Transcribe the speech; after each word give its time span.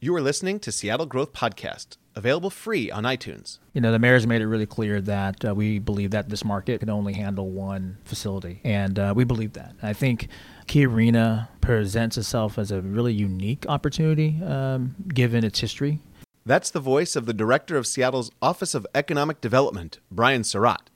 You 0.00 0.14
are 0.14 0.22
listening 0.22 0.60
to 0.60 0.70
Seattle 0.70 1.06
Growth 1.06 1.32
Podcast, 1.32 1.96
available 2.14 2.50
free 2.50 2.88
on 2.88 3.02
iTunes. 3.02 3.58
You 3.72 3.80
know, 3.80 3.90
the 3.90 3.98
mayor's 3.98 4.28
made 4.28 4.40
it 4.40 4.46
really 4.46 4.64
clear 4.64 5.00
that 5.00 5.44
uh, 5.44 5.56
we 5.56 5.80
believe 5.80 6.12
that 6.12 6.28
this 6.28 6.44
market 6.44 6.78
can 6.78 6.88
only 6.88 7.14
handle 7.14 7.50
one 7.50 7.98
facility, 8.04 8.60
and 8.62 8.96
uh, 8.96 9.12
we 9.16 9.24
believe 9.24 9.54
that. 9.54 9.74
I 9.82 9.92
think 9.94 10.28
Key 10.68 10.86
Arena 10.86 11.48
presents 11.60 12.16
itself 12.16 12.60
as 12.60 12.70
a 12.70 12.80
really 12.80 13.12
unique 13.12 13.66
opportunity 13.68 14.40
um, 14.44 14.94
given 15.08 15.42
its 15.42 15.58
history. 15.58 15.98
That's 16.46 16.70
the 16.70 16.78
voice 16.78 17.16
of 17.16 17.26
the 17.26 17.34
director 17.34 17.76
of 17.76 17.84
Seattle's 17.84 18.30
Office 18.40 18.76
of 18.76 18.86
Economic 18.94 19.40
Development, 19.40 19.98
Brian 20.12 20.44
Surratt. 20.44 20.90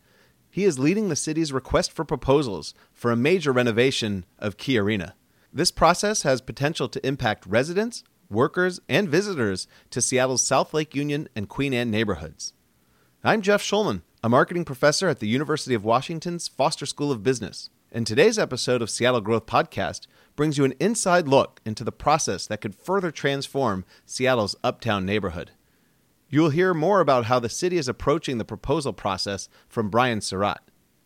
He 0.49 0.63
is 0.63 0.79
leading 0.79 1.09
the 1.09 1.17
city's 1.17 1.53
request 1.53 1.91
for 1.91 2.05
proposals 2.05 2.73
for 2.93 3.11
a 3.11 3.17
major 3.17 3.51
renovation 3.51 4.27
of 4.39 4.59
Key 4.59 4.79
Arena. 4.79 5.17
This 5.53 5.73
process 5.73 6.23
has 6.23 6.41
potential 6.41 6.89
to 6.89 7.05
impact 7.05 7.47
residents, 7.47 8.05
workers, 8.33 8.81
and 8.89 9.09
visitors 9.09 9.67
to 9.91 10.03
Seattle's 10.03 10.43
South 10.43 10.75
Lake 10.75 10.95
Union 10.95 11.29
and 11.37 11.49
Queen 11.49 11.73
Anne 11.73 11.91
neighborhoods. 11.91 12.55
I'm 13.23 13.43
Jeff 13.43 13.63
Shulman, 13.63 14.03
a 14.25 14.29
marketing 14.29 14.65
professor 14.65 15.09
at 15.09 15.21
the 15.21 15.29
University 15.29 15.75
of 15.75 15.85
Washington's 15.85 16.49
Foster 16.49 16.87
School 16.87 17.13
of 17.13 17.23
Business. 17.23 17.71
And 17.93 18.07
today's 18.07 18.39
episode 18.39 18.81
of 18.81 18.89
Seattle 18.89 19.21
Growth 19.21 19.45
Podcast 19.45 20.07
brings 20.35 20.57
you 20.57 20.65
an 20.65 20.75
inside 20.81 21.29
look 21.29 21.61
into 21.65 21.85
the 21.85 21.93
process 21.93 22.47
that 22.47 22.61
could 22.63 22.75
further 22.75 23.11
transform 23.11 23.85
Seattle's 24.07 24.57
uptown 24.65 25.05
neighborhood. 25.05 25.51
You 26.31 26.41
will 26.41 26.49
hear 26.49 26.73
more 26.73 27.01
about 27.01 27.27
how 27.27 27.39
the 27.39 27.51
city 27.51 27.77
is 27.77 27.89
approaching 27.89 28.39
the 28.39 28.45
proposal 28.47 28.95
process 28.95 29.51
from 29.69 29.91
Brian 29.91 30.23
Surratt. 30.23 30.63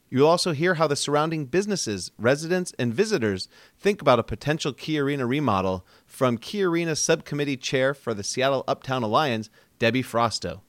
You'll 0.09 0.29
also 0.29 0.53
hear 0.53 0.75
how 0.75 0.87
the 0.87 0.95
surrounding 0.95 1.47
businesses, 1.47 2.13
residents, 2.17 2.73
and 2.79 2.95
visitors 2.95 3.49
think 3.79 4.01
about 4.01 4.21
a 4.21 4.25
potential 4.25 4.73
Key 4.73 4.99
Arena 4.99 5.27
remodel 5.27 5.85
from 6.07 6.39
Key 6.39 6.63
Arena 6.63 6.95
Subcommittee 6.95 7.57
Chair 7.57 7.93
for 7.93 8.15
the 8.15 8.23
Seattle 8.23 8.65
Uptown 8.69 9.03
Alliance, 9.03 9.51
Debi 9.81 10.05
Frausto. 10.05 10.61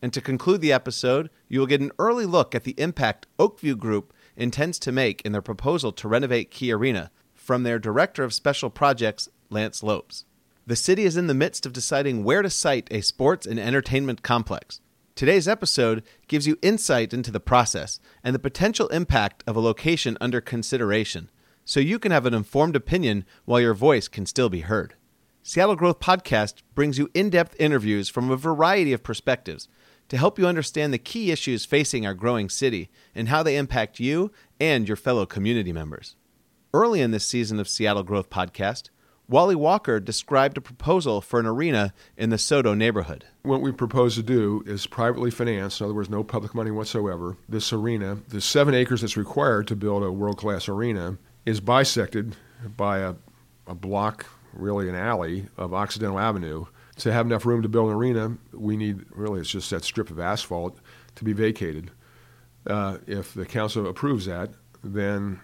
And 0.00 0.12
to 0.12 0.20
conclude 0.20 0.60
the 0.60 0.72
episode, 0.72 1.28
you 1.48 1.60
will 1.60 1.66
get 1.66 1.80
an 1.80 1.92
early 1.98 2.24
look 2.24 2.54
at 2.54 2.64
the 2.64 2.74
impact 2.78 3.26
Oak 3.38 3.60
View 3.60 3.76
Group 3.76 4.14
intends 4.36 4.78
to 4.78 4.92
make 4.92 5.20
in 5.22 5.32
their 5.32 5.42
proposal 5.42 5.92
to 5.92 6.08
renovate 6.08 6.50
Key 6.50 6.72
Arena 6.72 7.10
from 7.34 7.64
their 7.64 7.78
Director 7.78 8.24
of 8.24 8.32
Special 8.32 8.70
Projects, 8.70 9.28
Lance 9.50 9.82
Lopes. 9.82 10.24
The 10.66 10.76
city 10.76 11.04
is 11.04 11.16
in 11.16 11.26
the 11.26 11.34
midst 11.34 11.66
of 11.66 11.72
deciding 11.72 12.24
where 12.24 12.42
to 12.42 12.50
site 12.50 12.88
a 12.90 13.00
sports 13.00 13.46
and 13.46 13.58
entertainment 13.58 14.22
complex. 14.22 14.80
Today's 15.18 15.48
episode 15.48 16.04
gives 16.28 16.46
you 16.46 16.60
insight 16.62 17.12
into 17.12 17.32
the 17.32 17.40
process 17.40 17.98
and 18.22 18.36
the 18.36 18.38
potential 18.38 18.86
impact 18.90 19.42
of 19.48 19.56
a 19.56 19.60
location 19.60 20.16
under 20.20 20.40
consideration, 20.40 21.28
so 21.64 21.80
you 21.80 21.98
can 21.98 22.12
have 22.12 22.24
an 22.24 22.34
informed 22.34 22.76
opinion 22.76 23.24
while 23.44 23.60
your 23.60 23.74
voice 23.74 24.06
can 24.06 24.26
still 24.26 24.48
be 24.48 24.60
heard. 24.60 24.94
Seattle 25.42 25.74
Growth 25.74 25.98
Podcast 25.98 26.62
brings 26.76 26.98
you 26.98 27.10
in 27.14 27.30
depth 27.30 27.56
interviews 27.58 28.08
from 28.08 28.30
a 28.30 28.36
variety 28.36 28.92
of 28.92 29.02
perspectives 29.02 29.66
to 30.08 30.16
help 30.16 30.38
you 30.38 30.46
understand 30.46 30.94
the 30.94 30.98
key 30.98 31.32
issues 31.32 31.64
facing 31.64 32.06
our 32.06 32.14
growing 32.14 32.48
city 32.48 32.88
and 33.12 33.28
how 33.28 33.42
they 33.42 33.56
impact 33.56 33.98
you 33.98 34.30
and 34.60 34.86
your 34.86 34.96
fellow 34.96 35.26
community 35.26 35.72
members. 35.72 36.14
Early 36.72 37.00
in 37.00 37.10
this 37.10 37.26
season 37.26 37.58
of 37.58 37.68
Seattle 37.68 38.04
Growth 38.04 38.30
Podcast, 38.30 38.90
Wally 39.30 39.54
Walker 39.54 40.00
described 40.00 40.56
a 40.56 40.62
proposal 40.62 41.20
for 41.20 41.38
an 41.38 41.44
arena 41.44 41.92
in 42.16 42.30
the 42.30 42.36
SoDo 42.36 42.74
neighborhood. 42.74 43.26
What 43.42 43.60
we 43.60 43.72
propose 43.72 44.14
to 44.14 44.22
do 44.22 44.62
is 44.64 44.86
privately 44.86 45.30
financed, 45.30 45.80
in 45.80 45.84
other 45.84 45.92
words, 45.92 46.08
no 46.08 46.24
public 46.24 46.54
money 46.54 46.70
whatsoever. 46.70 47.36
This 47.46 47.70
arena, 47.70 48.20
the 48.28 48.40
seven 48.40 48.74
acres 48.74 49.02
that's 49.02 49.18
required 49.18 49.66
to 49.66 49.76
build 49.76 50.02
a 50.02 50.10
world 50.10 50.38
class 50.38 50.66
arena, 50.66 51.18
is 51.44 51.60
bisected 51.60 52.36
by 52.74 53.00
a, 53.00 53.16
a 53.66 53.74
block, 53.74 54.24
really 54.54 54.88
an 54.88 54.94
alley, 54.94 55.48
of 55.58 55.74
Occidental 55.74 56.18
Avenue. 56.18 56.64
To 56.96 57.12
have 57.12 57.26
enough 57.26 57.44
room 57.44 57.60
to 57.60 57.68
build 57.68 57.90
an 57.90 57.96
arena, 57.96 58.38
we 58.52 58.78
need 58.78 59.04
really, 59.10 59.40
it's 59.40 59.50
just 59.50 59.68
that 59.68 59.84
strip 59.84 60.08
of 60.08 60.18
asphalt 60.18 60.80
to 61.16 61.24
be 61.24 61.34
vacated. 61.34 61.90
Uh, 62.66 62.96
if 63.06 63.34
the 63.34 63.44
council 63.44 63.86
approves 63.86 64.24
that, 64.24 64.52
then 64.82 65.38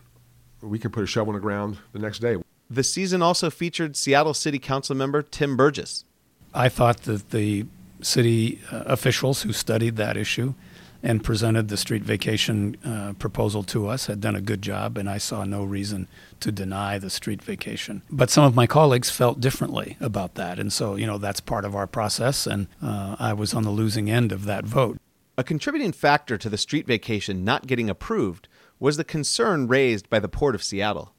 we 0.63 0.79
can 0.79 0.91
put 0.91 1.05
a 1.05 1.07
shovel 1.07 1.35
in 1.35 1.35
the 1.35 1.43
ground 1.43 1.77
the 1.93 1.99
next 1.99 2.21
day. 2.21 2.37
The 2.75 2.83
season 2.83 3.23
also 3.23 3.51
featured 3.51 3.95
Seattle 3.95 4.35
City 4.35 4.59
Council 4.59 4.97
member 4.97 5.23
Tim 5.23 5.57
Burgess. 5.57 6.05
I 6.53 6.69
thought 6.69 7.03
that 7.03 7.31
the 7.31 7.67
city 8.03 8.61
uh, 8.73 8.83
officials 8.87 9.43
who 9.43 9.53
studied 9.53 9.95
that 9.95 10.17
issue 10.17 10.55
and 11.01 11.23
presented 11.23 11.69
the 11.69 11.77
street 11.77 12.03
vacation 12.03 12.77
uh, 12.85 13.13
proposal 13.13 13.63
to 13.63 13.87
us 13.87 14.07
had 14.07 14.21
done 14.21 14.35
a 14.35 14.41
good 14.41 14.61
job, 14.61 14.99
and 14.99 15.09
I 15.09 15.19
saw 15.19 15.45
no 15.45 15.63
reason 15.63 16.09
to 16.41 16.51
deny 16.51 16.99
the 16.99 17.11
street 17.11 17.43
vacation. 17.43 18.03
But 18.11 18.29
some 18.29 18.43
of 18.43 18.57
my 18.57 18.67
colleagues 18.67 19.09
felt 19.09 19.39
differently 19.39 19.97
about 20.01 20.35
that, 20.35 20.59
and 20.59 20.73
so, 20.73 20.97
you 20.97 21.07
know, 21.07 21.19
that's 21.19 21.41
part 21.41 21.65
of 21.65 21.77
our 21.77 21.87
process, 21.87 22.45
and 22.45 22.67
uh, 22.83 23.15
I 23.21 23.35
was 23.35 23.55
on 23.55 23.63
the 23.63 23.71
losing 23.71 24.11
end 24.11 24.33
of 24.33 24.47
that 24.47 24.65
vote. 24.65 24.99
A 25.39 25.45
contributing 25.45 25.93
factor 25.93 26.37
to 26.39 26.49
the 26.49 26.59
street 26.59 26.89
vacation 26.89 27.45
not 27.45 27.69
getting 27.69 27.89
approved 27.89 28.49
was 28.81 28.97
the 28.97 29.05
concern 29.05 29.69
raised 29.69 30.11
by 30.11 30.19
the 30.19 30.29
Port 30.29 30.57
of 30.57 30.63
Seattle. 30.65 31.14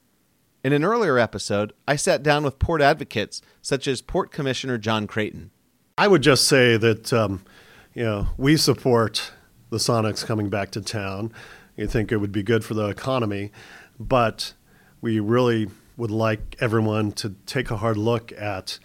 In 0.65 0.73
an 0.73 0.83
earlier 0.83 1.19
episode, 1.19 1.73
I 1.87 1.95
sat 1.95 2.23
down 2.23 2.43
with 2.43 2.57
port 2.57 2.81
advocates 2.81 3.39
such 3.61 3.87
as 3.87 4.01
Port 4.01 4.31
Commissioner 4.31 4.79
John 4.79 5.05
Creighton. 5.05 5.51
I 5.95 6.07
would 6.07 6.23
just 6.23 6.47
say 6.47 6.75
that 6.75 7.13
um, 7.13 7.45
you 7.93 8.03
know 8.03 8.29
we 8.35 8.57
support 8.57 9.31
the 9.69 9.77
Sonics 9.77 10.25
coming 10.25 10.49
back 10.49 10.71
to 10.71 10.81
town. 10.81 11.31
We 11.77 11.85
think 11.85 12.11
it 12.11 12.17
would 12.17 12.31
be 12.31 12.41
good 12.41 12.65
for 12.65 12.73
the 12.73 12.87
economy, 12.87 13.51
but 13.99 14.55
we 15.01 15.19
really 15.19 15.69
would 15.97 16.09
like 16.09 16.55
everyone 16.59 17.11
to 17.11 17.35
take 17.45 17.69
a 17.69 17.77
hard 17.77 17.97
look 17.97 18.31
at 18.31 18.79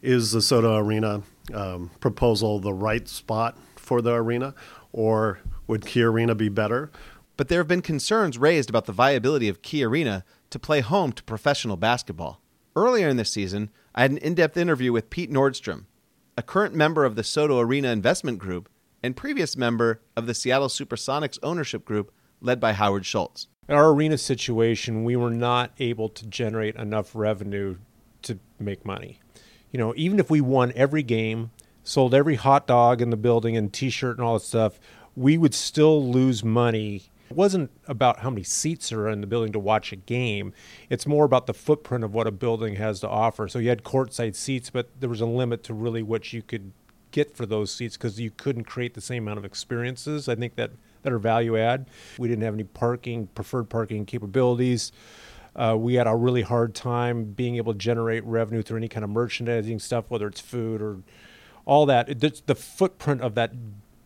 is 0.00 0.32
the 0.32 0.38
SoDo 0.38 0.78
Arena 0.78 1.20
um, 1.52 1.90
proposal 2.00 2.60
the 2.60 2.72
right 2.72 3.06
spot 3.06 3.58
for 3.76 4.00
the 4.00 4.14
arena, 4.14 4.54
or 4.90 5.40
would 5.66 5.84
Key 5.84 6.02
Arena 6.02 6.34
be 6.34 6.48
better? 6.48 6.90
But 7.36 7.48
there 7.48 7.60
have 7.60 7.68
been 7.68 7.82
concerns 7.82 8.38
raised 8.38 8.70
about 8.70 8.86
the 8.86 8.92
viability 8.92 9.50
of 9.50 9.60
Key 9.60 9.84
Arena 9.84 10.24
to 10.50 10.58
play 10.58 10.80
home 10.80 11.12
to 11.12 11.22
professional 11.24 11.76
basketball. 11.76 12.40
Earlier 12.74 13.08
in 13.08 13.16
this 13.16 13.32
season, 13.32 13.70
I 13.94 14.02
had 14.02 14.10
an 14.10 14.18
in 14.18 14.34
depth 14.34 14.56
interview 14.56 14.92
with 14.92 15.10
Pete 15.10 15.30
Nordstrom, 15.30 15.84
a 16.36 16.42
current 16.42 16.74
member 16.74 17.04
of 17.04 17.16
the 17.16 17.22
SoDo 17.22 17.62
Arena 17.62 17.88
Investment 17.88 18.38
Group 18.38 18.68
and 19.02 19.16
previous 19.16 19.56
member 19.56 20.00
of 20.16 20.26
the 20.26 20.34
Seattle 20.34 20.68
Supersonics 20.68 21.38
ownership 21.42 21.84
group 21.84 22.12
led 22.40 22.60
by 22.60 22.72
Howard 22.72 23.06
Schultz. 23.06 23.48
In 23.68 23.74
our 23.74 23.90
arena 23.90 24.18
situation, 24.18 25.04
we 25.04 25.16
were 25.16 25.30
not 25.30 25.72
able 25.78 26.08
to 26.10 26.26
generate 26.26 26.76
enough 26.76 27.14
revenue 27.14 27.78
to 28.22 28.38
make 28.58 28.84
money. 28.84 29.20
You 29.70 29.78
know, 29.78 29.94
even 29.96 30.18
if 30.18 30.30
we 30.30 30.40
won 30.40 30.72
every 30.76 31.02
game, 31.02 31.50
sold 31.82 32.14
every 32.14 32.36
hot 32.36 32.66
dog 32.66 33.00
in 33.00 33.10
the 33.10 33.16
building 33.16 33.56
and 33.56 33.72
t 33.72 33.90
shirt 33.90 34.18
and 34.18 34.26
all 34.26 34.34
that 34.34 34.44
stuff, 34.44 34.78
we 35.16 35.38
would 35.38 35.54
still 35.54 36.10
lose 36.10 36.44
money 36.44 37.04
it 37.28 37.36
wasn't 37.36 37.70
about 37.86 38.20
how 38.20 38.30
many 38.30 38.42
seats 38.42 38.92
are 38.92 39.08
in 39.08 39.20
the 39.20 39.26
building 39.26 39.52
to 39.52 39.58
watch 39.58 39.92
a 39.92 39.96
game. 39.96 40.52
It's 40.88 41.06
more 41.06 41.24
about 41.24 41.46
the 41.46 41.54
footprint 41.54 42.04
of 42.04 42.14
what 42.14 42.26
a 42.26 42.30
building 42.32 42.76
has 42.76 43.00
to 43.00 43.08
offer. 43.08 43.48
So 43.48 43.58
you 43.58 43.68
had 43.68 43.82
courtside 43.82 44.34
seats, 44.34 44.70
but 44.70 44.88
there 45.00 45.08
was 45.08 45.20
a 45.20 45.26
limit 45.26 45.62
to 45.64 45.74
really 45.74 46.02
what 46.02 46.32
you 46.32 46.42
could 46.42 46.72
get 47.10 47.36
for 47.36 47.46
those 47.46 47.72
seats 47.72 47.96
because 47.96 48.20
you 48.20 48.30
couldn't 48.30 48.64
create 48.64 48.94
the 48.94 49.00
same 49.00 49.24
amount 49.24 49.38
of 49.38 49.44
experiences. 49.44 50.28
I 50.28 50.34
think 50.34 50.56
that 50.56 50.70
that 51.02 51.12
are 51.12 51.18
value 51.18 51.56
add. 51.56 51.88
We 52.18 52.28
didn't 52.28 52.42
have 52.42 52.54
any 52.54 52.64
parking, 52.64 53.28
preferred 53.28 53.70
parking 53.70 54.04
capabilities. 54.06 54.90
Uh, 55.54 55.76
we 55.78 55.94
had 55.94 56.06
a 56.06 56.14
really 56.14 56.42
hard 56.42 56.74
time 56.74 57.24
being 57.24 57.56
able 57.56 57.72
to 57.72 57.78
generate 57.78 58.24
revenue 58.24 58.60
through 58.60 58.76
any 58.78 58.88
kind 58.88 59.04
of 59.04 59.10
merchandising 59.10 59.78
stuff, 59.78 60.04
whether 60.08 60.26
it's 60.26 60.40
food 60.40 60.82
or 60.82 60.98
all 61.64 61.86
that. 61.86 62.08
It, 62.08 62.46
the 62.46 62.54
footprint 62.54 63.22
of 63.22 63.34
that 63.36 63.52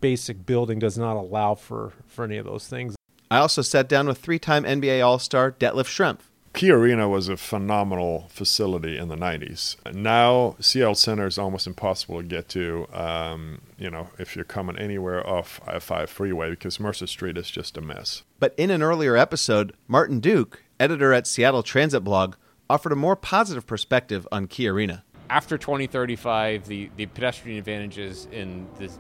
basic 0.01 0.47
building 0.47 0.79
does 0.79 0.97
not 0.97 1.17
allow 1.17 1.55
for 1.55 1.93
for 2.07 2.25
any 2.25 2.37
of 2.37 2.47
those 2.47 2.69
things. 2.69 2.95
I 3.31 3.39
also 3.39 3.63
sat 3.63 3.89
down 3.89 4.09
with 4.09 4.19
three 4.19 4.41
time 4.41 4.65
NBA 4.65 5.05
All 5.05 5.21
Star 5.21 5.53
Detlef 5.53 5.87
Schrempf. 5.87 6.23
Key 6.53 6.73
Arena 6.73 7.09
was 7.09 7.29
a 7.29 7.37
phenomenal 7.37 8.27
facility 8.29 8.99
in 8.99 9.07
the 9.07 9.15
90s. 9.15 9.77
Now, 9.95 10.57
Seattle 10.59 10.97
Center 10.97 11.29
is 11.29 11.39
almost 11.39 11.69
impossible 11.69 12.21
to 12.21 12.27
get 12.27 12.49
to, 12.49 12.89
um, 12.93 13.61
you 13.79 13.89
know, 13.89 14.09
if 14.19 14.35
you're 14.35 14.45
coming 14.45 14.77
anywhere 14.77 15.25
off 15.25 15.61
I 15.65 15.79
5 15.79 16.11
freeway 16.11 16.51
because 16.51 16.81
Mercer 16.81 17.07
Street 17.07 17.39
is 17.39 17.49
just 17.49 17.77
a 17.77 17.81
mess. 17.81 18.25
But 18.41 18.53
in 18.57 18.71
an 18.71 18.83
earlier 18.83 19.17
episode, 19.17 19.75
Martin 19.87 20.19
Duke, 20.19 20.65
editor 20.81 21.13
at 21.13 21.29
Seattle 21.29 21.63
Transit 21.63 22.03
Blog, 22.03 22.35
offered 22.69 22.91
a 22.91 22.97
more 22.97 23.15
positive 23.15 23.65
perspective 23.65 24.27
on 24.33 24.49
Key 24.49 24.67
Arena. 24.67 25.05
After 25.31 25.57
2035, 25.57 26.67
the, 26.67 26.91
the 26.97 27.07
pedestrian 27.07 27.59
advantages 27.59 28.27
in 28.33 28.67
the 28.81 28.91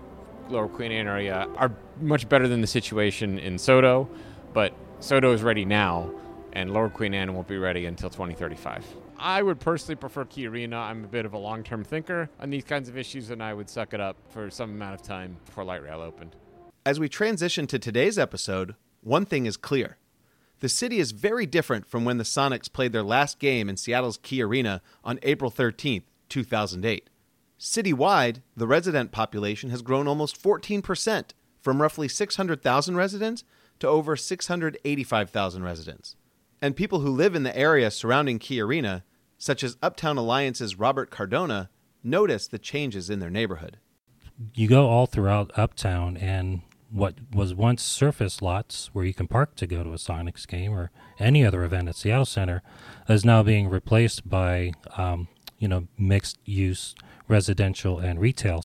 Lower 0.48 0.68
Queen 0.68 0.92
Anne 0.92 1.08
area 1.08 1.48
are 1.56 1.72
much 2.00 2.28
better 2.28 2.48
than 2.48 2.60
the 2.60 2.66
situation 2.66 3.38
in 3.38 3.56
SoDo, 3.56 4.08
but 4.52 4.72
SoDo 5.00 5.32
is 5.34 5.42
ready 5.42 5.64
now, 5.64 6.10
and 6.52 6.72
Lower 6.72 6.88
Queen 6.88 7.14
Anne 7.14 7.34
won't 7.34 7.48
be 7.48 7.58
ready 7.58 7.86
until 7.86 8.10
2035. 8.10 8.84
I 9.18 9.42
would 9.42 9.60
personally 9.60 9.96
prefer 9.96 10.24
Key 10.24 10.46
Arena. 10.48 10.78
I'm 10.78 11.04
a 11.04 11.08
bit 11.08 11.26
of 11.26 11.34
a 11.34 11.38
long 11.38 11.62
term 11.62 11.84
thinker 11.84 12.30
on 12.40 12.50
these 12.50 12.64
kinds 12.64 12.88
of 12.88 12.96
issues, 12.96 13.30
and 13.30 13.42
I 13.42 13.52
would 13.52 13.68
suck 13.68 13.92
it 13.92 14.00
up 14.00 14.16
for 14.30 14.50
some 14.50 14.70
amount 14.70 14.94
of 14.94 15.02
time 15.02 15.36
before 15.44 15.64
light 15.64 15.82
rail 15.82 16.00
opened. 16.00 16.36
As 16.86 16.98
we 16.98 17.08
transition 17.08 17.66
to 17.66 17.78
today's 17.78 18.18
episode, 18.18 18.74
one 19.02 19.26
thing 19.26 19.46
is 19.46 19.56
clear. 19.56 19.98
The 20.60 20.68
city 20.68 20.98
is 20.98 21.12
very 21.12 21.46
different 21.46 21.86
from 21.86 22.04
when 22.04 22.18
the 22.18 22.24
Sonics 22.24 22.72
played 22.72 22.92
their 22.92 23.02
last 23.02 23.38
game 23.38 23.68
in 23.68 23.76
Seattle's 23.76 24.18
Key 24.18 24.42
Arena 24.42 24.82
on 25.04 25.18
April 25.22 25.50
13, 25.50 26.02
2008. 26.28 27.10
Citywide, 27.58 28.40
the 28.56 28.66
resident 28.66 29.12
population 29.12 29.68
has 29.68 29.82
grown 29.82 30.08
almost 30.08 30.42
14%, 30.42 31.32
from 31.60 31.80
roughly 31.80 32.08
600,000 32.08 32.96
residents 32.96 33.44
to 33.78 33.88
over 33.88 34.16
685,000 34.16 35.62
residents. 35.62 36.16
And 36.62 36.76
people 36.76 37.00
who 37.00 37.10
live 37.10 37.34
in 37.34 37.42
the 37.42 37.56
area 37.56 37.90
surrounding 37.90 38.38
Key 38.38 38.60
Arena, 38.60 39.04
such 39.38 39.64
as 39.64 39.76
Uptown 39.82 40.18
Alliance's 40.18 40.78
Robert 40.78 41.10
Cardona, 41.10 41.70
notice 42.02 42.46
the 42.46 42.58
changes 42.58 43.08
in 43.08 43.18
their 43.18 43.30
neighborhood. 43.30 43.78
You 44.54 44.68
go 44.68 44.88
all 44.88 45.06
throughout 45.06 45.50
Uptown, 45.56 46.16
and 46.16 46.62
what 46.90 47.14
was 47.32 47.54
once 47.54 47.82
surface 47.82 48.42
lots 48.42 48.88
where 48.92 49.04
you 49.04 49.14
can 49.14 49.28
park 49.28 49.54
to 49.56 49.66
go 49.66 49.82
to 49.82 49.90
a 49.90 49.96
Sonics 49.96 50.46
game 50.46 50.72
or 50.72 50.90
any 51.18 51.44
other 51.44 51.62
event 51.62 51.88
at 51.88 51.96
Seattle 51.96 52.24
Center 52.24 52.62
is 53.08 53.24
now 53.24 53.42
being 53.42 53.68
replaced 53.68 54.28
by, 54.28 54.72
um, 54.96 55.28
you 55.58 55.68
know, 55.68 55.86
mixed 55.96 56.38
use 56.44 56.94
residential 57.28 57.98
and 57.98 58.20
retail. 58.20 58.62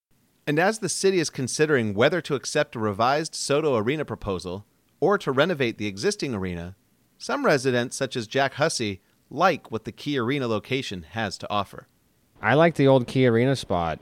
And 0.47 0.59
as 0.59 0.77
the 0.77 0.89
city 0.89 1.19
is 1.19 1.31
considering 1.31 1.95
whether 1.95 2.21
to 2.21 2.35
accept 2.35 2.75
a 2.75 2.79
revised 2.79 3.33
SoDo 3.33 3.81
Arena 3.81 4.05
proposal 4.05 4.65
or 4.99 5.17
to 5.17 5.31
renovate 5.31 5.79
the 5.79 5.87
existing 5.87 6.35
arena, 6.35 6.75
some 7.17 7.45
residents, 7.45 7.95
such 7.95 8.15
as 8.15 8.27
Jack 8.27 8.55
Hussey, 8.55 9.01
like 9.31 9.71
what 9.71 9.85
the 9.85 9.91
Key 9.91 10.19
Arena 10.19 10.47
location 10.47 11.03
has 11.11 11.39
to 11.39 11.49
offer. 11.49 11.87
I 12.43 12.53
like 12.53 12.75
the 12.75 12.87
old 12.87 13.07
Key 13.07 13.25
Arena 13.25 13.55
spot. 13.55 13.99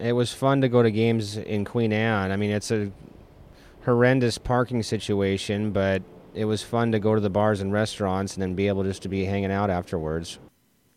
It 0.00 0.12
was 0.12 0.32
fun 0.32 0.60
to 0.62 0.68
go 0.68 0.82
to 0.82 0.90
games 0.90 1.36
in 1.36 1.64
Queen 1.64 1.92
Anne. 1.92 2.32
I 2.32 2.36
mean, 2.36 2.50
it's 2.50 2.72
a 2.72 2.90
horrendous 3.84 4.38
parking 4.38 4.82
situation, 4.82 5.70
but 5.70 6.02
it 6.34 6.46
was 6.46 6.62
fun 6.64 6.90
to 6.92 6.98
go 6.98 7.14
to 7.14 7.20
the 7.20 7.30
bars 7.30 7.60
and 7.60 7.72
restaurants 7.72 8.34
and 8.34 8.42
then 8.42 8.54
be 8.54 8.66
able 8.66 8.82
just 8.82 9.02
to 9.02 9.08
be 9.08 9.24
hanging 9.24 9.52
out 9.52 9.70
afterwards. 9.70 10.40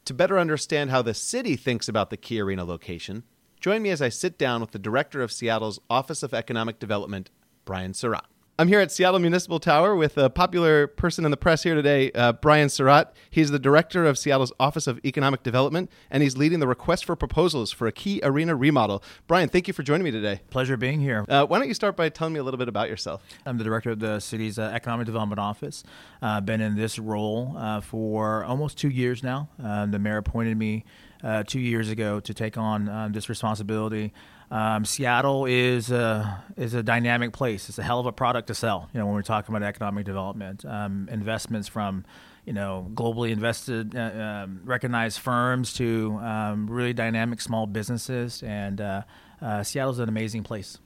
To 0.06 0.16
better 0.16 0.40
understand 0.40 0.90
how 0.90 1.04
the 1.04 1.14
city 1.14 1.56
thinks 1.56 1.88
about 1.88 2.10
the 2.10 2.18
Key 2.18 2.42
Arena 2.42 2.66
location, 2.66 3.24
join 3.60 3.82
me 3.82 3.90
as 3.90 4.02
I 4.02 4.10
sit 4.10 4.38
down 4.38 4.62
with 4.62 4.72
the 4.72 4.80
director 4.80 5.22
of 5.22 5.32
Seattle's 5.32 5.80
Office 5.90 6.24
of 6.24 6.34
Economic 6.34 6.80
Development, 6.80 7.30
Brian 7.66 7.94
Surratt. 7.94 8.26
I'm 8.58 8.68
here 8.68 8.82
at 8.82 8.92
Seattle 8.92 9.20
Municipal 9.20 9.62
Tower 9.62 9.96
with 9.96 10.18
a 10.18 10.30
popular 10.30 10.86
person 10.86 11.24
in 11.24 11.32
the 11.32 11.38
press 11.38 11.64
here 11.64 11.76
today, 11.76 12.12
uh, 12.12 12.34
Brian 12.34 12.68
Surratt. 12.68 13.16
He's 13.30 13.52
the 13.52 13.60
director 13.60 14.06
of 14.06 14.18
Seattle's 14.18 14.52
Office 14.60 14.86
of 14.86 15.00
Economic 15.06 15.44
Development, 15.44 15.90
and 16.12 16.22
he's 16.22 16.36
leading 16.36 16.60
the 16.60 16.68
request 16.68 17.06
for 17.06 17.16
proposals 17.16 17.72
for 17.72 17.88
a 17.88 17.94
key 17.94 18.20
arena 18.22 18.58
remodel. 18.58 19.02
Brian, 19.28 19.48
thank 19.48 19.70
you 19.70 19.74
for 19.74 19.82
joining 19.82 20.04
me 20.04 20.12
today. 20.12 20.42
Pleasure 20.50 20.76
being 20.76 21.00
here. 21.00 21.26
Uh, 21.30 21.46
why 21.46 21.58
don't 21.58 21.70
you 21.70 21.74
start 21.74 21.96
by 21.96 22.10
telling 22.10 22.34
me 22.34 22.40
a 22.42 22.44
little 22.44 22.58
bit 22.58 22.68
about 22.68 22.90
yourself? 22.90 23.24
I'm 23.46 23.58
the 23.58 23.64
director 23.64 23.92
of 23.92 24.00
the 24.00 24.20
city's 24.20 24.60
uh, 24.60 24.72
Economic 24.74 25.06
Development 25.06 25.40
Office. 25.40 25.86
I've 26.22 26.46
been 26.46 26.60
in 26.60 26.76
this 26.76 27.00
role 27.00 27.56
uh, 27.58 27.80
for 27.80 28.44
almost 28.44 28.78
two 28.78 28.90
years 28.90 29.24
now. 29.24 29.48
Um, 29.64 29.92
the 29.92 30.00
mayor 30.00 30.18
appointed 30.18 30.58
me 30.58 30.84
uh, 31.24 31.44
two 31.44 31.60
years 31.60 31.90
ago 31.90 32.20
to 32.20 32.34
take 32.34 32.58
on 32.58 32.90
um, 32.90 33.12
this 33.12 33.30
responsibility. 33.30 34.14
Um, 34.52 34.84
Seattle 34.84 35.46
is 35.46 35.92
a, 35.92 36.44
is 36.58 36.74
a 36.74 36.82
dynamic 36.82 37.34
place. 37.34 37.70
It's 37.70 37.78
a 37.78 37.84
hell 37.84 38.00
of 38.00 38.06
a 38.06 38.12
product 38.12 38.48
to 38.48 38.56
sell. 38.56 38.90
You 38.94 39.00
know, 39.00 39.06
when 39.06 39.16
we're 39.16 39.22
talking 39.22 39.54
about 39.56 39.68
economic 39.68 40.06
development, 40.06 40.66
um, 40.66 41.08
investments 41.12 41.68
from 41.68 42.06
you 42.46 42.54
know 42.54 42.88
globally 42.94 43.32
invested, 43.32 43.96
uh, 43.96 44.44
um, 44.44 44.62
recognized 44.64 45.20
firms 45.20 45.74
to 45.74 46.18
um, 46.22 46.68
really 46.68 46.94
dynamic 46.94 47.42
small 47.42 47.68
businesses, 47.68 48.42
and 48.42 48.82
uh, 48.82 49.04
uh, 49.42 49.62
Seattle's 49.62 50.00
an 50.00 50.10
amazing 50.10 50.44
place. 50.44 50.80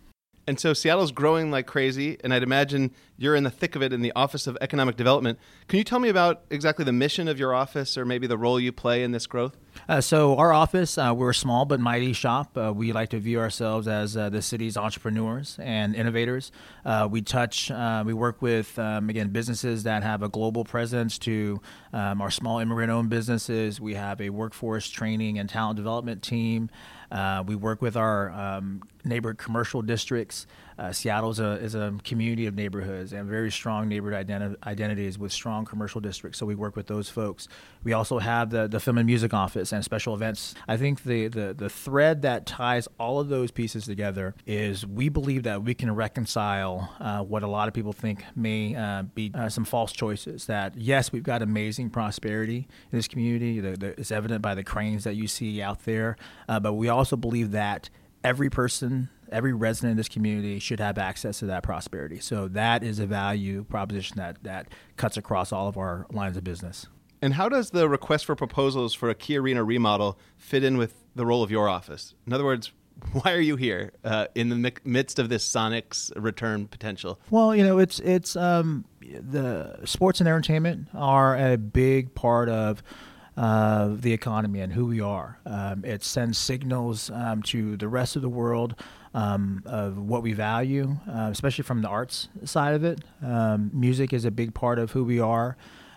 And 0.45 0.59
so 0.59 0.74
Seattle's 0.74 1.13
growing 1.13 1.51
like 1.51 1.68
crazy, 1.68 2.18
and 2.21 2.33
I'd 2.33 2.44
imagine 2.44 2.91
you're 3.18 3.36
in 3.36 3.45
the 3.45 3.50
thick 3.50 3.77
of 3.77 3.81
it 3.81 3.94
in 3.94 4.01
the 4.01 4.12
Office 4.13 4.45
of 4.45 4.57
Economic 4.59 4.97
Development. 4.97 5.39
Can 5.69 5.77
you 5.77 5.86
tell 5.86 6.00
me 6.00 6.09
about 6.09 6.44
exactly 6.50 6.83
the 6.83 6.91
mission 6.91 7.29
of 7.29 7.39
your 7.39 7.53
office 7.53 7.97
or 7.97 8.03
maybe 8.03 8.27
the 8.27 8.38
role 8.38 8.59
you 8.59 8.74
play 8.74 9.03
in 9.03 9.12
this 9.13 9.25
growth? 9.25 9.56
Uh, 9.88 10.00
so, 10.02 10.38
our 10.38 10.54
office, 10.54 10.98
uh, 10.98 11.14
we're 11.16 11.31
a 11.31 11.36
small 11.36 11.66
but 11.66 11.80
mighty 11.80 12.14
shop. 12.14 12.58
Uh, 12.58 12.72
we 12.74 12.94
like 12.94 13.10
to 13.10 13.20
view 13.20 13.40
ourselves 13.40 13.88
as 13.88 14.16
uh, 14.16 14.30
the 14.30 14.42
city's 14.42 14.78
entrepreneurs 14.78 15.58
and 15.62 15.96
innovators. 15.96 16.52
Uh, 16.86 17.08
we 17.10 17.22
touch, 17.22 17.70
uh, 17.70 18.04
we 18.06 18.14
work 18.14 18.42
with, 18.42 18.78
um, 18.80 19.10
again, 19.10 19.30
businesses 19.30 19.84
that 19.84 20.04
have 20.04 20.24
a 20.24 20.30
global 20.30 20.64
presence 20.64 21.18
to 21.18 21.62
um, 21.92 22.22
our 22.22 22.31
small 22.31 22.60
immigrant 22.60 22.92
owned 22.92 23.10
businesses. 23.10 23.81
We 23.81 23.96
have 23.96 24.22
a 24.22 24.30
workforce 24.30 24.90
training 24.90 25.40
and 25.40 25.50
talent 25.50 25.78
development 25.78 26.24
team. 26.24 26.70
We 27.46 27.56
work 27.56 27.81
with 27.81 27.96
our 27.98 28.31
um, 28.31 28.81
neighborhood 29.04 29.38
commercial 29.38 29.81
districts. 29.81 30.48
Uh, 30.78 30.92
Seattle 30.92 31.31
is 31.31 31.40
a, 31.40 31.52
is 31.54 31.75
a 31.75 31.94
community 32.04 32.46
of 32.46 32.56
neighborhoods 32.56 33.14
and 33.14 33.30
very 33.30 33.52
strong 33.52 33.88
neighborhood 33.88 34.28
identi- 34.28 34.56
identities 34.66 35.18
with 35.18 35.31
strong 35.31 35.66
commercial 35.66 36.02
districts. 36.02 36.40
So 36.40 36.46
we 36.46 36.56
work 36.56 36.75
with 36.75 36.88
those 36.88 37.10
folks. 37.10 37.48
We 37.84 37.94
also 37.94 38.20
have 38.20 38.50
the, 38.50 38.68
the 38.68 38.80
film 38.80 38.98
and 38.98 39.06
music 39.06 39.34
office 39.34 39.72
and 39.72 39.84
special 39.84 40.14
events. 40.14 40.56
I 40.68 40.78
think 40.78 41.04
the, 41.04 41.28
the, 41.28 41.54
the 41.54 41.70
thread 41.70 42.22
that 42.24 42.46
ties 42.46 42.88
all 43.00 43.20
of 43.20 43.30
those 43.30 43.52
pieces 43.52 43.86
together 43.86 44.36
is 44.46 44.86
we 44.86 45.10
believe 45.10 45.44
that 45.44 45.64
we 45.64 45.74
can 45.74 45.94
reconcile 45.94 46.94
uh, 47.00 47.22
what 47.22 47.44
a 47.44 47.48
lot 47.48 47.68
of 47.68 47.74
people 47.74 47.94
think 47.94 48.24
may 48.36 48.75
uh, 48.75 49.04
be 49.04 49.31
uh, 49.34 49.50
some 49.50 49.66
false 49.66 49.92
choices. 49.92 50.46
That 50.46 50.75
yes, 50.78 51.12
we've 51.12 51.24
got 51.24 51.42
amazing 51.42 51.90
prosperity 51.90 52.68
in 52.92 52.98
this 52.98 53.08
community. 53.08 53.60
The, 53.60 53.78
the, 53.78 54.00
it's 54.00 54.12
evident 54.12 54.42
by 54.42 54.56
the 54.56 54.64
cranes 54.64 55.04
that 55.04 55.16
you 55.16 55.28
see 55.28 55.62
out 55.62 55.86
there, 55.86 56.18
uh, 56.48 56.60
but 56.60 56.74
we 56.74 56.90
also 56.90 57.16
believe 57.16 57.52
that 57.52 57.90
every 58.24 58.50
person, 58.50 59.10
every 59.33 59.53
resident 59.53 59.91
in 59.91 59.97
this 59.97 60.07
community 60.07 60.59
should 60.59 60.80
have 60.80 60.97
access 60.97 61.39
to 61.39 61.45
that 61.47 61.63
prosperity. 61.63 62.19
So 62.19 62.47
that 62.50 62.83
is 62.83 63.00
a 63.00 63.06
value 63.06 63.63
proposition 63.63 64.18
that, 64.18 64.44
that 64.44 64.68
cuts 64.95 65.18
across 65.18 65.51
all 65.51 65.68
of 65.68 65.77
our 65.77 66.06
lines 66.12 66.38
of 66.38 66.44
business. 66.44 66.88
And 67.21 67.33
how 67.35 67.50
does 67.50 67.71
the 67.71 67.88
request 67.88 68.25
for 68.25 68.35
proposals 68.35 68.94
for 68.94 69.09
a 69.09 69.15
key 69.15 69.38
arena 69.38 69.63
remodel 69.63 70.19
fit 70.38 70.63
in 70.63 70.77
with 70.77 71.06
the 71.15 71.25
role 71.25 71.41
of 71.41 71.50
your 71.50 71.69
office? 71.69 72.13
In 72.27 72.33
other 72.33 72.44
words, 72.44 72.71
why 73.13 73.31
are 73.33 73.41
you 73.41 73.56
here 73.56 73.91
uh, 74.03 74.27
in 74.35 74.50
the 74.50 74.74
midst 74.83 75.19
of 75.19 75.30
this 75.30 75.50
Sonics 75.50 76.12
return 76.15 76.68
potential? 76.68 77.19
Well, 77.29 77.56
you 77.56 77.63
know, 77.63 77.79
it's 77.79 78.00
it's 78.00 78.36
um, 78.36 78.86
the 79.01 79.79
sports 79.86 80.19
and 80.19 80.27
entertainment 80.27 80.89
are 80.94 81.38
a 81.38 81.57
big 81.57 82.13
part 82.13 82.50
of 82.50 82.83
uh, 83.36 83.89
the 83.91 84.13
economy 84.13 84.59
and 84.59 84.74
who 84.74 84.86
we 84.86 85.01
are. 85.01 85.39
Um, 85.45 85.83
it 85.83 86.03
sends 86.03 86.38
signals 86.38 87.09
um, 87.09 87.41
to 87.44 87.77
the 87.77 87.88
rest 87.88 88.15
of 88.15 88.21
the 88.21 88.29
world 88.29 88.75
um, 89.13 89.62
of 89.65 89.98
what 89.98 90.24
we 90.24 90.33
value, 90.33 90.98
uh, 91.07 91.30
especially 91.31 91.63
from 91.63 91.81
the 91.81 91.88
arts 91.88 92.30
side 92.45 92.74
of 92.74 92.83
it. 92.83 93.01
Um, 93.21 93.69
music 93.74 94.13
is 94.13 94.25
a 94.25 94.31
big 94.31 94.54
part 94.54 94.80
of 94.80 94.92
who 94.92 95.04
we 95.04 95.19
are. 95.19 95.56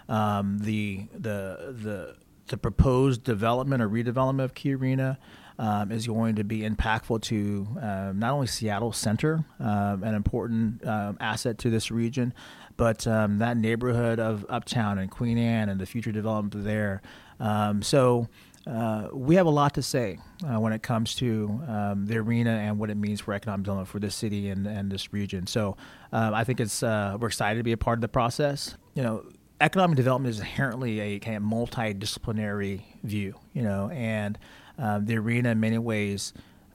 Um, 0.08 0.58
the 0.58 1.06
the 1.12 1.74
the 1.76 2.16
the 2.48 2.56
proposed 2.56 3.24
development 3.24 3.82
or 3.82 3.88
redevelopment 3.88 4.44
of 4.44 4.54
Key 4.54 4.74
Arena 4.74 5.18
um, 5.58 5.90
is 5.90 6.06
going 6.06 6.36
to 6.36 6.44
be 6.44 6.60
impactful 6.60 7.22
to 7.22 7.66
uh, 7.80 8.12
not 8.14 8.32
only 8.32 8.46
Seattle 8.46 8.92
Center, 8.92 9.44
um, 9.58 10.04
an 10.04 10.14
important 10.14 10.86
um, 10.86 11.16
asset 11.18 11.58
to 11.58 11.70
this 11.70 11.90
region, 11.90 12.32
but 12.76 13.06
um, 13.06 13.38
that 13.38 13.56
neighborhood 13.56 14.20
of 14.20 14.44
Uptown 14.48 14.98
and 14.98 15.10
Queen 15.10 15.38
Anne 15.38 15.68
and 15.68 15.80
the 15.80 15.86
future 15.86 16.12
development 16.12 16.64
there. 16.64 17.02
Um, 17.40 17.82
so. 17.82 18.28
Uh, 18.66 19.08
we 19.12 19.36
have 19.36 19.46
a 19.46 19.50
lot 19.50 19.74
to 19.74 19.82
say 19.82 20.18
uh, 20.44 20.58
when 20.58 20.72
it 20.72 20.82
comes 20.82 21.14
to 21.14 21.60
um, 21.68 22.06
the 22.06 22.16
arena 22.16 22.50
and 22.50 22.78
what 22.78 22.90
it 22.90 22.96
means 22.96 23.20
for 23.20 23.32
economic 23.32 23.64
development 23.64 23.88
for 23.88 24.00
this 24.00 24.14
city 24.14 24.48
and, 24.48 24.66
and 24.66 24.90
this 24.90 25.12
region. 25.12 25.46
So 25.46 25.76
I 26.12 26.42
think 26.44 26.60
it's 26.60 26.82
uh, 26.82 27.16
we're 27.20 27.28
excited 27.28 27.58
to 27.58 27.64
be 27.64 27.72
a 27.72 27.76
part 27.76 27.98
of 27.98 28.00
the 28.00 28.08
process. 28.08 28.76
You 28.94 29.02
know, 29.02 29.24
economic 29.60 29.96
development 29.96 30.34
is 30.34 30.40
inherently 30.40 30.98
a 31.00 31.18
kind 31.20 31.36
of 31.36 31.42
multidisciplinary 31.44 32.82
view. 33.04 33.34
You 33.52 33.62
know, 33.62 33.88
and 33.90 34.36
um, 34.78 35.06
the 35.06 35.16
arena 35.16 35.50
in 35.50 35.60
many 35.60 35.78
ways 35.78 36.32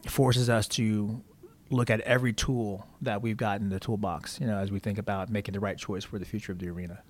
forces 0.07 0.49
us 0.49 0.67
to 0.69 1.21
look 1.69 1.89
at 1.89 2.01
every 2.01 2.33
tool 2.33 2.85
that 3.01 3.21
we've 3.21 3.37
got 3.37 3.61
in 3.61 3.69
the 3.69 3.79
toolbox, 3.79 4.39
you 4.39 4.47
know, 4.47 4.57
as 4.57 4.71
we 4.71 4.79
think 4.79 4.97
about 4.97 5.29
making 5.29 5.53
the 5.53 5.59
right 5.59 5.77
choice 5.77 6.03
for 6.03 6.19
the 6.19 6.25
future 6.25 6.51
of 6.51 6.59
the 6.59 6.69
arena. 6.69 7.01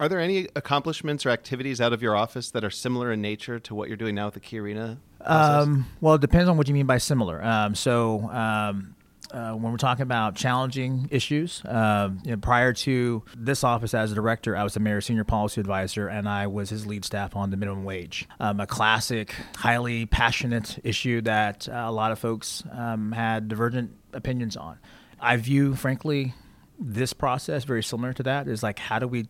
Are 0.00 0.08
there 0.08 0.20
any 0.20 0.48
accomplishments 0.56 1.24
or 1.24 1.30
activities 1.30 1.80
out 1.80 1.92
of 1.92 2.02
your 2.02 2.16
office 2.16 2.50
that 2.50 2.64
are 2.64 2.70
similar 2.70 3.12
in 3.12 3.20
nature 3.20 3.60
to 3.60 3.74
what 3.74 3.88
you're 3.88 3.96
doing 3.96 4.14
now 4.14 4.26
with 4.26 4.34
the 4.34 4.40
Key 4.40 4.58
Arena? 4.58 4.98
Um, 5.20 5.86
well, 6.00 6.14
it 6.14 6.20
depends 6.20 6.48
on 6.48 6.56
what 6.56 6.68
you 6.68 6.74
mean 6.74 6.86
by 6.86 6.98
similar. 6.98 7.42
Um, 7.42 7.74
so, 7.74 8.28
um, 8.30 8.94
uh, 9.30 9.52
when 9.52 9.72
we're 9.72 9.78
talking 9.78 10.02
about 10.02 10.36
challenging 10.36 11.08
issues, 11.10 11.64
uh, 11.64 12.10
you 12.24 12.32
know, 12.32 12.36
prior 12.36 12.72
to 12.72 13.22
this 13.36 13.64
office 13.64 13.92
as 13.94 14.12
a 14.12 14.14
director, 14.14 14.56
I 14.56 14.62
was 14.62 14.74
the 14.74 14.80
mayor's 14.80 15.06
senior 15.06 15.24
policy 15.24 15.60
advisor, 15.60 16.06
and 16.06 16.28
I 16.28 16.46
was 16.46 16.70
his 16.70 16.86
lead 16.86 17.04
staff 17.04 17.34
on 17.34 17.50
the 17.50 17.56
minimum 17.56 17.84
wage. 17.84 18.28
Um, 18.38 18.60
a 18.60 18.66
classic, 18.66 19.34
highly 19.56 20.06
passionate 20.06 20.78
issue 20.84 21.20
that 21.22 21.68
uh, 21.68 21.84
a 21.86 21.90
lot 21.90 22.12
of 22.12 22.18
folks 22.18 22.62
um, 22.70 23.12
had 23.12 23.48
divergent 23.48 23.96
opinions 24.12 24.56
on. 24.56 24.78
I 25.20 25.36
view, 25.36 25.74
frankly, 25.74 26.34
this 26.78 27.12
process 27.12 27.64
very 27.64 27.82
similar 27.82 28.12
to 28.12 28.22
that. 28.24 28.46
Is 28.46 28.62
like 28.62 28.78
how 28.78 28.98
do 28.98 29.08
we 29.08 29.26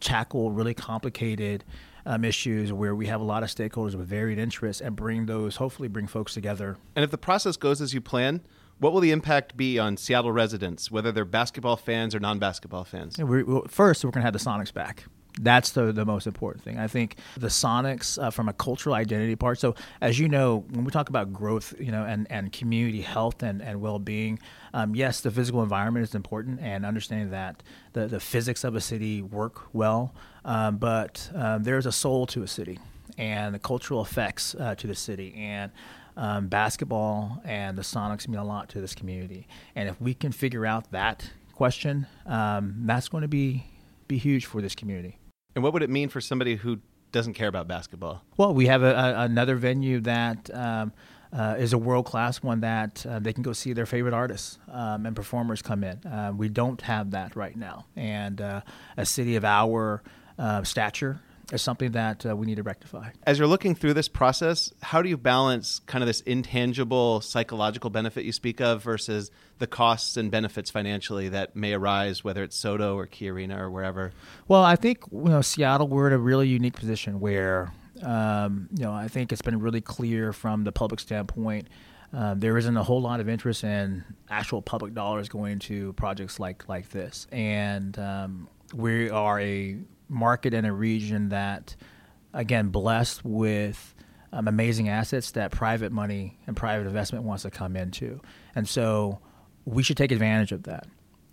tackle 0.00 0.50
really 0.50 0.74
complicated 0.74 1.64
um, 2.04 2.24
issues 2.24 2.72
where 2.72 2.94
we 2.94 3.06
have 3.06 3.20
a 3.20 3.24
lot 3.24 3.42
of 3.42 3.48
stakeholders 3.48 3.94
with 3.94 4.06
varied 4.06 4.38
interests 4.38 4.80
and 4.80 4.94
bring 4.94 5.26
those, 5.26 5.56
hopefully, 5.56 5.88
bring 5.88 6.06
folks 6.06 6.34
together. 6.34 6.76
And 6.94 7.04
if 7.04 7.10
the 7.10 7.18
process 7.18 7.56
goes 7.56 7.80
as 7.80 7.92
you 7.92 8.00
plan, 8.00 8.42
what 8.78 8.92
will 8.92 9.00
the 9.00 9.10
impact 9.10 9.56
be 9.56 9.78
on 9.78 9.96
Seattle 9.96 10.32
residents, 10.32 10.90
whether 10.90 11.10
they're 11.10 11.24
basketball 11.24 11.76
fans 11.76 12.14
or 12.14 12.20
non-basketball 12.20 12.84
fans? 12.84 13.16
Yeah, 13.18 13.24
we're, 13.24 13.44
well, 13.44 13.66
first, 13.68 14.04
we're 14.04 14.10
going 14.10 14.22
to 14.22 14.26
have 14.26 14.32
the 14.32 14.38
Sonics 14.38 14.72
back. 14.72 15.04
That's 15.40 15.70
the, 15.70 15.92
the 15.92 16.06
most 16.06 16.26
important 16.26 16.64
thing. 16.64 16.78
I 16.78 16.86
think 16.86 17.16
the 17.36 17.48
Sonics 17.48 18.22
uh, 18.22 18.30
from 18.30 18.48
a 18.48 18.54
cultural 18.54 18.94
identity 18.94 19.36
part. 19.36 19.58
So 19.58 19.74
as 20.00 20.18
you 20.18 20.28
know, 20.28 20.64
when 20.70 20.84
we 20.84 20.90
talk 20.90 21.10
about 21.10 21.32
growth, 21.32 21.74
you 21.78 21.92
know, 21.92 22.04
and, 22.04 22.26
and 22.30 22.50
community 22.50 23.02
health 23.02 23.42
and, 23.42 23.60
and 23.60 23.82
well-being, 23.82 24.38
um, 24.72 24.94
yes, 24.94 25.20
the 25.20 25.30
physical 25.30 25.62
environment 25.62 26.08
is 26.08 26.14
important 26.14 26.60
and 26.60 26.86
understanding 26.86 27.30
that 27.30 27.62
the, 27.92 28.06
the 28.06 28.20
physics 28.20 28.64
of 28.64 28.74
a 28.74 28.80
city 28.80 29.20
work 29.20 29.74
well, 29.74 30.14
um, 30.46 30.78
but 30.78 31.30
um, 31.34 31.62
there's 31.64 31.84
a 31.84 31.92
soul 31.92 32.26
to 32.28 32.42
a 32.42 32.48
city 32.48 32.78
and 33.18 33.54
the 33.54 33.58
cultural 33.58 34.00
effects 34.00 34.54
uh, 34.54 34.74
to 34.76 34.86
the 34.86 34.94
city. 34.94 35.34
And 35.36 35.70
um, 36.16 36.48
basketball 36.48 37.42
and 37.44 37.76
the 37.76 37.82
Sonics 37.82 38.26
mean 38.26 38.38
a 38.38 38.44
lot 38.44 38.70
to 38.70 38.80
this 38.80 38.94
community. 38.94 39.46
And 39.74 39.88
if 39.88 40.00
we 40.00 40.14
can 40.14 40.32
figure 40.32 40.64
out 40.64 40.90
that 40.92 41.30
question, 41.54 42.06
um, 42.24 42.74
that's 42.86 43.08
going 43.08 43.22
to 43.22 43.28
be 43.28 43.66
be 44.08 44.18
huge 44.18 44.46
for 44.46 44.62
this 44.62 44.74
community. 44.74 45.18
And 45.56 45.62
what 45.64 45.72
would 45.72 45.82
it 45.82 45.90
mean 45.90 46.10
for 46.10 46.20
somebody 46.20 46.54
who 46.54 46.78
doesn't 47.12 47.32
care 47.32 47.48
about 47.48 47.66
basketball? 47.66 48.22
Well, 48.36 48.52
we 48.52 48.66
have 48.66 48.82
a, 48.82 48.94
a, 48.94 49.20
another 49.22 49.56
venue 49.56 50.00
that 50.00 50.50
um, 50.52 50.92
uh, 51.32 51.56
is 51.58 51.72
a 51.72 51.78
world 51.78 52.04
class 52.04 52.42
one 52.42 52.60
that 52.60 53.04
uh, 53.08 53.18
they 53.20 53.32
can 53.32 53.42
go 53.42 53.54
see 53.54 53.72
their 53.72 53.86
favorite 53.86 54.12
artists 54.12 54.58
um, 54.70 55.06
and 55.06 55.16
performers 55.16 55.62
come 55.62 55.82
in. 55.82 55.96
Uh, 56.04 56.32
we 56.36 56.50
don't 56.50 56.82
have 56.82 57.12
that 57.12 57.34
right 57.36 57.56
now, 57.56 57.86
and 57.96 58.42
uh, 58.42 58.60
a 58.98 59.06
city 59.06 59.34
of 59.36 59.46
our 59.46 60.02
uh, 60.38 60.62
stature 60.62 61.20
is 61.52 61.62
something 61.62 61.92
that 61.92 62.26
uh, 62.26 62.36
we 62.36 62.46
need 62.46 62.56
to 62.56 62.62
rectify. 62.62 63.10
As 63.24 63.38
you're 63.38 63.46
looking 63.46 63.74
through 63.74 63.94
this 63.94 64.08
process, 64.08 64.72
how 64.82 65.00
do 65.00 65.08
you 65.08 65.16
balance 65.16 65.80
kind 65.86 66.02
of 66.02 66.06
this 66.06 66.20
intangible 66.22 67.20
psychological 67.20 67.90
benefit 67.90 68.24
you 68.24 68.32
speak 68.32 68.60
of 68.60 68.82
versus 68.82 69.30
the 69.58 69.66
costs 69.66 70.16
and 70.16 70.30
benefits 70.30 70.70
financially 70.70 71.28
that 71.28 71.54
may 71.54 71.72
arise, 71.72 72.24
whether 72.24 72.42
it's 72.42 72.60
SoDo 72.60 72.96
or 72.96 73.06
Key 73.06 73.28
Arena 73.28 73.62
or 73.62 73.70
wherever? 73.70 74.12
Well, 74.48 74.62
I 74.62 74.76
think 74.76 75.00
you 75.12 75.24
know 75.24 75.40
Seattle 75.40 75.88
we're 75.88 76.08
in 76.08 76.12
a 76.12 76.18
really 76.18 76.48
unique 76.48 76.74
position 76.74 77.20
where 77.20 77.72
um, 78.02 78.68
you 78.76 78.84
know 78.84 78.92
I 78.92 79.08
think 79.08 79.32
it's 79.32 79.42
been 79.42 79.60
really 79.60 79.80
clear 79.80 80.32
from 80.32 80.64
the 80.64 80.72
public 80.72 81.00
standpoint. 81.00 81.68
Uh, 82.12 82.34
there 82.36 82.56
isn't 82.56 82.76
a 82.76 82.82
whole 82.82 83.00
lot 83.00 83.20
of 83.20 83.28
interest 83.28 83.64
in 83.64 84.04
actual 84.30 84.62
public 84.62 84.94
dollars 84.94 85.28
going 85.28 85.52
into 85.52 85.92
projects 85.94 86.40
like 86.40 86.68
like 86.68 86.90
this, 86.90 87.26
and 87.30 87.98
um, 87.98 88.48
we 88.74 89.10
are 89.10 89.40
a 89.40 89.78
market 90.08 90.54
in 90.54 90.64
a 90.64 90.72
region 90.72 91.30
that, 91.30 91.76
again, 92.32 92.68
blessed 92.68 93.24
with 93.24 93.94
um, 94.32 94.48
amazing 94.48 94.88
assets 94.88 95.32
that 95.32 95.50
private 95.50 95.92
money 95.92 96.38
and 96.46 96.56
private 96.56 96.86
investment 96.86 97.24
wants 97.24 97.42
to 97.44 97.50
come 97.50 97.76
into, 97.76 98.20
and 98.54 98.68
so 98.68 99.20
we 99.64 99.82
should 99.82 99.96
take 99.96 100.12
advantage 100.12 100.52
of 100.52 100.64
that. 100.64 100.86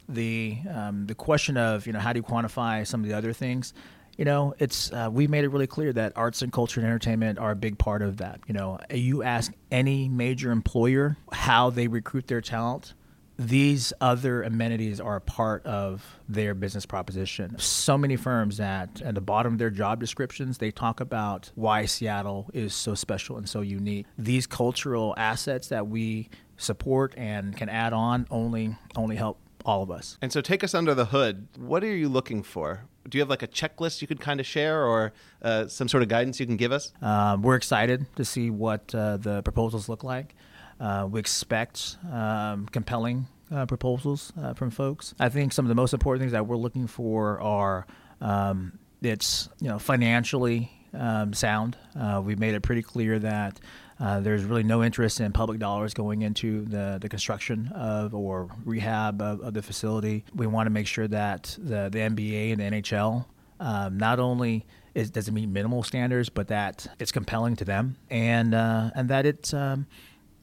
The 0.10 0.58
um, 0.70 1.08
the 1.08 1.16
question 1.16 1.58
of 1.58 1.88
you 1.88 1.94
know 1.94 2.00
how 2.00 2.14
do 2.14 2.20
you 2.20 2.24
quantify 2.24 2.86
some 2.86 3.02
of 3.02 3.10
the 3.10 3.16
other 3.16 3.34
things, 3.34 3.74
you 4.18 4.26
know, 4.26 4.54
it's 4.60 4.92
uh, 4.92 5.10
we 5.12 5.28
made 5.28 5.44
it 5.44 5.50
really 5.50 5.68
clear 5.68 5.92
that 5.94 6.14
arts 6.16 6.42
and 6.42 6.52
culture 6.52 6.80
and 6.80 6.88
entertainment 6.88 7.40
are 7.40 7.52
a 7.52 7.56
big 7.56 7.80
part 7.80 8.02
of 8.02 8.18
that. 8.18 8.42
You 8.48 8.54
know, 8.54 8.80
you 8.94 9.24
ask 9.24 9.52
any 9.72 10.08
major 10.08 10.52
employer 10.52 11.18
how 11.32 11.72
they 11.72 11.88
recruit 11.88 12.28
their 12.28 12.42
talent, 12.42 12.94
these 13.48 13.94
other 14.00 14.44
amenities 14.44 15.00
are 15.00 15.16
a 15.16 15.22
part 15.22 15.66
of 15.66 16.20
their 16.30 16.54
business 16.54 16.86
proposition. 16.86 17.58
So 17.60 17.98
many 17.98 18.16
firms 18.16 18.58
that 18.58 19.02
at 19.02 19.16
the 19.16 19.22
bottom 19.22 19.54
of 19.54 19.60
their 19.60 19.70
job 19.70 20.00
descriptions, 20.00 20.58
they 20.58 20.72
talk 20.72 21.00
about 21.00 21.52
why 21.56 21.86
Seattle 21.86 22.50
is 22.54 22.74
so 22.74 22.96
special 22.96 23.38
and 23.38 23.48
so 23.48 23.62
unique. 23.62 24.06
These 24.18 24.48
cultural 24.48 25.14
assets 25.18 25.68
that 25.70 25.88
we 25.88 26.30
support 26.58 27.14
and 27.18 27.56
can 27.58 27.70
add 27.70 27.94
on 27.94 28.28
only 28.30 28.76
only 28.96 29.16
help 29.16 29.40
all 29.66 29.82
of 29.82 29.92
us. 29.92 30.18
And 30.22 30.32
so 30.32 30.42
take 30.42 30.64
us 30.64 30.74
under 30.74 30.94
the 30.94 31.06
hood. 31.06 31.48
What 31.58 31.84
are 31.84 31.96
you 31.96 32.10
looking 32.10 32.44
for? 32.44 32.86
Do 33.08 33.18
you 33.18 33.22
have 33.22 33.30
like 33.30 33.44
a 33.44 33.48
checklist 33.48 34.02
you 34.02 34.08
could 34.08 34.20
kind 34.20 34.40
of 34.40 34.46
share 34.46 34.86
or 34.86 35.14
uh, 35.42 35.68
some 35.68 35.88
sort 35.88 36.04
of 36.04 36.10
guidance 36.10 36.40
you 36.40 36.46
can 36.46 36.58
give 36.58 36.72
us? 36.72 36.94
Um, 37.02 37.42
we're 37.42 37.56
excited 37.56 38.06
to 38.16 38.26
see 38.26 38.50
what 38.50 38.94
uh, 38.96 39.18
the 39.18 39.42
proposals 39.42 39.90
look 39.90 40.04
like. 40.04 40.36
Uh, 40.80 41.08
we 41.10 41.20
expect 41.20 41.98
um, 42.12 42.68
compelling 42.68 43.28
uh, 43.54 43.66
proposals 43.66 44.34
uh, 44.42 44.54
from 44.54 44.70
folks. 44.70 45.14
I 45.20 45.30
think 45.30 45.54
some 45.54 45.66
of 45.66 45.70
the 45.70 45.76
most 45.76 45.94
important 45.94 46.22
things 46.22 46.32
that 46.32 46.48
we're 46.48 46.58
looking 46.58 46.88
for 46.88 47.40
are 47.40 47.86
um, 48.22 48.80
it's 49.02 49.50
you 49.60 49.70
know 49.70 49.80
financially 49.80 50.72
um, 50.94 51.34
sound. 51.34 51.78
Uh, 52.00 52.22
we've 52.24 52.40
made 52.40 52.56
it 52.56 52.62
pretty 52.62 52.82
clear 52.82 53.20
that 53.20 53.60
uh, 54.00 54.20
there's 54.20 54.44
really 54.44 54.64
no 54.64 54.84
interest 54.84 55.20
in 55.20 55.32
public 55.32 55.60
dollars 55.60 55.94
going 55.94 56.22
into 56.22 56.66
the, 56.66 56.98
the 57.00 57.10
construction 57.10 57.68
of 57.74 58.14
or 58.14 58.50
rehab 58.66 59.22
of, 59.22 59.42
of 59.42 59.54
the 59.54 59.62
facility. 59.62 60.26
We 60.34 60.48
want 60.48 60.68
to 60.68 60.72
make 60.72 60.88
sure 60.88 61.08
that 61.08 61.56
the, 61.60 61.90
the 61.92 62.00
NBA 62.00 62.52
and 62.54 62.60
the 62.60 62.82
NHL 62.82 63.26
um, 63.60 63.98
not 63.98 64.20
only 64.20 64.66
is, 64.94 65.10
does 65.10 65.28
it 65.28 65.32
meet 65.32 65.48
minimal 65.48 65.84
standards, 65.84 66.30
but 66.30 66.50
that 66.50 66.88
it's 67.00 67.12
compelling 67.12 67.56
to 67.58 67.66
them 67.66 67.98
and 68.10 68.54
uh, 68.54 68.92
and 68.96 69.10
that 69.10 69.26
it's 69.26 69.54
um, 69.54 69.88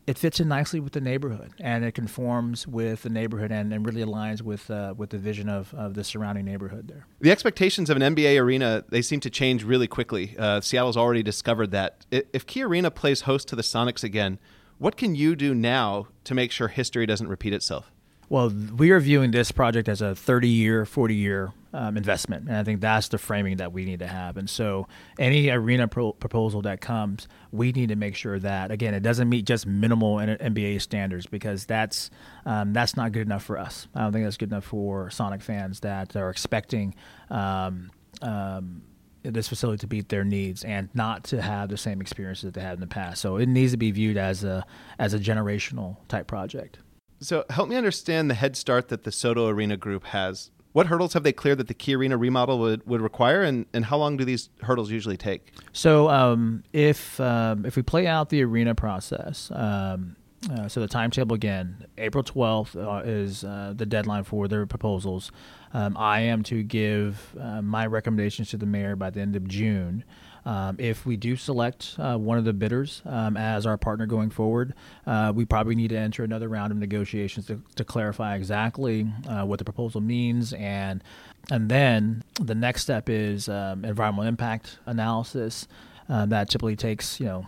it 0.07 0.19
fits 0.19 0.41
in 0.41 0.49
nicely 0.49 0.81
with 0.81 0.93
the 0.93 1.01
neighborhood 1.01 1.53
and 1.61 1.85
it 1.85 1.93
conforms 1.93 2.67
with 2.67 3.03
the 3.03 3.09
neighborhood 3.09 3.53
and, 3.53 3.73
and 3.73 3.87
really 3.87 4.03
aligns 4.03 4.43
with 4.43 4.71
uh, 4.71 4.95
with 4.97 5.11
the 5.11 5.19
vision 5.19 5.49
of, 5.49 5.73
of 5.75 5.95
the 5.95 6.05
surrounding 6.05 6.45
neighborhood 6.45 6.89
there. 6.89 7.07
The 7.21 7.31
expectations 7.31 7.91
of 7.91 7.97
an 7.97 8.15
NBA 8.15 8.41
arena 8.41 8.85
they 8.89 9.03
seem 9.03 9.21
to 9.21 9.31
change 9.31 9.65
really 9.65 9.87
quickly. 9.87 10.35
Uh, 10.39 10.61
Seattle's 10.61 10.97
already 10.97 11.23
discovered 11.23 11.71
that 11.71 12.07
if 12.11 12.47
Key 12.47 12.63
Arena 12.63 12.91
plays 12.91 13.23
host 13.23 13.49
to 13.49 13.57
the 13.57 13.63
Sonics 13.63 14.03
again, 14.03 14.39
what 14.79 14.97
can 14.97 15.15
you 15.15 15.37
do 15.37 15.55
now 15.55 16.09
to 16.25 16.35
make 16.35 16.51
sure 16.51 16.69
history 16.69 17.07
doesn't 17.07 17.29
repeat 17.29 17.53
itself? 17.53 17.93
Well, 18.31 18.49
we 18.49 18.93
are 18.93 19.01
viewing 19.01 19.33
this 19.33 19.51
project 19.51 19.89
as 19.89 20.01
a 20.01 20.15
30 20.15 20.49
year, 20.49 20.87
40 20.87 21.17
year 21.17 21.53
um, 21.73 21.97
investment. 21.97 22.47
And 22.47 22.57
I 22.57 22.63
think 22.63 22.81
that's 22.81 23.09
the 23.09 23.19
framing 23.19 23.57
that 23.57 23.73
we 23.73 23.85
need 23.85 23.99
to 23.99 24.07
have. 24.07 24.37
And 24.37 24.49
so, 24.49 24.87
any 25.19 25.51
arena 25.51 25.89
pro- 25.89 26.13
proposal 26.13 26.63
that 26.63 26.81
comes, 26.81 27.27
we 27.51 27.73
need 27.73 27.89
to 27.89 27.97
make 27.97 28.15
sure 28.15 28.39
that, 28.39 28.71
again, 28.71 28.95
it 28.95 29.01
doesn't 29.01 29.29
meet 29.29 29.47
just 29.47 29.67
minimal 29.67 30.19
NBA 30.19 30.81
standards 30.81 31.27
because 31.27 31.67
that's, 31.67 32.11
um, 32.47 32.73
that's 32.73 32.97
not 32.97 33.11
good 33.11 33.23
enough 33.23 33.43
for 33.43 33.59
us. 33.59 33.89
I 33.97 34.03
don't 34.03 34.13
think 34.13 34.25
that's 34.25 34.37
good 34.37 34.51
enough 34.51 34.65
for 34.65 35.11
Sonic 35.11 35.43
fans 35.43 35.81
that 35.81 36.15
are 36.17 36.31
expecting. 36.31 36.95
Um, 37.31 37.91
um 38.23 38.83
this 39.23 39.49
facility 39.49 39.87
to 39.87 39.95
meet 39.95 40.09
their 40.09 40.25
needs 40.25 40.65
and 40.65 40.89
not 40.95 41.25
to 41.25 41.43
have 41.43 41.69
the 41.69 41.77
same 41.77 42.01
experiences 42.01 42.45
that 42.45 42.55
they 42.55 42.63
had 42.63 42.73
in 42.73 42.81
the 42.81 42.87
past. 42.87 43.21
So 43.21 43.37
it 43.37 43.51
needs 43.51 43.73
to 43.73 43.77
be 43.77 43.91
viewed 43.91 44.17
as 44.17 44.45
a 44.45 44.65
as 44.99 45.13
a 45.13 45.19
generational 45.19 45.99
type 46.09 46.27
project. 46.27 46.79
So 47.21 47.45
help 47.51 47.69
me 47.69 47.77
understand 47.77 48.31
the 48.31 48.35
head 48.35 48.57
start 48.57 48.89
that 48.89 49.05
the 49.05 49.11
SoDo 49.11 49.49
Arena 49.49 49.77
Group 49.77 50.05
has. 50.07 50.51
What 50.73 50.87
hurdles 50.87 51.15
have 51.15 51.23
they 51.23 51.33
cleared 51.33 51.59
that 51.59 51.67
the 51.69 51.75
Key 51.75 51.97
Arena 51.97 52.17
remodel 52.17 52.59
would, 52.61 52.87
would 52.87 53.01
require, 53.01 53.43
and, 53.43 53.67
and 53.75 53.85
how 53.85 53.97
long 53.99 54.17
do 54.17 54.25
these 54.25 54.51
hurdles 54.63 54.91
usually 54.91 55.17
take? 55.17 55.53
So 55.73 56.09
um, 56.09 56.63
if 56.73 57.21
um, 57.21 57.67
if 57.67 57.77
we 57.77 57.83
play 57.83 58.07
out 58.07 58.29
the 58.29 58.43
arena 58.45 58.75
process, 58.75 59.51
um, 59.53 60.17
uh, 60.51 60.69
so 60.69 60.81
the 60.81 60.89
timetable 60.89 61.35
again, 61.35 61.85
April 61.99 62.25
12th 62.25 62.77
uh, 62.77 63.03
is 63.05 63.45
uh, 63.45 63.75
the 63.77 63.85
deadline 63.85 64.25
for 64.25 64.49
their 64.49 64.65
proposals. 64.65 65.31
Um, 65.75 65.97
I 65.99 66.21
am 66.21 66.43
to 66.45 66.63
give 66.63 67.35
uh, 67.39 67.61
my 67.61 67.87
recommendations 67.87 68.49
to 68.51 68.57
the 68.57 68.67
mayor 68.67 68.97
by 68.97 69.11
the 69.11 69.21
end 69.21 69.37
of 69.37 69.47
June. 69.47 70.05
Um, 70.45 70.77
if 70.79 71.05
we 71.05 71.17
do 71.17 71.37
select 71.37 71.97
uh, 71.99 72.17
one 72.17 72.39
of 72.39 72.45
the 72.45 72.53
bidders 72.53 73.03
um, 73.05 73.37
as 73.37 73.67
our 73.67 73.77
partner 73.77 74.07
going 74.07 74.31
forward, 74.31 74.75
uh, 75.07 75.33
we 75.35 75.45
probably 75.45 75.75
need 75.75 75.89
to 75.89 75.99
enter 75.99 76.25
another 76.25 76.49
round 76.49 76.73
of 76.73 76.79
negotiations 76.79 77.47
to, 77.47 77.61
to 77.77 77.85
clarify 77.85 78.37
exactly 78.37 79.07
uh, 79.29 79.45
what 79.45 79.59
the 79.59 79.65
proposal 79.65 80.01
means, 80.01 80.53
and 80.55 81.03
and 81.51 81.69
then 81.69 82.23
the 82.41 82.55
next 82.55 82.83
step 82.83 83.09
is 83.09 83.49
um, 83.49 83.85
environmental 83.85 84.27
impact 84.27 84.79
analysis. 84.87 85.67
Uh, 86.09 86.27
that 86.27 86.49
typically 86.51 86.77
takes 86.77 87.21
you 87.21 87.27
know 87.27 87.47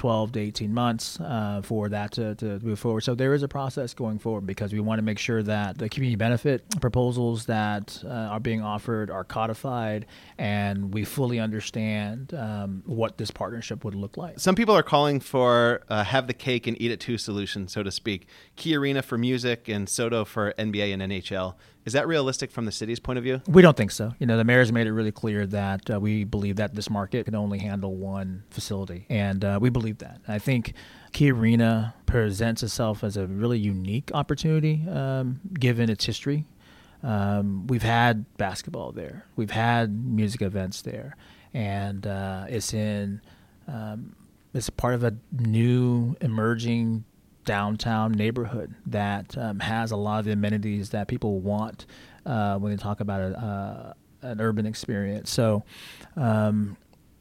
12 0.00 0.32
to 0.32 0.40
18 0.40 0.72
months 0.72 1.20
uh, 1.20 1.60
for 1.62 1.90
that 1.90 2.10
to, 2.12 2.34
to 2.36 2.58
move 2.60 2.78
forward. 2.78 3.02
So 3.02 3.14
there 3.14 3.34
is 3.34 3.42
a 3.42 3.48
process 3.48 3.92
going 3.92 4.18
forward 4.18 4.46
because 4.46 4.72
we 4.72 4.80
want 4.80 4.98
to 4.98 5.02
make 5.02 5.18
sure 5.18 5.42
that 5.42 5.76
the 5.76 5.90
community 5.90 6.16
benefit 6.16 6.64
proposals 6.80 7.44
that 7.44 8.02
uh, 8.06 8.08
are 8.08 8.40
being 8.40 8.62
offered 8.62 9.10
are 9.10 9.24
codified 9.24 10.06
and 10.38 10.94
we 10.94 11.04
fully 11.04 11.38
understand 11.38 12.32
um, 12.32 12.82
what 12.86 13.18
this 13.18 13.30
partnership 13.30 13.84
would 13.84 13.94
look 13.94 14.16
like. 14.16 14.40
Some 14.40 14.54
people 14.54 14.74
are 14.74 14.82
calling 14.82 15.20
for 15.20 15.82
uh, 15.90 16.02
have 16.02 16.26
the 16.28 16.32
cake 16.32 16.66
and 16.66 16.80
eat 16.80 16.90
it 16.90 17.00
too 17.00 17.18
solution, 17.18 17.68
so 17.68 17.82
to 17.82 17.90
speak. 17.90 18.26
Key 18.56 18.76
Arena 18.76 19.02
for 19.02 19.18
music 19.18 19.68
and 19.68 19.86
SoDo 19.86 20.26
for 20.26 20.54
NBA 20.54 20.94
and 20.94 21.02
NHL. 21.02 21.56
Is 21.84 21.94
that 21.94 22.06
realistic 22.06 22.50
from 22.50 22.66
the 22.66 22.72
city's 22.72 23.00
point 23.00 23.18
of 23.18 23.24
view? 23.24 23.40
We 23.48 23.62
don't 23.62 23.76
think 23.76 23.90
so. 23.90 24.12
You 24.18 24.26
know, 24.26 24.36
the 24.36 24.44
mayor's 24.44 24.70
made 24.70 24.86
it 24.86 24.92
really 24.92 25.12
clear 25.12 25.46
that 25.46 25.90
uh, 25.90 25.98
we 25.98 26.24
believe 26.24 26.56
that 26.56 26.74
this 26.74 26.90
market 26.90 27.24
can 27.24 27.34
only 27.34 27.58
handle 27.58 27.94
one 27.94 28.42
facility, 28.50 29.06
and 29.08 29.44
uh, 29.44 29.58
we 29.60 29.70
believe 29.70 29.98
that. 29.98 30.20
I 30.28 30.38
think 30.38 30.74
Key 31.12 31.32
Arena 31.32 31.94
presents 32.06 32.62
itself 32.62 33.02
as 33.02 33.16
a 33.16 33.26
really 33.26 33.58
unique 33.58 34.10
opportunity, 34.12 34.86
um, 34.88 35.40
given 35.54 35.88
its 35.88 36.04
history. 36.04 36.44
Um, 37.02 37.66
we've 37.66 37.82
had 37.82 38.26
basketball 38.36 38.92
there, 38.92 39.24
we've 39.36 39.50
had 39.50 40.04
music 40.04 40.42
events 40.42 40.82
there, 40.82 41.16
and 41.54 42.06
uh, 42.06 42.44
it's 42.48 42.74
in 42.74 43.22
um, 43.66 44.14
it's 44.52 44.68
part 44.68 44.94
of 44.94 45.04
a 45.04 45.16
new 45.32 46.16
emerging 46.20 47.04
downtown 47.44 48.12
neighborhood 48.12 48.74
that 48.86 49.36
um, 49.38 49.60
has 49.60 49.90
a 49.90 49.96
lot 49.96 50.20
of 50.20 50.24
the 50.24 50.32
amenities 50.32 50.90
that 50.90 51.08
people 51.08 51.40
want 51.40 51.86
uh, 52.26 52.58
when 52.58 52.72
they 52.72 52.76
talk 52.76 53.00
about 53.00 53.20
a, 53.20 53.94
an 54.22 54.40
urban 54.40 54.66
experience. 54.66 55.30
So 55.30 55.64
um, 56.16 56.76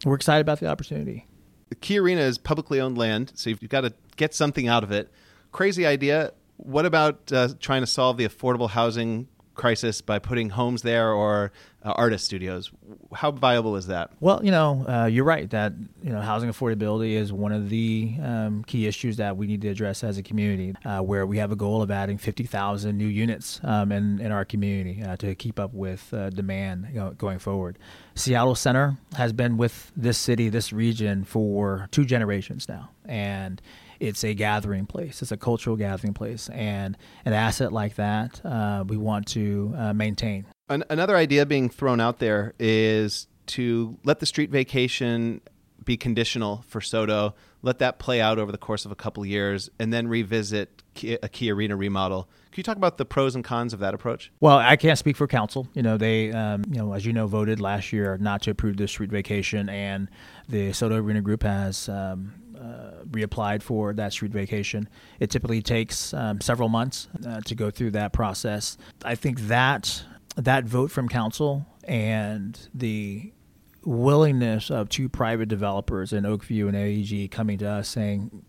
we're 0.05 0.15
excited 0.15 0.41
about 0.41 0.59
the 0.59 0.67
opportunity. 0.67 1.25
The 1.69 1.75
Key 1.75 1.99
Arena 1.99 2.21
is 2.21 2.37
publicly 2.37 2.81
owned 2.81 2.97
land, 2.97 3.31
so 3.35 3.49
you've 3.49 3.67
got 3.69 3.81
to 3.81 3.93
get 4.15 4.33
something 4.33 4.67
out 4.67 4.83
of 4.83 4.91
it. 4.91 5.11
Crazy 5.51 5.85
idea. 5.85 6.31
What 6.57 6.85
about 6.85 7.31
uh, 7.31 7.49
trying 7.59 7.81
to 7.81 7.87
solve 7.87 8.17
the 8.17 8.27
affordable 8.27 8.69
housing 8.69 9.27
crisis 9.59 10.01
by 10.01 10.17
putting 10.19 10.49
homes 10.49 10.81
there 10.81 11.11
or 11.11 11.51
uh, 11.83 11.91
artist 11.91 12.25
studios? 12.25 12.71
How 13.13 13.31
viable 13.31 13.75
is 13.75 13.87
that? 13.87 14.11
Well, 14.19 14.43
you 14.43 14.51
know, 14.51 14.85
uh, 14.87 15.05
you're 15.05 15.25
right 15.25 15.49
that 15.49 15.73
you 16.01 16.11
know 16.11 16.21
housing 16.21 16.49
affordability 16.49 17.11
is 17.13 17.33
one 17.33 17.51
of 17.51 17.69
the 17.69 18.15
um, 18.23 18.63
key 18.63 18.87
issues 18.87 19.17
that 19.17 19.35
we 19.35 19.47
need 19.47 19.61
to 19.61 19.67
address 19.67 20.03
as 20.03 20.17
a 20.17 20.23
community. 20.23 20.73
Uh, 20.85 21.01
where 21.01 21.25
we 21.25 21.37
have 21.37 21.51
a 21.51 21.55
goal 21.55 21.81
of 21.81 21.91
adding 21.91 22.17
50,000 22.17 22.97
new 22.97 23.05
units 23.05 23.59
um, 23.63 23.91
in 23.91 24.19
in 24.21 24.31
our 24.31 24.45
community 24.45 25.03
uh, 25.03 25.17
to 25.17 25.35
keep 25.35 25.59
up 25.59 25.73
with 25.73 26.13
uh, 26.13 26.29
demand 26.29 26.87
you 26.93 26.99
know, 26.99 27.11
going 27.11 27.39
forward. 27.39 27.77
Seattle 28.15 28.55
Center 28.55 28.97
has 29.15 29.33
been 29.33 29.57
with 29.57 29.91
this 29.95 30.17
city, 30.17 30.49
this 30.49 30.71
region 30.71 31.25
for 31.25 31.87
two 31.91 32.05
generations 32.05 32.67
now, 32.69 32.89
and 33.05 33.61
it's 33.99 34.23
a 34.23 34.33
gathering 34.33 34.85
place. 34.85 35.21
It's 35.21 35.31
a 35.31 35.37
cultural 35.37 35.75
gathering 35.75 36.13
place, 36.13 36.49
and 36.49 36.97
an 37.25 37.33
asset 37.33 37.73
like 37.73 37.95
that 37.95 38.43
uh, 38.45 38.83
we 38.87 38.97
want 38.97 39.27
to 39.29 39.73
uh, 39.77 39.93
maintain. 39.93 40.45
An- 40.69 40.83
another 40.89 41.15
idea 41.15 41.45
being 41.45 41.69
thrown 41.69 41.99
out 41.99 42.19
there 42.19 42.53
is 42.59 43.27
to 43.47 43.97
let 44.03 44.19
the 44.19 44.25
street 44.25 44.51
vacation 44.51 45.41
be 45.85 45.97
conditional 45.97 46.63
for 46.67 46.81
SoDo. 46.81 47.33
Let 47.61 47.79
that 47.79 47.99
play 47.99 48.21
out 48.21 48.37
over 48.37 48.51
the 48.51 48.57
course 48.57 48.85
of 48.85 48.91
a 48.91 48.95
couple 48.95 49.23
of 49.23 49.29
years, 49.29 49.69
and 49.79 49.91
then 49.91 50.07
revisit 50.07 50.83
a 51.23 51.29
key 51.29 51.51
arena 51.51 51.75
remodel. 51.75 52.29
Can 52.51 52.59
you 52.59 52.63
talk 52.63 52.77
about 52.77 52.97
the 52.97 53.05
pros 53.05 53.35
and 53.35 53.43
cons 53.43 53.73
of 53.73 53.79
that 53.79 53.93
approach? 53.93 54.31
Well, 54.39 54.57
I 54.57 54.75
can't 54.75 54.97
speak 54.97 55.15
for 55.15 55.27
council. 55.27 55.67
You 55.73 55.83
know, 55.83 55.97
they, 55.97 56.31
um, 56.31 56.63
you 56.69 56.77
know, 56.77 56.93
as 56.93 57.05
you 57.05 57.13
know, 57.13 57.27
voted 57.27 57.59
last 57.59 57.93
year 57.93 58.17
not 58.19 58.41
to 58.43 58.51
approve 58.51 58.77
the 58.77 58.87
street 58.87 59.09
vacation, 59.09 59.69
and 59.69 60.09
the 60.47 60.69
SoDo 60.69 60.99
Arena 60.99 61.21
Group 61.21 61.43
has 61.43 61.87
um, 61.89 62.33
uh, 62.69 63.03
reapplied 63.09 63.61
for 63.61 63.93
that 63.93 64.13
street 64.13 64.31
vacation. 64.31 64.87
It 65.19 65.29
typically 65.29 65.61
takes 65.61 66.13
um, 66.13 66.41
several 66.41 66.69
months 66.69 67.07
uh, 67.25 67.41
to 67.41 67.55
go 67.55 67.71
through 67.71 67.91
that 67.91 68.13
process. 68.13 68.77
I 69.03 69.15
think 69.15 69.41
that 69.41 70.03
that 70.35 70.65
vote 70.65 70.91
from 70.91 71.09
council 71.09 71.65
and 71.83 72.59
the 72.73 73.33
willingness 73.83 74.69
of 74.69 74.89
two 74.89 75.09
private 75.09 75.47
developers 75.47 76.13
in 76.13 76.25
Oak 76.25 76.43
View 76.43 76.67
and 76.67 76.77
AEG 76.77 77.31
coming 77.31 77.57
to 77.59 77.67
us 77.67 77.87
saying 77.87 78.43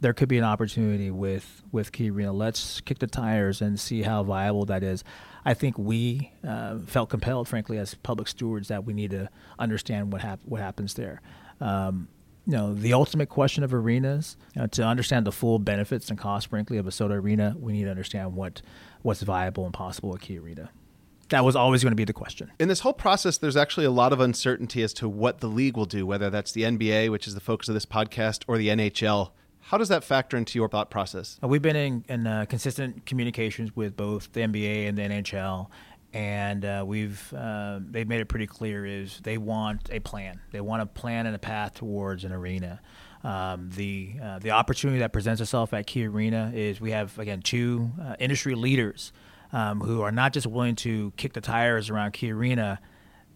there 0.00 0.12
could 0.12 0.28
be 0.28 0.38
an 0.38 0.44
opportunity 0.44 1.10
with 1.10 1.62
with 1.72 1.92
Key 1.92 2.10
Arena. 2.10 2.32
Let's 2.32 2.80
kick 2.80 2.98
the 2.98 3.06
tires 3.06 3.60
and 3.60 3.78
see 3.78 4.02
how 4.02 4.22
viable 4.22 4.64
that 4.66 4.82
is. 4.82 5.04
I 5.44 5.54
think 5.54 5.78
we 5.78 6.32
uh, 6.46 6.78
felt 6.86 7.10
compelled, 7.10 7.48
frankly, 7.48 7.78
as 7.78 7.94
public 7.94 8.28
stewards, 8.28 8.68
that 8.68 8.84
we 8.84 8.92
need 8.92 9.10
to 9.10 9.28
understand 9.58 10.12
what 10.12 10.22
hap- 10.22 10.40
what 10.44 10.60
happens 10.60 10.94
there. 10.94 11.20
Um, 11.60 12.08
you 12.48 12.54
know, 12.54 12.72
the 12.72 12.94
ultimate 12.94 13.28
question 13.28 13.62
of 13.62 13.74
arenas, 13.74 14.38
you 14.54 14.62
know, 14.62 14.66
to 14.68 14.82
understand 14.82 15.26
the 15.26 15.32
full 15.32 15.58
benefits 15.58 16.08
and 16.08 16.18
costs, 16.18 16.48
frankly, 16.48 16.78
of 16.78 16.86
a 16.86 16.90
SoDo 16.90 17.10
arena, 17.10 17.54
we 17.60 17.74
need 17.74 17.84
to 17.84 17.90
understand 17.90 18.34
what 18.34 18.62
what's 19.02 19.20
viable 19.20 19.66
and 19.66 19.74
possible 19.74 20.14
at 20.14 20.22
Key 20.22 20.38
Arena. 20.38 20.70
That 21.28 21.44
was 21.44 21.54
always 21.54 21.82
going 21.82 21.92
to 21.92 21.96
be 21.96 22.06
the 22.06 22.14
question. 22.14 22.50
In 22.58 22.68
this 22.68 22.80
whole 22.80 22.94
process, 22.94 23.36
there's 23.36 23.56
actually 23.56 23.84
a 23.84 23.90
lot 23.90 24.14
of 24.14 24.20
uncertainty 24.20 24.82
as 24.82 24.94
to 24.94 25.10
what 25.10 25.40
the 25.40 25.46
league 25.46 25.76
will 25.76 25.84
do, 25.84 26.06
whether 26.06 26.30
that's 26.30 26.52
the 26.52 26.62
NBA, 26.62 27.10
which 27.10 27.28
is 27.28 27.34
the 27.34 27.40
focus 27.40 27.68
of 27.68 27.74
this 27.74 27.84
podcast, 27.84 28.44
or 28.48 28.56
the 28.56 28.68
NHL. 28.68 29.32
How 29.60 29.76
does 29.76 29.90
that 29.90 30.02
factor 30.02 30.38
into 30.38 30.58
your 30.58 30.70
thought 30.70 30.88
process? 30.88 31.38
We've 31.42 31.60
been 31.60 31.76
in, 31.76 32.04
in 32.08 32.26
uh, 32.26 32.46
consistent 32.48 33.04
communications 33.04 33.76
with 33.76 33.94
both 33.94 34.32
the 34.32 34.40
NBA 34.40 34.88
and 34.88 34.96
the 34.96 35.02
NHL, 35.02 35.68
and 36.12 36.64
uh, 36.64 36.84
we've 36.86 37.32
uh, 37.34 37.80
they've 37.82 38.08
made 38.08 38.20
it 38.20 38.28
pretty 38.28 38.46
clear 38.46 38.86
is 38.86 39.20
they 39.22 39.38
want 39.38 39.88
a 39.92 40.00
plan. 40.00 40.40
They 40.52 40.60
want 40.60 40.82
a 40.82 40.86
plan 40.86 41.26
and 41.26 41.36
a 41.36 41.38
path 41.38 41.74
towards 41.74 42.24
an 42.24 42.32
arena. 42.32 42.80
Um, 43.24 43.70
the 43.74 44.14
uh, 44.22 44.38
the 44.38 44.52
opportunity 44.52 45.00
that 45.00 45.12
presents 45.12 45.40
itself 45.40 45.74
at 45.74 45.86
Key 45.86 46.06
Arena 46.06 46.52
is 46.54 46.80
we 46.80 46.92
have 46.92 47.18
again 47.18 47.42
two 47.42 47.90
uh, 48.00 48.14
industry 48.18 48.54
leaders 48.54 49.12
um, 49.52 49.80
who 49.80 50.02
are 50.02 50.12
not 50.12 50.32
just 50.32 50.46
willing 50.46 50.76
to 50.76 51.12
kick 51.16 51.32
the 51.32 51.40
tires 51.40 51.90
around 51.90 52.12
Key 52.12 52.32
Arena, 52.32 52.80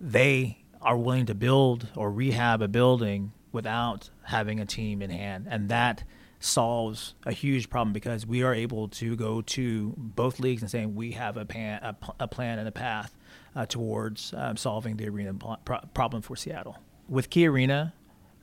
they 0.01 0.59
are 0.81 0.97
willing 0.97 1.27
to 1.27 1.35
build 1.35 1.89
or 1.97 2.11
rehab 2.11 2.63
a 2.63 2.69
building 2.69 3.33
without 3.51 4.11
having 4.25 4.61
a 4.61 4.67
team 4.67 5.03
in 5.03 5.11
hand, 5.11 5.47
and 5.49 5.69
that 5.69 6.05
solves 6.45 7.15
a 7.25 7.33
huge 7.33 7.71
problem 7.71 7.93
because 7.93 8.27
we 8.27 8.43
are 8.43 8.53
able 8.53 8.89
to 8.89 9.15
go 9.15 9.41
to 9.43 9.95
both 9.97 10.41
leagues 10.41 10.61
and 10.61 10.71
saying 10.71 10.95
we 10.95 11.13
have 11.13 11.37
a, 11.37 11.45
pan, 11.45 11.81
a, 11.83 11.97
a 12.21 12.29
plan 12.29 12.59
and 12.59 12.67
a 12.67 12.73
path 12.73 13.17
uh, 13.55 13.65
towards 13.65 14.35
um, 14.37 14.57
solving 14.57 14.97
the 14.97 15.09
arena 15.09 15.33
pro- 15.35 15.79
problem 15.95 16.21
for 16.21 16.35
Seattle. 16.35 16.79
With 17.09 17.31
Key 17.31 17.47
Arena, 17.47 17.95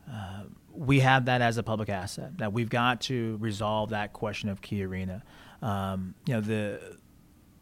uh, 0.10 0.44
we 0.74 1.02
have 1.02 1.26
that 1.26 1.42
as 1.42 1.58
a 1.58 1.64
public 1.64 1.90
asset 1.90 2.38
that 2.38 2.54
we've 2.54 2.70
got 2.70 3.02
to 3.02 3.38
resolve 3.42 3.90
that 3.90 4.14
question 4.14 4.50
of 4.50 4.62
Key 4.62 4.84
Arena. 4.84 5.24
Um, 5.62 6.16
you 6.26 6.36
know 6.36 6.42
the 6.42 6.98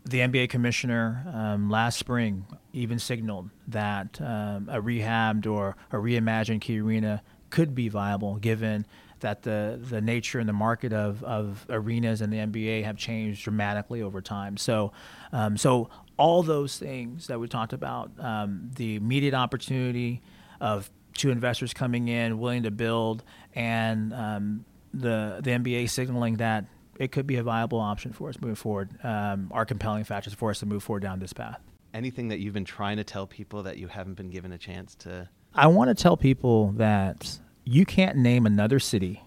the 0.05 0.19
NBA 0.19 0.49
commissioner 0.49 1.25
um, 1.33 1.69
last 1.69 1.97
spring 1.97 2.45
even 2.73 2.99
signaled 2.99 3.49
that 3.67 4.21
um, 4.21 4.69
a 4.71 4.79
rehabbed 4.81 5.47
or 5.47 5.75
a 5.91 5.95
reimagined 5.95 6.61
Key 6.61 6.79
Arena 6.79 7.23
could 7.49 7.73
be 7.73 7.89
viable 7.89 8.35
given 8.35 8.85
that 9.21 9.43
the 9.43 9.79
the 9.81 10.01
nature 10.01 10.39
and 10.39 10.47
the 10.47 10.53
market 10.53 10.93
of, 10.93 11.23
of 11.23 11.65
arenas 11.69 12.21
and 12.21 12.31
the 12.31 12.37
NBA 12.37 12.83
have 12.83 12.97
changed 12.97 13.43
dramatically 13.43 14.01
over 14.01 14.21
time. 14.21 14.57
So, 14.57 14.91
um, 15.31 15.57
so 15.57 15.89
all 16.17 16.43
those 16.43 16.77
things 16.77 17.27
that 17.27 17.39
we 17.39 17.47
talked 17.47 17.73
about, 17.73 18.11
um, 18.19 18.71
the 18.75 18.95
immediate 18.95 19.33
opportunity 19.33 20.21
of 20.59 20.89
two 21.13 21.31
investors 21.31 21.73
coming 21.73 22.07
in, 22.07 22.39
willing 22.39 22.63
to 22.63 22.71
build, 22.71 23.23
and 23.55 24.13
um, 24.13 24.65
the 24.93 25.39
the 25.41 25.51
NBA 25.51 25.89
signaling 25.89 26.37
that 26.37 26.65
it 26.99 27.11
could 27.11 27.27
be 27.27 27.35
a 27.35 27.43
viable 27.43 27.79
option 27.79 28.11
for 28.11 28.29
us 28.29 28.39
moving 28.41 28.55
forward, 28.55 28.89
um, 29.03 29.49
are 29.51 29.65
compelling 29.65 30.03
factors 30.03 30.33
for 30.33 30.49
us 30.49 30.59
to 30.59 30.65
move 30.65 30.83
forward 30.83 31.01
down 31.01 31.19
this 31.19 31.33
path. 31.33 31.59
Anything 31.93 32.29
that 32.29 32.39
you've 32.39 32.53
been 32.53 32.65
trying 32.65 32.97
to 32.97 33.03
tell 33.03 33.27
people 33.27 33.63
that 33.63 33.77
you 33.77 33.87
haven't 33.87 34.15
been 34.15 34.29
given 34.29 34.51
a 34.51 34.57
chance 34.57 34.95
to? 34.95 35.29
I 35.53 35.67
want 35.67 35.95
to 35.95 35.95
tell 35.95 36.17
people 36.17 36.71
that 36.73 37.39
you 37.67 37.85
can't 37.85 38.17
name 38.17 38.45
another 38.45 38.79
city 38.79 39.21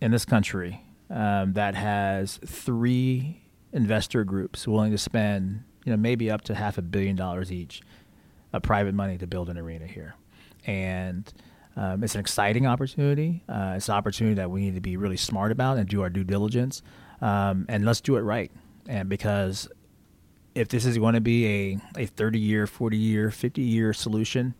in 0.00 0.12
this 0.12 0.24
country 0.24 0.84
um, 1.10 1.54
that 1.54 1.74
has 1.74 2.38
three 2.46 3.42
investor 3.72 4.22
groups 4.22 4.68
willing 4.68 4.92
to 4.92 4.98
spend, 4.98 5.64
you 5.84 5.90
know, 5.90 5.96
maybe 5.96 6.30
up 6.30 6.42
to 6.42 6.54
half 6.54 6.78
a 6.78 6.82
billion 6.82 7.16
dollars 7.16 7.50
each 7.50 7.82
of 8.52 8.62
private 8.62 8.94
money 8.94 9.18
to 9.18 9.26
build 9.26 9.48
an 9.48 9.58
arena 9.58 9.86
here, 9.88 10.14
and 10.66 11.34
um, 11.76 12.04
it's 12.04 12.14
an 12.14 12.20
exciting 12.20 12.64
opportunity. 12.64 13.42
Uh, 13.48 13.74
it's 13.76 13.88
an 13.88 13.96
opportunity 13.96 14.34
that 14.34 14.48
we 14.48 14.60
need 14.60 14.76
to 14.76 14.80
be 14.80 14.96
really 14.96 15.16
smart 15.16 15.50
about 15.50 15.76
and 15.76 15.88
do 15.88 16.00
our 16.00 16.10
due 16.10 16.22
diligence, 16.22 16.80
um, 17.20 17.66
and 17.68 17.84
let's 17.84 18.00
do 18.00 18.14
it 18.14 18.20
right. 18.20 18.52
And 18.86 19.08
because 19.08 19.68
if 20.54 20.68
this 20.68 20.86
is 20.86 20.96
going 20.96 21.14
to 21.14 21.20
be 21.20 21.46
a, 21.96 22.02
a 22.02 22.06
30 22.06 22.38
year, 22.38 22.68
40 22.68 22.96
year, 22.96 23.32
50 23.32 23.62
year 23.62 23.92
solution, 23.92 24.54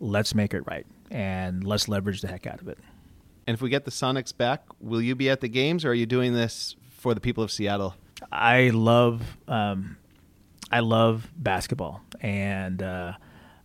let's 0.00 0.34
make 0.34 0.54
it 0.54 0.62
right 0.66 0.86
and 1.10 1.64
let's 1.64 1.88
leverage 1.88 2.20
the 2.20 2.28
heck 2.28 2.46
out 2.46 2.60
of 2.60 2.68
it. 2.68 2.78
And 3.46 3.54
if 3.54 3.62
we 3.62 3.70
get 3.70 3.84
the 3.84 3.90
Sonics 3.90 4.36
back, 4.36 4.62
will 4.80 5.02
you 5.02 5.14
be 5.14 5.28
at 5.28 5.40
the 5.40 5.48
games, 5.48 5.84
or 5.84 5.90
are 5.90 5.94
you 5.94 6.06
doing 6.06 6.34
this 6.34 6.76
for 6.90 7.14
the 7.14 7.20
people 7.20 7.42
of 7.42 7.50
Seattle? 7.50 7.94
I 8.30 8.70
love, 8.70 9.22
um, 9.48 9.96
I 10.70 10.80
love 10.80 11.28
basketball, 11.36 12.02
and 12.20 12.82
uh, 12.82 13.14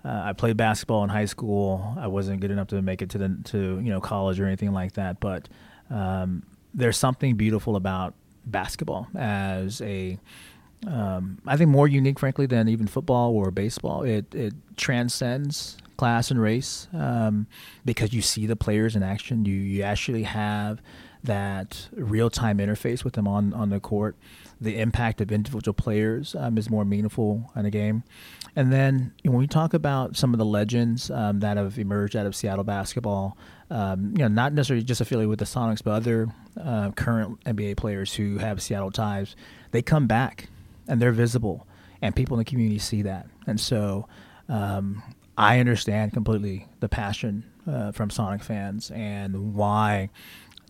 uh, 0.04 0.22
I 0.26 0.34
played 0.34 0.58
basketball 0.58 1.04
in 1.04 1.10
high 1.10 1.26
school. 1.26 1.96
I 2.00 2.08
wasn't 2.08 2.40
good 2.40 2.52
enough 2.52 2.68
to 2.68 2.82
make 2.82 3.02
it 3.02 3.10
to 3.12 3.18
the 3.18 3.38
to 3.46 3.80
you 3.80 3.92
know 3.92 4.00
college 4.00 4.40
or 4.40 4.46
anything 4.46 4.72
like 4.72 4.94
that, 4.94 5.20
but 5.20 5.50
um, 5.90 6.44
there's 6.74 6.98
something 6.98 7.36
beautiful 7.36 7.76
about 7.76 8.16
basketball 8.46 9.08
as 9.16 9.82
a 9.82 10.18
um, 10.88 11.40
I 11.48 11.58
think 11.58 11.70
more 11.70 11.88
unique, 11.88 12.20
frankly, 12.20 12.46
than 12.46 12.68
even 12.68 12.88
football 12.88 13.36
or 13.36 13.52
baseball. 13.52 14.04
It 14.04 14.34
it 14.34 14.54
transcends 14.78 15.78
class 15.98 16.32
and 16.32 16.42
race 16.42 16.88
um, 16.94 17.48
because 17.84 18.14
you 18.14 18.22
see 18.22 18.46
the 18.46 18.56
players 18.56 18.96
in 18.96 19.04
action. 19.04 19.46
You 19.46 19.56
you 19.56 19.84
actually 19.84 20.24
have 20.24 20.82
that 21.24 21.88
real 21.94 22.30
time 22.30 22.60
interface 22.60 23.04
with 23.04 23.14
them 23.14 23.28
on 23.28 23.54
on 23.54 23.70
the 23.70 23.80
court. 23.80 24.16
The 24.60 24.80
impact 24.80 25.20
of 25.22 25.32
individual 25.32 25.74
players 25.74 26.36
um, 26.36 26.58
is 26.58 26.70
more 26.70 26.86
meaningful 26.86 27.52
in 27.56 27.66
a 27.66 27.72
game. 27.72 28.04
And 28.56 28.72
then 28.72 29.14
when 29.24 29.36
we 29.36 29.48
talk 29.48 29.74
about 29.74 30.16
some 30.16 30.34
of 30.34 30.38
the 30.38 30.46
legends 30.46 31.12
um, 31.12 31.42
that 31.42 31.58
have 31.58 31.78
emerged 31.78 32.16
out 32.16 32.26
of 32.26 32.36
Seattle 32.36 32.64
basketball, 32.64 33.38
um, 33.70 34.14
you 34.16 34.24
know, 34.24 34.30
not 34.30 34.54
necessarily 34.54 34.84
just 34.84 35.02
affiliated 35.02 35.30
with 35.30 35.40
the 35.40 35.46
Sonics, 35.46 35.84
but 35.84 35.92
other 35.92 36.30
uh, 36.62 36.92
current 36.92 37.44
NBA 37.44 37.76
players 37.76 38.14
who 38.14 38.38
have 38.38 38.62
Seattle 38.62 38.92
ties, 38.92 39.36
they 39.72 39.82
come 39.82 40.08
back 40.08 40.48
and 40.88 41.02
they're 41.02 41.12
visible, 41.12 41.68
and 42.02 42.16
people 42.16 42.36
in 42.36 42.40
the 42.40 42.46
community 42.46 42.80
see 42.80 43.02
that. 43.02 43.28
And 43.46 43.60
so 43.60 44.08
um, 44.48 45.04
I 45.38 45.60
understand 45.60 46.14
completely 46.14 46.68
the 46.80 46.90
passion 46.90 47.46
uh, 47.68 47.92
from 47.92 48.10
Sonic 48.10 48.44
fans 48.44 48.92
and 48.92 49.54
why 49.54 50.10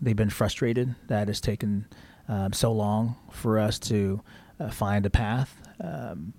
they've 0.01 0.15
been 0.15 0.29
frustrated 0.29 0.95
that 1.07 1.29
it's 1.29 1.39
taken 1.39 1.87
um, 2.27 2.53
so 2.53 2.71
long 2.71 3.15
for 3.31 3.59
us 3.59 3.77
to 3.79 4.21
uh, 4.59 4.69
find 4.69 5.05
a 5.05 5.09
path. 5.09 5.55
Um, 5.79 6.33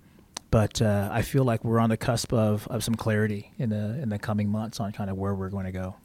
but 0.51 0.81
uh, 0.81 1.09
I 1.11 1.21
feel 1.21 1.43
like 1.43 1.63
we're 1.63 1.79
on 1.79 1.89
the 1.89 1.97
cusp 1.97 2.33
of, 2.33 2.67
of 2.67 2.83
some 2.83 2.95
clarity 2.95 3.51
in 3.57 3.69
the 3.69 3.99
in 4.01 4.09
the 4.09 4.17
coming 4.17 4.49
months 4.49 4.79
on 4.79 4.91
kind 4.91 5.09
of 5.09 5.17
where 5.17 5.35
we're 5.35 5.49
going 5.49 5.65
to 5.65 5.71
go. 5.71 5.95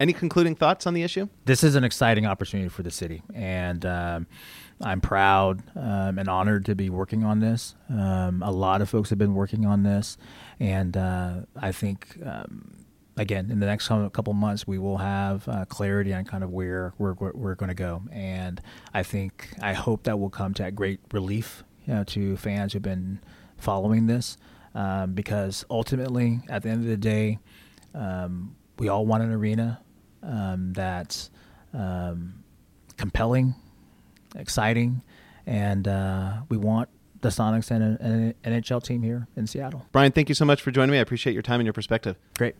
Any 0.00 0.12
concluding 0.12 0.54
thoughts 0.54 0.86
on 0.86 0.94
the 0.94 1.02
issue? 1.02 1.28
This 1.44 1.64
is 1.64 1.74
an 1.74 1.82
exciting 1.82 2.24
opportunity 2.24 2.68
for 2.68 2.84
the 2.84 2.90
city, 2.90 3.22
and 3.34 3.84
um, 3.84 4.26
I'm 4.80 5.00
proud 5.00 5.62
um, 5.76 6.18
and 6.18 6.28
honored 6.28 6.66
to 6.66 6.76
be 6.76 6.88
working 6.88 7.24
on 7.24 7.40
this. 7.40 7.74
Um, 7.90 8.42
a 8.44 8.52
lot 8.52 8.80
of 8.80 8.88
folks 8.88 9.10
have 9.10 9.18
been 9.18 9.34
working 9.34 9.66
on 9.66 9.82
this, 9.82 10.16
and 10.60 10.96
uh, 10.96 11.40
I 11.56 11.72
think 11.72 12.16
um, 12.24 12.76
again 13.16 13.50
in 13.50 13.58
the 13.58 13.66
next 13.66 13.88
couple 13.88 14.32
months 14.34 14.68
we 14.68 14.78
will 14.78 14.98
have 14.98 15.48
uh, 15.48 15.64
clarity 15.64 16.14
on 16.14 16.24
kind 16.24 16.44
of 16.44 16.52
where 16.52 16.94
we're 16.98 17.14
we're 17.14 17.56
going 17.56 17.68
to 17.68 17.74
go, 17.74 18.02
and 18.12 18.60
I 18.94 19.02
think 19.02 19.50
I 19.60 19.72
hope 19.72 20.04
that 20.04 20.20
will 20.20 20.30
come 20.30 20.54
to 20.54 20.70
great 20.70 21.00
relief 21.12 21.64
you 21.86 21.94
know, 21.94 22.04
to 22.04 22.36
fans 22.36 22.72
who've 22.72 22.82
been 22.82 23.18
following 23.56 24.06
this, 24.06 24.36
um, 24.76 25.14
because 25.14 25.64
ultimately 25.68 26.38
at 26.48 26.62
the 26.62 26.68
end 26.68 26.82
of 26.82 26.88
the 26.88 26.96
day, 26.96 27.40
um, 27.94 28.54
we 28.78 28.88
all 28.88 29.04
want 29.04 29.24
an 29.24 29.32
arena 29.32 29.80
um, 30.22 30.72
that's 30.72 31.30
um, 31.72 32.44
compelling, 32.96 33.54
exciting, 34.36 35.02
and 35.46 35.86
uh, 35.88 36.42
we 36.48 36.56
want 36.56 36.88
the 37.20 37.28
Sonics 37.28 37.70
and 37.70 37.98
an 38.00 38.34
NHL 38.44 38.82
team 38.82 39.02
here 39.02 39.26
in 39.36 39.46
Seattle. 39.46 39.86
Brian, 39.92 40.12
thank 40.12 40.28
you 40.28 40.34
so 40.34 40.44
much 40.44 40.62
for 40.62 40.70
joining 40.70 40.92
me. 40.92 40.98
I 40.98 41.00
appreciate 41.00 41.32
your 41.32 41.42
time 41.42 41.60
and 41.60 41.66
your 41.66 41.72
perspective. 41.72 42.16
Great. 42.36 42.54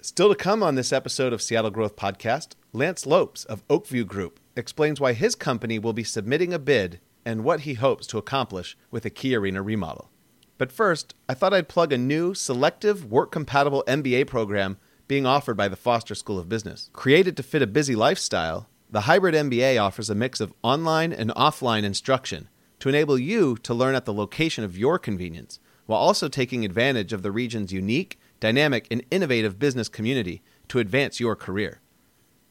Still 0.00 0.28
to 0.28 0.34
come 0.34 0.62
on 0.62 0.74
this 0.74 0.92
episode 0.92 1.32
of 1.32 1.40
Seattle 1.40 1.70
Growth 1.70 1.96
Podcast, 1.96 2.54
Lance 2.72 3.06
Lopes 3.06 3.44
of 3.44 3.62
Oak 3.70 3.86
View 3.86 4.04
Group 4.04 4.38
explains 4.54 5.00
why 5.00 5.14
his 5.14 5.34
company 5.34 5.78
will 5.78 5.92
be 5.94 6.04
submitting 6.04 6.52
a 6.52 6.58
bid 6.58 7.00
and 7.24 7.42
what 7.42 7.60
he 7.60 7.74
hopes 7.74 8.06
to 8.08 8.18
accomplish 8.18 8.76
with 8.90 9.04
a 9.04 9.10
Key 9.10 9.34
Arena 9.34 9.62
remodel. 9.62 10.10
But 10.58 10.70
first, 10.70 11.14
I 11.28 11.34
thought 11.34 11.54
I'd 11.54 11.68
plug 11.68 11.92
a 11.92 11.98
new 11.98 12.34
selective 12.34 13.10
work 13.10 13.32
compatible 13.32 13.82
MBA 13.88 14.26
program 14.26 14.76
being 15.06 15.26
offered 15.26 15.56
by 15.56 15.68
the 15.68 15.76
Foster 15.76 16.14
School 16.14 16.38
of 16.38 16.48
Business. 16.48 16.90
Created 16.92 17.36
to 17.36 17.42
fit 17.42 17.62
a 17.62 17.66
busy 17.66 17.94
lifestyle, 17.94 18.68
the 18.90 19.02
hybrid 19.02 19.34
MBA 19.34 19.80
offers 19.80 20.08
a 20.08 20.14
mix 20.14 20.40
of 20.40 20.54
online 20.62 21.12
and 21.12 21.30
offline 21.30 21.84
instruction 21.84 22.48
to 22.80 22.88
enable 22.88 23.18
you 23.18 23.56
to 23.58 23.74
learn 23.74 23.94
at 23.94 24.04
the 24.04 24.12
location 24.12 24.64
of 24.64 24.78
your 24.78 24.98
convenience, 24.98 25.58
while 25.86 25.98
also 25.98 26.28
taking 26.28 26.64
advantage 26.64 27.12
of 27.12 27.22
the 27.22 27.32
region's 27.32 27.72
unique, 27.72 28.18
dynamic, 28.40 28.86
and 28.90 29.04
innovative 29.10 29.58
business 29.58 29.88
community 29.88 30.42
to 30.68 30.78
advance 30.78 31.20
your 31.20 31.36
career. 31.36 31.80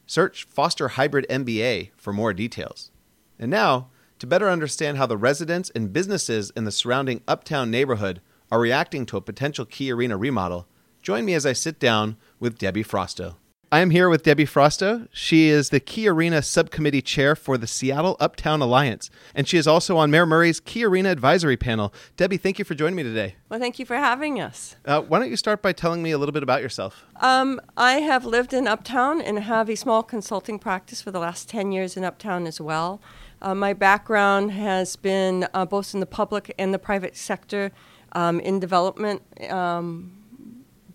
Search 0.06 0.46
Foster 0.46 0.90
Hybrid 0.90 1.26
MBA 1.30 1.92
for 1.96 2.14
more 2.14 2.34
details. 2.34 2.92
And 3.40 3.50
now, 3.50 3.90
to 4.20 4.28
better 4.28 4.50
understand 4.50 4.98
how 4.98 5.06
the 5.06 5.18
residents 5.18 5.72
and 5.72 5.92
businesses 5.92 6.52
in 6.56 6.66
the 6.66 6.72
surrounding 6.72 7.22
uptown 7.28 7.72
neighborhood 7.72 8.22
are 8.52 8.60
reacting 8.60 9.06
to 9.08 9.18
a 9.18 9.22
potential 9.22 9.66
Key 9.66 9.92
Arena 9.92 10.18
remodel, 10.18 10.68
Join 11.04 11.26
me 11.26 11.34
as 11.34 11.46
I 11.46 11.52
sit 11.52 11.80
down 11.80 12.16
with 12.44 12.60
Debi 12.60 12.86
Frausto. 12.86 13.38
I 13.72 13.80
am 13.80 13.90
here 13.90 14.08
with 14.08 14.22
Debi 14.22 14.48
Frausto. 14.48 15.08
She 15.12 15.48
is 15.48 15.70
the 15.70 15.80
Key 15.80 16.08
Arena 16.08 16.44
Subcommittee 16.44 17.02
Chair 17.02 17.36
for 17.36 17.58
the 17.58 17.66
Seattle 17.66 18.18
Uptown 18.20 18.62
Alliance, 18.62 19.10
and 19.34 19.48
she 19.48 19.58
is 19.58 19.66
also 19.66 19.98
on 19.98 20.12
Mayor 20.12 20.28
Murray's 20.28 20.60
Key 20.60 20.84
Arena 20.84 21.10
Advisory 21.10 21.58
Panel. 21.58 21.92
Debi, 22.16 22.40
thank 22.40 22.60
you 22.60 22.66
for 22.66 22.76
joining 22.76 22.98
me 22.98 23.02
today. 23.02 23.36
Well, 23.50 23.60
thank 23.60 23.80
you 23.80 23.86
for 23.88 23.96
having 23.96 24.40
us. 24.40 24.76
Uh, 24.86 25.02
why 25.02 25.18
don't 25.18 25.32
you 25.32 25.38
start 25.38 25.64
by 25.64 25.72
telling 25.72 26.04
me 26.04 26.12
a 26.12 26.20
little 26.20 26.34
bit 26.34 26.44
about 26.44 26.62
yourself? 26.62 27.04
Um, 27.16 27.60
I 27.76 27.94
have 27.94 28.26
lived 28.26 28.54
in 28.54 28.68
Uptown 28.68 29.22
and 29.22 29.40
have 29.40 29.70
a 29.70 29.76
small 29.76 30.04
consulting 30.04 30.60
practice 30.60 31.02
for 31.02 31.10
the 31.10 31.20
last 31.20 31.50
10 31.50 31.72
years 31.72 31.98
in 31.98 32.04
Uptown 32.04 32.46
as 32.46 32.62
well. 32.62 33.02
Uh, 33.42 33.56
my 33.56 33.74
background 33.74 34.52
has 34.52 34.96
been 34.98 35.48
uh, 35.54 35.66
both 35.66 35.96
in 35.96 36.00
the 36.00 36.06
public 36.06 36.54
and 36.60 36.74
the 36.74 36.80
private 36.80 37.16
sector 37.16 37.72
um, 38.12 38.40
in 38.40 38.60
development. 38.60 39.24
Um, 39.50 40.23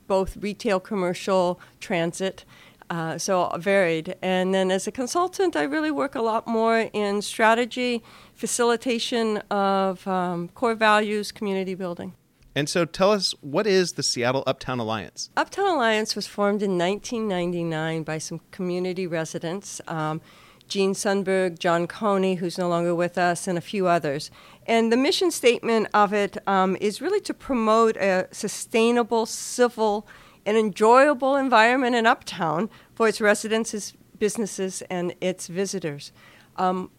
both 0.08 0.36
retail, 0.36 0.80
commercial, 0.80 1.60
transit. 1.78 2.44
Uh, 2.90 3.18
so 3.18 3.50
varied. 3.58 4.16
And 4.22 4.54
then 4.54 4.70
as 4.70 4.86
a 4.86 4.90
consultant, 4.90 5.54
I 5.54 5.64
really 5.64 5.90
work 5.90 6.14
a 6.14 6.22
lot 6.22 6.46
more 6.46 6.88
in 6.94 7.20
strategy, 7.20 8.02
facilitation 8.32 9.36
of 9.50 10.08
um, 10.08 10.48
core 10.48 10.74
values, 10.74 11.30
community 11.30 11.74
building. 11.74 12.14
And 12.54 12.68
so 12.68 12.84
tell 12.84 13.12
us, 13.12 13.34
what 13.40 13.66
is 13.66 13.92
the 13.92 14.02
Seattle 14.02 14.42
Uptown 14.46 14.80
Alliance? 14.80 15.30
Uptown 15.36 15.68
Alliance 15.68 16.16
was 16.16 16.26
formed 16.26 16.62
in 16.62 16.78
1999 16.78 18.02
by 18.02 18.18
some 18.18 18.40
community 18.50 19.06
residents. 19.06 19.80
Um, 19.86 20.20
Gene 20.68 20.92
Sundberg, 20.92 21.58
John 21.58 21.86
Coney, 21.86 22.36
who's 22.36 22.58
no 22.58 22.68
longer 22.68 22.94
with 22.94 23.18
us, 23.18 23.48
and 23.48 23.58
a 23.58 23.62
few 23.62 23.86
others. 23.86 24.30
And 24.66 24.92
the 24.92 24.96
mission 24.96 25.30
statement 25.30 25.88
of 25.94 26.12
it 26.12 26.36
um, 26.46 26.76
is 26.80 27.00
really 27.00 27.20
to 27.20 27.34
promote 27.34 27.96
a 27.96 28.28
sustainable, 28.30 29.26
civil, 29.26 30.06
and 30.44 30.56
enjoyable 30.56 31.36
environment 31.36 31.96
in 31.96 32.06
Uptown 32.06 32.70
for 32.94 33.08
its 33.08 33.20
residents, 33.20 33.74
its 33.74 33.92
businesses, 34.18 34.82
and 34.90 35.14
its 35.20 35.46
visitors. 35.46 36.12
Um, 36.56 36.90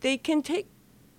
they 0.00 0.16
can 0.16 0.42
take 0.42 0.68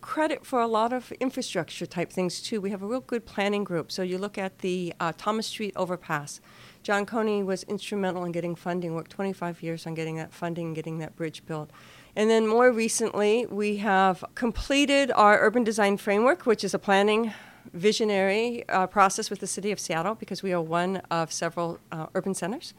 credit 0.02 0.46
for 0.46 0.62
a 0.62 0.68
lot 0.68 0.94
of 0.94 1.12
infrastructure 1.14 1.88
type 1.88 2.12
things 2.12 2.40
too. 2.40 2.62
We 2.62 2.70
have 2.70 2.84
a 2.84 2.88
real 2.88 3.00
good 3.02 3.26
planning 3.26 3.64
group. 3.64 3.92
So 3.92 4.04
you 4.04 4.20
look 4.20 4.38
at 4.38 4.60
the 4.60 4.94
uh, 5.00 5.14
Thomas 5.18 5.48
Street 5.48 5.74
overpass. 5.76 6.40
John 6.86 7.08
Coney 7.08 7.42
was 7.42 7.64
instrumental 7.64 8.26
in 8.26 8.32
getting 8.32 8.54
funding, 8.54 8.94
worked 8.94 9.10
25 9.10 9.64
years 9.64 9.88
on 9.88 9.96
getting 9.96 10.18
that 10.18 10.32
funding, 10.32 10.76
getting 10.76 11.00
that 11.00 11.16
bridge 11.16 11.44
built. 11.48 11.72
And 12.16 12.30
then 12.30 12.46
more 12.46 12.72
recently, 12.72 13.48
we 13.48 13.78
have 13.78 14.24
completed 14.36 15.12
our 15.16 15.40
urban 15.40 15.64
design 15.64 15.98
framework, 15.98 16.46
which 16.46 16.64
is 16.64 16.76
a 16.76 16.80
planning 16.80 17.34
visionary 17.74 18.70
uh, 18.70 18.86
process 18.86 19.32
with 19.32 19.40
the 19.40 19.48
city 19.48 19.72
of 19.72 19.80
Seattle 19.80 20.14
because 20.14 20.44
we 20.44 20.54
are 20.54 20.62
one 20.62 20.98
of 21.10 21.32
several 21.32 21.80
uh, 21.92 22.06
urban 22.14 22.36
centers. 22.36 22.76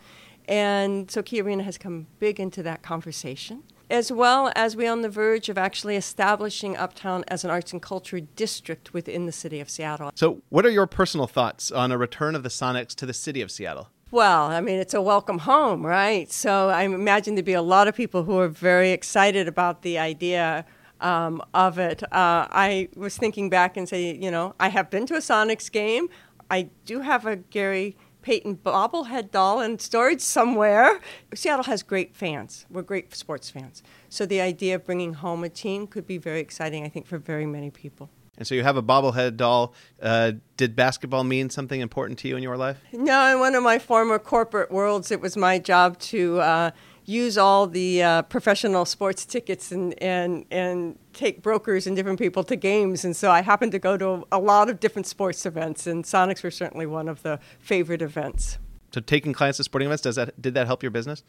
And 0.46 1.10
so 1.10 1.20
Key 1.20 1.40
Arena 1.40 1.64
has 1.64 1.76
come 1.76 2.06
big 2.20 2.38
into 2.38 2.62
that 2.62 2.82
conversation 2.82 3.64
as 3.88 4.10
well 4.10 4.52
as 4.56 4.74
we're 4.74 4.90
on 4.90 5.02
the 5.02 5.08
verge 5.08 5.48
of 5.48 5.56
actually 5.56 5.96
establishing 5.96 6.76
Uptown 6.76 7.24
as 7.28 7.44
an 7.44 7.50
arts 7.50 7.72
and 7.72 7.80
culture 7.80 8.20
district 8.20 8.92
within 8.92 9.26
the 9.26 9.32
city 9.32 9.60
of 9.60 9.70
Seattle. 9.70 10.10
So, 10.14 10.42
what 10.48 10.66
are 10.66 10.70
your 10.70 10.86
personal 10.86 11.26
thoughts 11.26 11.70
on 11.70 11.92
a 11.92 11.98
return 11.98 12.34
of 12.34 12.42
the 12.42 12.48
Sonics 12.48 12.94
to 12.96 13.06
the 13.06 13.14
city 13.14 13.40
of 13.40 13.50
Seattle? 13.50 13.88
Well, 14.12 14.44
I 14.44 14.60
mean, 14.60 14.78
it's 14.78 14.94
a 14.94 15.02
welcome 15.02 15.38
home, 15.38 15.84
right? 15.84 16.30
So, 16.30 16.68
I 16.68 16.84
imagine 16.84 17.34
there'd 17.34 17.44
be 17.44 17.54
a 17.54 17.60
lot 17.60 17.88
of 17.88 17.96
people 17.96 18.22
who 18.22 18.38
are 18.38 18.46
very 18.46 18.92
excited 18.92 19.48
about 19.48 19.82
the 19.82 19.98
idea 19.98 20.64
um, 21.00 21.42
of 21.52 21.80
it. 21.80 22.04
Uh, 22.04 22.46
I 22.48 22.88
was 22.94 23.16
thinking 23.16 23.50
back 23.50 23.76
and 23.76 23.88
say, 23.88 24.14
you 24.14 24.30
know, 24.30 24.54
I 24.60 24.68
have 24.68 24.90
been 24.90 25.06
to 25.06 25.14
a 25.14 25.18
Sonics 25.18 25.70
game. 25.72 26.08
I 26.48 26.70
do 26.84 27.00
have 27.00 27.26
a 27.26 27.34
Gary 27.34 27.96
Payton 28.22 28.58
bobblehead 28.58 29.32
doll 29.32 29.60
in 29.60 29.80
storage 29.80 30.20
somewhere. 30.20 31.00
Seattle 31.34 31.64
has 31.64 31.82
great 31.82 32.14
fans. 32.14 32.64
We're 32.70 32.82
great 32.82 33.12
sports 33.12 33.50
fans. 33.50 33.82
So 34.08 34.24
the 34.24 34.40
idea 34.40 34.76
of 34.76 34.86
bringing 34.86 35.14
home 35.14 35.42
a 35.42 35.48
team 35.48 35.88
could 35.88 36.06
be 36.06 36.18
very 36.18 36.38
exciting, 36.38 36.84
I 36.84 36.88
think, 36.88 37.08
for 37.08 37.18
very 37.18 37.44
many 37.44 37.70
people. 37.70 38.08
And 38.38 38.46
so 38.46 38.55
you 38.55 38.62
have 38.62 38.77
a 38.77 38.83
bobblehead 38.83 39.37
doll. 39.37 39.75
Uh, 40.01 40.33
did 40.57 40.77
basketball 40.77 41.25
mean 41.25 41.51
something 41.51 41.81
important 41.81 42.18
to 42.20 42.29
you 42.29 42.37
in 42.37 42.42
your 42.42 42.57
life? 42.57 42.79
No, 42.92 43.33
in 43.33 43.40
one 43.40 43.55
of 43.55 43.62
my 43.62 43.79
former 43.79 44.18
corporate 44.18 44.70
worlds, 44.70 45.11
it 45.11 45.20
was 45.20 45.37
my 45.37 45.59
job 45.59 45.99
to 46.01 46.40
uh, 46.40 46.70
use 47.07 47.38
all 47.38 47.66
the 47.66 48.03
uh, 48.03 48.22
professional 48.22 48.85
sports 48.85 49.25
tickets 49.25 49.72
and, 49.72 50.01
and, 50.03 50.44
and 50.51 50.99
take 51.12 51.40
brokers 51.40 51.87
and 51.87 51.96
different 51.96 52.18
people 52.18 52.44
to 52.44 52.57
games. 52.57 53.05
And 53.05 53.16
so 53.16 53.31
I 53.31 53.42
happened 53.42 53.72
to 53.72 53.79
go 53.79 53.96
to 53.96 54.27
a 54.31 54.38
lot 54.38 54.68
of 54.68 54.81
different 54.81 55.07
sports 55.07 55.46
events, 55.46 55.87
and 55.87 56.05
Sonics 56.05 56.42
were 56.42 56.51
certainly 56.51 56.87
one 56.87 57.09
of 57.09 57.22
the 57.22 57.38
favorite 57.59 58.03
events. 58.03 58.59
So 58.92 59.01
taking 59.01 59.33
clients 59.33 59.57
to 59.59 59.64
sporting 59.64 59.87
events, 59.87 60.03
does 60.03 60.16
that, 60.16 60.40
did 60.40 60.55
that 60.55 60.66
help 60.66 60.83
your 60.83 60.90
business? 60.90 61.22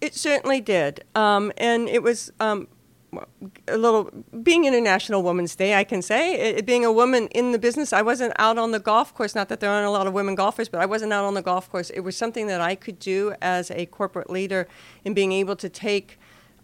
It 0.00 0.14
certainly 0.14 0.60
did. 0.60 1.04
Um, 1.14 1.52
and 1.56 1.88
it 1.88 2.02
was 2.02 2.32
um, 2.40 2.68
a 3.68 3.76
little 3.76 4.10
being 4.42 4.64
International 4.64 5.22
Women's 5.22 5.54
Day, 5.54 5.74
I 5.74 5.84
can 5.84 6.02
say. 6.02 6.34
It, 6.34 6.66
being 6.66 6.84
a 6.84 6.92
woman 6.92 7.28
in 7.28 7.52
the 7.52 7.58
business, 7.58 7.92
I 7.92 8.02
wasn't 8.02 8.32
out 8.38 8.58
on 8.58 8.70
the 8.70 8.80
golf 8.80 9.14
course. 9.14 9.34
Not 9.34 9.48
that 9.48 9.60
there 9.60 9.70
aren't 9.70 9.86
a 9.86 9.90
lot 9.90 10.06
of 10.06 10.12
women 10.12 10.34
golfers, 10.34 10.68
but 10.68 10.80
I 10.80 10.86
wasn't 10.86 11.12
out 11.12 11.24
on 11.24 11.34
the 11.34 11.42
golf 11.42 11.70
course. 11.70 11.90
It 11.90 12.00
was 12.00 12.16
something 12.16 12.46
that 12.46 12.60
I 12.60 12.74
could 12.74 12.98
do 12.98 13.34
as 13.42 13.70
a 13.70 13.86
corporate 13.86 14.30
leader 14.30 14.68
in 15.04 15.14
being 15.14 15.32
able 15.32 15.56
to 15.56 15.68
take, 15.68 16.18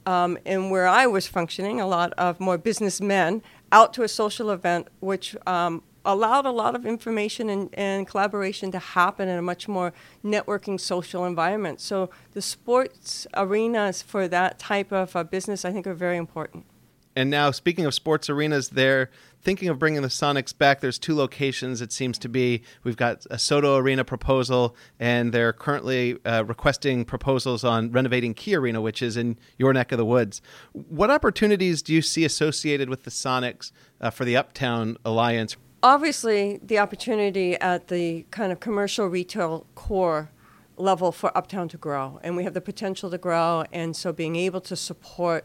um, 0.06 0.38
where 0.44 0.86
I 0.86 1.06
was 1.06 1.26
functioning, 1.26 1.80
a 1.80 1.86
lot 1.86 2.12
of 2.14 2.40
more 2.40 2.56
businessmen 2.56 3.42
out 3.70 3.92
to 3.94 4.02
a 4.02 4.08
social 4.08 4.50
event, 4.50 4.88
which 5.00 5.36
um, 5.46 5.82
allowed 6.08 6.46
a 6.46 6.50
lot 6.50 6.74
of 6.74 6.86
information 6.86 7.50
and, 7.50 7.68
and 7.74 8.08
collaboration 8.08 8.72
to 8.72 8.78
happen 8.78 9.28
in 9.28 9.38
a 9.38 9.42
much 9.42 9.68
more 9.68 9.92
networking 10.24 10.80
social 10.80 11.26
environment. 11.26 11.80
So 11.80 12.08
the 12.32 12.40
sports 12.40 13.26
arenas 13.34 14.00
for 14.00 14.26
that 14.26 14.58
type 14.58 14.90
of 14.90 15.14
uh, 15.14 15.22
business, 15.22 15.66
I 15.66 15.70
think, 15.70 15.86
are 15.86 15.94
very 15.94 16.16
important. 16.16 16.64
And 17.14 17.30
now, 17.30 17.50
speaking 17.50 17.84
of 17.84 17.94
sports 17.94 18.30
arenas, 18.30 18.70
they're 18.70 19.10
thinking 19.42 19.68
of 19.68 19.78
bringing 19.78 20.02
the 20.02 20.08
Sonics 20.08 20.56
back. 20.56 20.80
There's 20.80 20.98
two 20.98 21.14
locations, 21.14 21.82
it 21.82 21.92
seems 21.92 22.16
to 22.20 22.28
be. 22.28 22.62
We've 22.84 22.96
got 22.96 23.26
a 23.26 23.36
SoDo 23.36 23.76
Arena 23.76 24.04
proposal, 24.04 24.76
and 25.00 25.32
they're 25.32 25.52
currently 25.52 26.16
uh, 26.24 26.44
requesting 26.44 27.04
proposals 27.04 27.64
on 27.64 27.90
renovating 27.90 28.34
Key 28.34 28.54
Arena, 28.54 28.80
which 28.80 29.02
is 29.02 29.16
in 29.16 29.36
your 29.58 29.72
neck 29.72 29.90
of 29.90 29.98
the 29.98 30.04
woods. 30.04 30.40
What 30.72 31.10
opportunities 31.10 31.82
do 31.82 31.92
you 31.92 32.02
see 32.02 32.24
associated 32.24 32.88
with 32.88 33.02
the 33.02 33.10
Sonics 33.10 33.72
uh, 34.00 34.10
for 34.10 34.24
the 34.24 34.36
Uptown 34.36 34.96
Alliance? 35.04 35.56
Obviously, 35.82 36.60
the 36.62 36.78
opportunity 36.78 37.54
at 37.56 37.88
the 37.88 38.26
kind 38.30 38.52
of 38.52 38.60
commercial 38.60 39.06
retail 39.06 39.66
core 39.74 40.30
level 40.76 41.12
for 41.12 41.36
Uptown 41.36 41.68
to 41.68 41.76
grow, 41.76 42.20
and 42.22 42.36
we 42.36 42.44
have 42.44 42.54
the 42.54 42.60
potential 42.60 43.10
to 43.10 43.18
grow, 43.18 43.64
and 43.72 43.96
so 43.96 44.12
being 44.12 44.36
able 44.36 44.60
to 44.62 44.76
support 44.76 45.44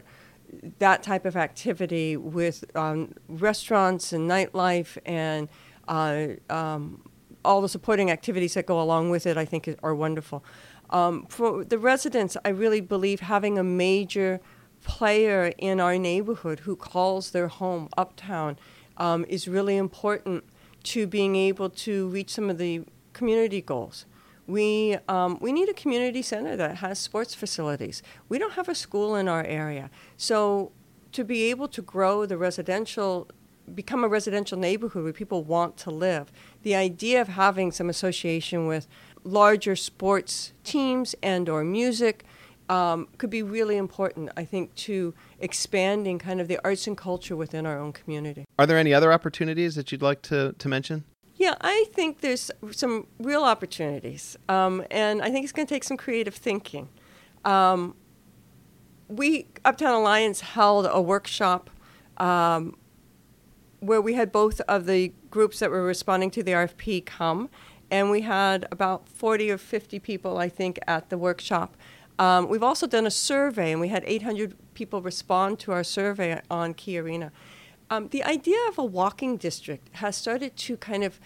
that 0.78 1.02
type 1.02 1.24
of 1.24 1.36
activity 1.36 2.16
with 2.16 2.64
um, 2.76 3.12
restaurants 3.28 4.12
and 4.12 4.30
nightlife 4.30 4.96
and 5.04 5.48
uh, 5.88 6.26
um, 6.50 7.02
all 7.44 7.60
the 7.60 7.68
supporting 7.68 8.10
activities 8.10 8.54
that 8.54 8.66
go 8.66 8.80
along 8.80 9.10
with 9.10 9.26
it, 9.26 9.36
I 9.36 9.44
think 9.44 9.68
are 9.82 9.94
wonderful. 9.94 10.44
Um, 10.90 11.26
for 11.26 11.64
the 11.64 11.78
residents, 11.78 12.36
I 12.44 12.50
really 12.50 12.80
believe 12.80 13.20
having 13.20 13.58
a 13.58 13.64
major 13.64 14.40
player 14.82 15.52
in 15.58 15.80
our 15.80 15.98
neighborhood 15.98 16.60
who 16.60 16.76
calls 16.76 17.30
their 17.30 17.48
home 17.48 17.88
uptown 17.96 18.58
um, 18.96 19.24
is 19.28 19.48
really 19.48 19.76
important 19.76 20.44
to 20.84 21.06
being 21.06 21.36
able 21.36 21.70
to 21.70 22.08
reach 22.08 22.30
some 22.30 22.50
of 22.50 22.58
the 22.58 22.82
community 23.12 23.60
goals. 23.60 24.06
We, 24.46 24.98
um, 25.08 25.38
we 25.40 25.52
need 25.52 25.68
a 25.68 25.74
community 25.74 26.20
center 26.20 26.56
that 26.56 26.76
has 26.76 26.98
sports 26.98 27.34
facilities. 27.34 28.02
We 28.28 28.38
don't 28.38 28.52
have 28.52 28.68
a 28.68 28.74
school 28.74 29.14
in 29.16 29.26
our 29.26 29.44
area. 29.44 29.90
So, 30.16 30.72
to 31.12 31.24
be 31.24 31.44
able 31.44 31.68
to 31.68 31.80
grow 31.80 32.26
the 32.26 32.36
residential, 32.36 33.28
become 33.72 34.02
a 34.02 34.08
residential 34.08 34.58
neighborhood 34.58 35.04
where 35.04 35.12
people 35.12 35.44
want 35.44 35.76
to 35.78 35.90
live, 35.90 36.32
the 36.62 36.74
idea 36.74 37.20
of 37.20 37.28
having 37.28 37.70
some 37.70 37.88
association 37.88 38.66
with 38.66 38.88
larger 39.22 39.76
sports 39.76 40.52
teams 40.64 41.14
and 41.22 41.48
or 41.48 41.64
music 41.64 42.24
um, 42.68 43.08
could 43.18 43.30
be 43.30 43.42
really 43.42 43.76
important, 43.76 44.30
I 44.36 44.44
think, 44.44 44.74
to 44.76 45.14
expanding 45.38 46.18
kind 46.18 46.40
of 46.40 46.48
the 46.48 46.58
arts 46.64 46.86
and 46.86 46.96
culture 46.96 47.36
within 47.36 47.66
our 47.66 47.78
own 47.78 47.92
community. 47.92 48.44
Are 48.58 48.66
there 48.66 48.78
any 48.78 48.94
other 48.94 49.12
opportunities 49.12 49.74
that 49.74 49.92
you'd 49.92 50.02
like 50.02 50.22
to, 50.22 50.54
to 50.58 50.68
mention? 50.68 51.04
Yeah, 51.36 51.56
I 51.60 51.86
think 51.92 52.20
there's 52.20 52.50
some 52.70 53.08
real 53.18 53.42
opportunities, 53.42 54.36
um, 54.48 54.84
and 54.90 55.20
I 55.20 55.30
think 55.30 55.44
it's 55.44 55.52
going 55.52 55.66
to 55.66 55.74
take 55.74 55.84
some 55.84 55.96
creative 55.96 56.34
thinking. 56.34 56.88
Um, 57.44 57.96
we, 59.08 59.48
Uptown 59.64 59.94
Alliance, 59.94 60.40
held 60.40 60.86
a 60.88 61.02
workshop 61.02 61.70
um, 62.18 62.76
where 63.80 64.00
we 64.00 64.14
had 64.14 64.30
both 64.30 64.60
of 64.62 64.86
the 64.86 65.12
groups 65.30 65.58
that 65.58 65.70
were 65.70 65.82
responding 65.82 66.30
to 66.30 66.42
the 66.42 66.52
RFP 66.52 67.04
come, 67.04 67.50
and 67.90 68.10
we 68.10 68.22
had 68.22 68.66
about 68.70 69.08
40 69.08 69.50
or 69.50 69.58
50 69.58 69.98
people, 69.98 70.38
I 70.38 70.48
think, 70.48 70.78
at 70.86 71.10
the 71.10 71.18
workshop. 71.18 71.76
Um, 72.18 72.48
we've 72.48 72.62
also 72.62 72.86
done 72.86 73.06
a 73.06 73.10
survey, 73.10 73.72
and 73.72 73.80
we 73.80 73.88
had 73.88 74.04
800 74.06 74.54
people 74.74 75.02
respond 75.02 75.58
to 75.60 75.72
our 75.72 75.84
survey 75.84 76.40
on 76.50 76.74
Key 76.74 76.98
Arena. 76.98 77.32
Um, 77.90 78.08
the 78.08 78.22
idea 78.24 78.58
of 78.68 78.78
a 78.78 78.84
walking 78.84 79.36
district 79.36 79.88
has 79.96 80.16
started 80.16 80.56
to 80.56 80.76
kind 80.76 81.04
of 81.04 81.20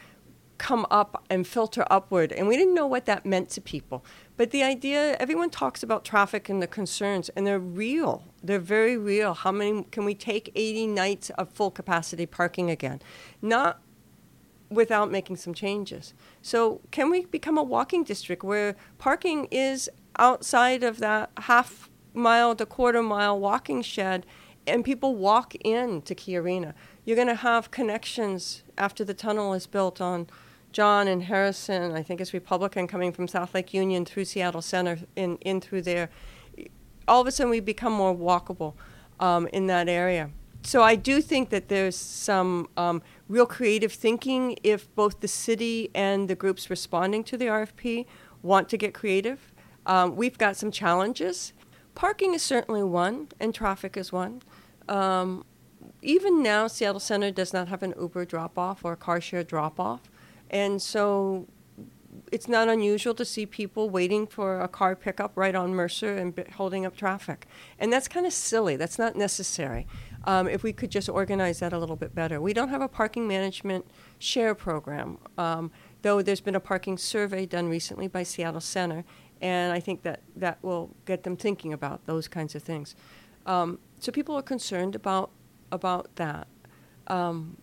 come 0.57 0.85
up 0.91 1.25
and 1.31 1.47
filter 1.47 1.87
upward, 1.91 2.33
and 2.33 2.49
we 2.49 2.57
didn't 2.57 2.75
know 2.75 2.87
what 2.87 3.05
that 3.07 3.25
meant 3.25 3.49
to 3.51 3.61
people. 3.61 4.05
But 4.37 4.51
the 4.51 4.63
idea, 4.63 5.17
everyone 5.21 5.51
talks 5.51 5.83
about 5.83 6.05
traffic 6.05 6.49
and 6.49 6.61
the 6.61 6.67
concerns, 6.67 7.29
and 7.31 7.47
they're 7.47 7.61
real. 7.61 8.25
They're 8.43 8.59
very 8.59 8.97
real. 8.97 9.35
How 9.35 9.53
many 9.53 9.85
can 9.85 10.05
we 10.05 10.15
take 10.15 10.51
80 10.55 10.89
nights 10.89 11.31
of 11.31 11.51
full 11.51 11.71
capacity 11.71 12.27
parking 12.27 12.71
again? 12.71 13.01
Not 13.41 13.81
without 14.69 15.11
making 15.11 15.37
some 15.37 15.55
changes. 15.55 16.13
So, 16.43 16.81
can 16.91 17.11
we 17.11 17.25
become 17.27 17.57
a 17.57 17.63
walking 17.63 18.05
district 18.05 18.43
where 18.43 18.77
parking 18.99 19.47
is 19.51 19.89
outside 20.19 20.83
of 20.83 20.99
that 20.99 21.31
half 21.39 21.89
mile 22.15 22.55
to 22.57 22.67
quarter 22.67 23.03
mile 23.03 23.39
walking 23.39 23.83
shed 23.83 24.27
and 24.67 24.85
people 24.85 25.15
walk 25.15 25.55
in 25.57 26.03
to 26.03 26.15
Key 26.15 26.37
Arena. 26.37 26.75
You're 27.05 27.17
going 27.17 27.29
to 27.29 27.35
have 27.35 27.71
connections 27.71 28.63
after 28.77 29.05
the 29.05 29.15
tunnel 29.15 29.55
is 29.55 29.67
built 29.67 30.01
on 30.01 30.29
John 30.73 31.09
and 31.09 31.23
Harrison. 31.23 31.93
I 31.93 32.03
think 32.03 32.21
it's 32.21 32.35
Republican 32.35 32.87
coming 32.87 33.13
from 33.13 33.27
South 33.29 33.55
Lake 33.55 33.73
Union 33.73 34.05
through 34.05 34.27
Seattle 34.27 34.61
Center 34.61 34.99
in, 35.17 35.37
in 35.39 35.61
through 35.61 35.83
there. 35.83 36.11
All 37.07 37.23
of 37.23 37.27
a 37.27 37.33
sudden, 37.33 37.51
we 37.51 37.61
become 37.61 37.93
more 37.95 38.15
walkable 38.15 38.75
um, 39.19 39.47
in 39.53 39.67
that 39.69 39.89
area. 39.89 40.31
So 40.63 40.83
I 40.83 40.97
do 40.97 41.23
think 41.23 41.49
that 41.51 41.69
there's 41.69 41.97
some 41.97 42.69
um, 42.77 43.01
real 43.29 43.47
creative 43.47 43.93
thinking 43.93 44.59
if 44.63 44.95
both 44.95 45.21
the 45.21 45.29
city 45.29 45.91
and 45.95 46.29
the 46.29 46.35
groups 46.35 46.69
responding 46.69 47.25
to 47.25 47.39
the 47.39 47.47
RFP 47.47 48.05
want 48.43 48.69
to 48.69 48.77
get 48.77 48.93
creative. 48.93 49.53
Um, 49.89 50.15
we've 50.15 50.39
got 50.39 50.57
some 50.57 50.71
challenges. 50.71 51.53
Parking 51.97 52.35
is 52.35 52.43
certainly 52.43 52.85
one, 52.85 53.29
and 53.41 53.53
traffic 53.53 53.97
is 53.97 54.13
one. 54.13 54.43
Um, 54.89 55.45
even 56.03 56.43
now, 56.43 56.69
Seattle 56.69 57.01
Center 57.01 57.33
does 57.33 57.53
not 57.53 57.67
have 57.69 57.83
an 57.83 57.95
Uber 58.01 58.25
drop 58.25 58.57
off 58.57 58.85
or 58.85 58.93
a 58.93 58.97
car 58.97 59.21
share 59.21 59.43
drop 59.43 59.81
off. 59.81 60.03
And 60.51 60.81
so 60.81 61.49
it's 62.31 62.49
not 62.49 62.69
unusual 62.69 63.15
to 63.15 63.25
see 63.25 63.47
people 63.47 63.91
waiting 63.91 64.27
for 64.27 64.61
a 64.61 64.69
car 64.69 64.95
pickup 64.95 65.33
right 65.35 65.55
on 65.55 65.75
Mercer 65.75 66.17
and 66.17 66.35
b- 66.35 66.45
holding 66.57 66.87
up 66.87 66.97
traffic. 66.97 67.47
And 67.79 67.93
that's 67.93 68.09
kind 68.09 68.27
of 68.27 68.33
silly. 68.33 68.77
That's 68.77 68.99
not 68.99 69.17
necessary. 69.17 69.87
Um, 70.25 70.49
if 70.49 70.63
we 70.63 70.73
could 70.73 70.91
just 70.91 71.09
organize 71.09 71.61
that 71.61 71.73
a 71.73 71.79
little 71.79 71.97
bit 71.97 72.15
better. 72.15 72.41
We 72.41 72.53
don't 72.53 72.69
have 72.69 72.83
a 72.83 72.89
parking 72.89 73.27
management 73.27 73.87
share 74.19 74.55
program, 74.55 75.19
um, 75.39 75.71
though 76.03 76.23
there's 76.23 76.41
been 76.41 76.55
a 76.55 76.61
parking 76.61 76.99
survey 76.99 77.47
done 77.47 77.69
recently 77.69 78.09
by 78.09 78.25
Seattle 78.25 78.61
Center, 78.61 79.05
and 79.41 79.73
I 79.73 79.81
think 79.81 80.03
that 80.03 80.21
that 80.37 80.59
will 80.63 80.91
get 81.05 81.23
them 81.23 81.37
thinking 81.37 81.73
about 81.73 82.07
those 82.07 82.29
kinds 82.29 82.55
of 82.55 82.63
things. 82.63 82.95
Um, 83.47 83.79
so 83.99 84.13
people 84.13 84.37
are 84.37 84.43
concerned 84.43 84.95
about 84.95 85.31
about 85.71 86.17
that. 86.17 86.47
Um, 87.07 87.57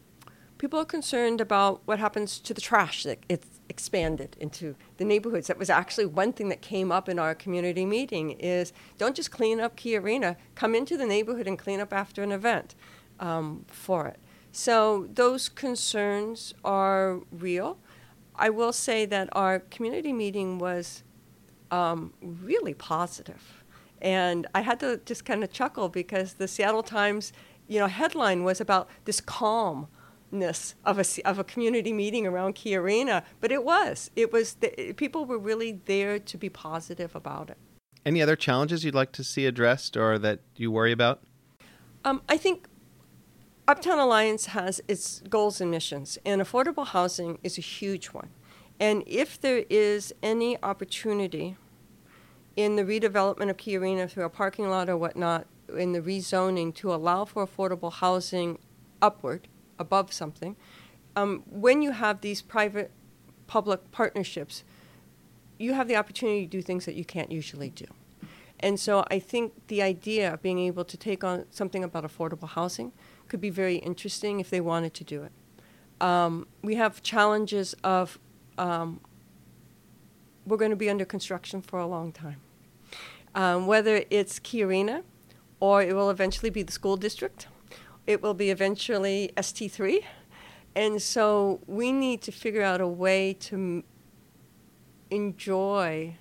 people 0.58 0.80
are 0.80 0.86
concerned 0.86 1.42
about 1.42 1.82
what 1.86 2.00
happens 2.00 2.40
to 2.40 2.54
the 2.54 2.62
trash 2.62 3.04
that 3.04 3.20
it's 3.30 3.60
expanded 3.70 4.36
into 4.40 4.76
the 4.98 5.06
neighborhoods. 5.06 5.48
That 5.48 5.58
was 5.58 5.70
actually 5.70 6.06
one 6.06 6.34
thing 6.34 6.50
that 6.50 6.62
came 6.62 6.92
up 6.92 7.10
in 7.10 7.20
our 7.20 7.36
community 7.36 7.86
meeting 7.86 8.32
is 8.32 8.74
don't 8.98 9.16
just 9.16 9.32
clean 9.32 9.60
up 9.60 9.76
Key 9.76 9.98
Arena, 9.98 10.38
come 10.56 10.76
into 10.76 10.98
the 10.98 11.06
neighborhood 11.06 11.48
and 11.48 11.58
clean 11.58 11.80
up 11.80 11.94
after 11.94 12.24
an 12.24 12.32
event 12.32 12.76
um, 13.20 13.66
for 13.68 14.08
it. 14.08 14.20
So 14.52 15.08
those 15.14 15.50
concerns 15.50 16.54
are 16.64 17.20
real. 17.32 17.78
I 18.36 18.50
will 18.50 18.74
say 18.74 19.06
that 19.06 19.30
our 19.34 19.60
community 19.60 20.14
meeting 20.14 20.60
was 20.60 21.04
um, 21.72 22.14
really 22.22 22.74
positive. 22.74 23.64
And 24.02 24.48
I 24.54 24.62
had 24.62 24.80
to 24.82 25.00
just 25.06 25.26
kind 25.26 25.44
of 25.44 25.52
chuckle 25.52 25.90
because 25.90 26.34
the 26.34 26.48
Seattle 26.48 26.84
Times, 26.84 27.34
you 27.68 27.80
know, 27.80 27.88
headline 27.88 28.44
was 28.44 28.62
about 28.62 28.90
this 29.06 29.22
calmness 29.22 30.76
of 30.86 31.00
a, 31.00 31.06
of 31.28 31.40
a 31.40 31.44
community 31.44 31.94
meeting 31.94 32.28
around 32.28 32.56
Key 32.56 32.76
Arena, 32.76 33.24
but 33.40 33.52
it 33.52 33.64
was. 33.64 34.12
It 34.16 34.32
was 34.32 34.56
the, 34.56 34.94
people 34.94 35.26
were 35.26 35.40
really 35.40 35.80
there 35.86 36.20
to 36.20 36.38
be 36.38 36.50
positive 36.50 37.16
about 37.16 37.50
it. 37.50 37.58
Any 38.06 38.22
other 38.22 38.36
challenges 38.36 38.84
you'd 38.84 38.94
like 38.94 39.12
to 39.14 39.24
see 39.24 39.48
addressed 39.48 39.98
or 39.98 40.20
that 40.20 40.42
you 40.56 40.72
worry 40.72 40.92
about? 40.92 41.24
Um, 42.04 42.22
I 42.30 42.38
think 42.38 42.68
Uptown 43.68 43.98
Alliance 43.98 44.48
has 44.48 44.80
its 44.88 45.24
goals 45.28 45.60
and 45.60 45.72
missions, 45.72 46.20
and 46.24 46.40
affordable 46.40 46.86
housing 46.86 47.40
is 47.42 47.58
a 47.58 47.62
huge 47.62 48.08
one. 48.08 48.30
And 48.80 49.04
if 49.06 49.40
there 49.40 49.64
is 49.70 50.14
any 50.22 50.62
opportunity 50.62 51.58
in 52.56 52.76
the 52.76 52.84
redevelopment 52.84 53.50
of 53.50 53.58
Key 53.58 53.78
Arena 53.78 54.08
through 54.08 54.26
a 54.26 54.30
parking 54.30 54.70
lot 54.70 54.90
or 54.90 54.98
whatnot, 54.98 55.48
in 55.76 55.94
the 55.94 56.02
rezoning 56.02 56.74
to 56.76 56.94
allow 56.94 57.26
for 57.26 57.46
affordable 57.46 57.92
housing 57.92 58.60
upward, 59.02 59.48
above 59.80 60.14
something, 60.14 60.56
um, 61.16 61.44
when 61.50 61.82
you 61.82 61.92
have 61.92 62.22
these 62.22 62.42
private 62.42 62.92
public 63.48 63.92
partnerships, 63.92 64.64
you 65.58 65.74
have 65.74 65.88
the 65.88 65.96
opportunity 65.96 66.42
to 66.46 66.50
do 66.50 66.62
things 66.62 66.86
that 66.86 66.96
you 66.96 67.06
can't 67.06 67.32
usually 67.32 67.70
do. 67.70 67.86
And 68.60 68.80
so 68.80 69.06
I 69.10 69.20
think 69.20 69.68
the 69.68 69.82
idea 69.82 70.34
of 70.34 70.42
being 70.42 70.60
able 70.60 70.86
to 70.86 70.98
take 70.98 71.24
on 71.24 71.46
something 71.50 71.84
about 71.84 72.04
affordable 72.04 72.50
housing 72.50 72.94
could 73.28 73.42
be 73.42 73.50
very 73.50 73.78
interesting 73.78 74.40
if 74.40 74.50
they 74.50 74.62
wanted 74.62 74.94
to 74.96 75.04
do 75.04 75.24
it. 75.24 75.32
Um, 76.02 76.48
we 76.62 76.76
have 76.76 77.02
challenges 77.02 77.76
of 77.84 78.20
um, 78.58 79.00
we're 80.46 80.58
going 80.58 80.72
to 80.72 80.78
be 80.78 80.90
under 80.90 81.06
construction 81.06 81.62
for 81.62 81.80
a 81.80 81.88
long 81.88 82.12
time. 82.12 82.42
Um, 83.34 83.68
whether 83.68 84.04
it's 84.10 84.40
Key 84.40 84.64
Arena 84.64 85.04
or 85.60 85.82
it 85.82 85.96
will 85.96 86.10
eventually 86.10 86.50
be 86.50 86.64
the 86.64 86.72
school 86.72 86.98
district, 86.98 87.48
it 88.08 88.22
will 88.22 88.34
be 88.34 88.50
eventually 88.50 89.32
ST3. 89.36 90.04
And 90.76 91.02
so 91.02 91.62
we 91.68 91.92
need 91.92 92.22
to 92.24 92.32
figure 92.32 92.62
out 92.62 92.82
a 92.82 92.88
way 92.88 93.34
to 93.34 93.56
m- 93.56 93.84
enjoy 95.10 96.18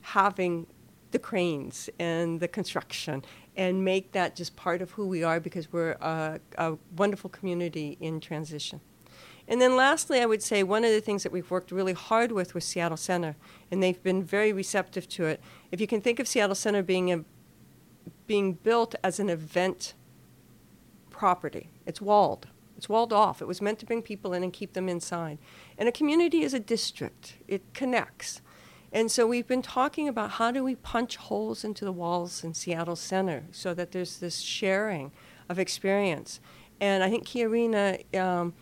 having 0.00 0.66
the 1.12 1.18
cranes 1.18 1.88
and 1.98 2.40
the 2.40 2.48
construction 2.48 3.24
and 3.56 3.84
make 3.84 4.12
that 4.12 4.36
just 4.36 4.54
part 4.56 4.82
of 4.82 4.90
who 4.92 5.06
we 5.06 5.22
are 5.22 5.40
because 5.40 5.72
we're 5.72 5.92
a, 5.92 6.40
a 6.58 6.76
wonderful 6.96 7.30
community 7.30 7.96
in 8.00 8.20
transition. 8.20 8.80
And 9.48 9.60
then 9.60 9.76
lastly, 9.76 10.20
I 10.20 10.26
would 10.26 10.42
say 10.42 10.62
one 10.62 10.84
of 10.84 10.90
the 10.90 11.00
things 11.00 11.22
that 11.22 11.32
we've 11.32 11.50
worked 11.50 11.70
really 11.70 11.92
hard 11.92 12.32
with 12.32 12.54
was 12.54 12.64
Seattle 12.64 12.96
Center, 12.96 13.36
and 13.70 13.82
they've 13.82 14.02
been 14.02 14.24
very 14.24 14.52
receptive 14.52 15.08
to 15.10 15.26
it. 15.26 15.40
If 15.70 15.80
you 15.80 15.86
can 15.86 16.00
think 16.00 16.18
of 16.18 16.26
Seattle 16.26 16.54
Center 16.56 16.82
being 16.82 17.12
a, 17.12 17.24
being 18.26 18.54
built 18.54 18.94
as 19.04 19.20
an 19.20 19.28
event 19.28 19.94
property, 21.10 21.68
it's 21.86 22.00
walled. 22.00 22.48
It's 22.76 22.88
walled 22.88 23.12
off. 23.12 23.40
It 23.40 23.46
was 23.46 23.62
meant 23.62 23.78
to 23.78 23.86
bring 23.86 24.02
people 24.02 24.32
in 24.32 24.42
and 24.42 24.52
keep 24.52 24.74
them 24.74 24.88
inside. 24.88 25.38
And 25.78 25.88
a 25.88 25.92
community 25.92 26.42
is 26.42 26.52
a 26.52 26.60
district. 26.60 27.36
It 27.48 27.62
connects. 27.72 28.42
And 28.92 29.10
so 29.10 29.26
we've 29.26 29.46
been 29.46 29.62
talking 29.62 30.08
about 30.08 30.32
how 30.32 30.50
do 30.50 30.62
we 30.62 30.74
punch 30.74 31.16
holes 31.16 31.64
into 31.64 31.84
the 31.84 31.92
walls 31.92 32.44
in 32.44 32.54
Seattle 32.54 32.96
Center 32.96 33.44
so 33.50 33.74
that 33.74 33.92
there's 33.92 34.18
this 34.18 34.40
sharing 34.40 35.12
of 35.48 35.58
experience. 35.58 36.40
And 36.80 37.02
I 37.02 37.10
think 37.10 37.24
Key 37.24 37.44
Arena 37.44 37.98
um, 38.14 38.54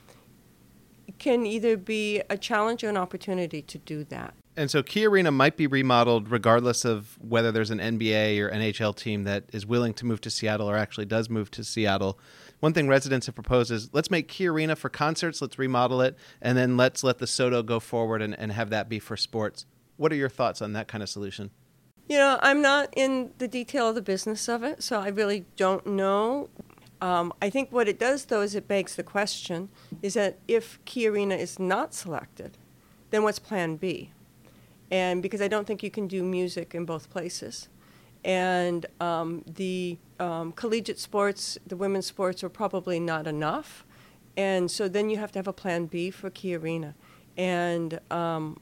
can 1.19 1.47
either 1.47 1.77
be 1.77 2.23
a 2.31 2.37
challenge 2.37 2.85
or 2.85 2.89
an 2.89 2.97
opportunity 2.97 3.63
to 3.63 3.79
do 3.79 4.05
that. 4.05 4.35
And 4.57 4.71
so 4.71 4.83
Key 4.83 5.07
Arena 5.07 5.33
might 5.33 5.57
be 5.57 5.67
remodeled 5.67 6.31
regardless 6.31 6.85
of 6.85 7.19
whether 7.21 7.51
there's 7.51 7.71
an 7.71 7.81
NBA 7.81 8.39
or 8.39 8.51
NHL 8.51 8.95
team 8.95 9.25
that 9.25 9.45
is 9.53 9.67
willing 9.67 9.95
to 9.95 10.07
move 10.07 10.21
to 10.23 10.31
Seattle 10.31 10.71
or 10.71 10.77
actually 10.77 11.07
does 11.07 11.29
move 11.29 11.51
to 11.53 11.65
Seattle. 11.65 12.19
One 12.61 12.73
thing 12.73 12.87
residents 12.87 13.27
have 13.27 13.35
proposed 13.35 13.73
is 13.73 13.93
let's 13.93 14.11
make 14.11 14.29
Key 14.29 14.47
Arena 14.47 14.77
for 14.77 14.89
concerts, 14.89 15.43
let's 15.43 15.59
remodel 15.59 16.01
it, 16.03 16.17
and 16.41 16.57
then 16.57 16.77
let's 16.77 17.03
let 17.03 17.19
the 17.19 17.27
SoDo 17.27 17.67
go 17.67 17.81
forward 17.81 18.23
and, 18.23 18.39
and 18.39 18.53
have 18.53 18.71
that 18.71 18.89
be 18.89 19.01
for 19.01 19.17
sports. 19.17 19.67
What 19.97 20.13
are 20.13 20.17
your 20.17 20.29
thoughts 20.29 20.63
on 20.63 20.73
that 20.75 20.87
kind 20.87 21.03
of 21.03 21.09
solution? 21.09 21.51
You 22.09 22.19
know, 22.19 22.39
I'm 22.43 22.61
not 22.61 22.91
in 22.95 23.33
the 23.39 23.49
detail 23.49 23.89
of 23.89 23.95
the 23.95 24.03
business 24.03 24.49
of 24.49 24.63
it, 24.63 24.83
so 24.83 25.01
I 25.01 25.09
really 25.09 25.47
don't 25.57 25.87
know. 25.87 26.51
Um, 27.05 27.33
I 27.43 27.51
think 27.51 27.71
what 27.71 27.87
it 27.89 27.99
does, 27.99 28.25
though, 28.25 28.41
is 28.41 28.55
it 28.55 28.67
begs 28.67 28.97
the 28.97 29.03
question 29.03 29.69
is 30.01 30.15
that 30.15 30.39
if 30.49 30.79
Key 30.85 31.07
Arena 31.07 31.35
is 31.35 31.59
not 31.59 31.93
selected, 31.93 32.57
then 33.11 33.23
what's 33.23 33.39
plan 33.39 33.77
B? 33.77 34.11
and 34.91 35.23
because 35.23 35.41
I 35.41 35.49
don't 35.49 35.67
think 35.67 35.83
you 35.83 35.91
can 35.91 36.07
do 36.07 36.23
music 36.23 36.75
in 36.75 36.85
both 36.85 37.11
places. 37.11 37.69
And 38.25 38.87
um, 39.01 39.43
the 39.47 39.99
um, 40.19 40.53
collegiate 40.53 40.99
sports, 40.99 41.59
the 41.67 41.77
women's 41.77 42.07
sports, 42.07 42.45
are 42.45 42.49
probably 42.49 43.01
not 43.01 43.27
enough. 43.27 43.85
And 44.37 44.71
so 44.71 44.89
then 44.89 45.11
you 45.11 45.17
have 45.19 45.33
to 45.33 45.39
have 45.39 45.49
a 45.49 45.53
plan 45.53 45.87
B 45.87 46.11
for 46.11 46.31
Key 46.31 46.55
Arena. 46.55 46.95
And 47.37 48.01
um, 48.11 48.61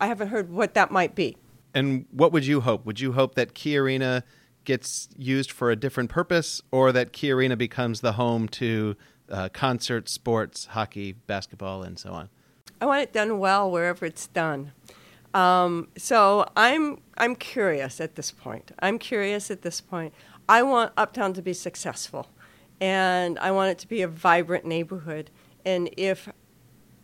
I 0.00 0.06
haven't 0.06 0.28
heard 0.28 0.50
what 0.50 0.74
that 0.74 0.90
might 0.90 1.14
be. 1.14 1.36
And 1.74 2.06
what 2.10 2.32
would 2.32 2.46
you 2.46 2.60
hope? 2.62 2.86
Would 2.86 3.00
you 3.00 3.12
hope 3.12 3.34
that 3.34 3.54
Key 3.54 3.76
Arena 3.76 4.24
gets 4.64 5.08
used 5.16 5.50
for 5.50 5.70
a 5.70 5.76
different 5.76 6.10
purpose 6.10 6.62
or 6.70 6.92
that 6.92 7.12
Key 7.12 7.30
Arena 7.30 7.56
becomes 7.56 8.00
the 8.00 8.12
home 8.12 8.48
to 8.48 8.96
uh, 9.30 9.48
concerts, 9.50 10.12
sports, 10.12 10.66
hockey, 10.66 11.12
basketball, 11.12 11.82
and 11.82 11.98
so 11.98 12.10
on? 12.12 12.28
I 12.80 12.86
want 12.86 13.02
it 13.02 13.12
done 13.12 13.38
well 13.38 13.70
wherever 13.70 14.04
it's 14.04 14.26
done. 14.26 14.72
Um, 15.32 15.88
so 15.96 16.46
I'm 16.56 17.00
I'm 17.16 17.34
curious 17.34 18.00
at 18.00 18.14
this 18.14 18.30
point. 18.30 18.72
I'm 18.80 18.98
curious 18.98 19.50
at 19.50 19.62
this 19.62 19.80
point. 19.80 20.14
I 20.48 20.62
want 20.62 20.92
Uptown 20.96 21.32
to 21.34 21.42
be 21.42 21.52
successful, 21.52 22.28
and 22.80 23.38
I 23.38 23.50
want 23.50 23.70
it 23.70 23.78
to 23.78 23.88
be 23.88 24.02
a 24.02 24.08
vibrant 24.08 24.64
neighborhood. 24.64 25.30
And 25.64 25.90
if 25.96 26.28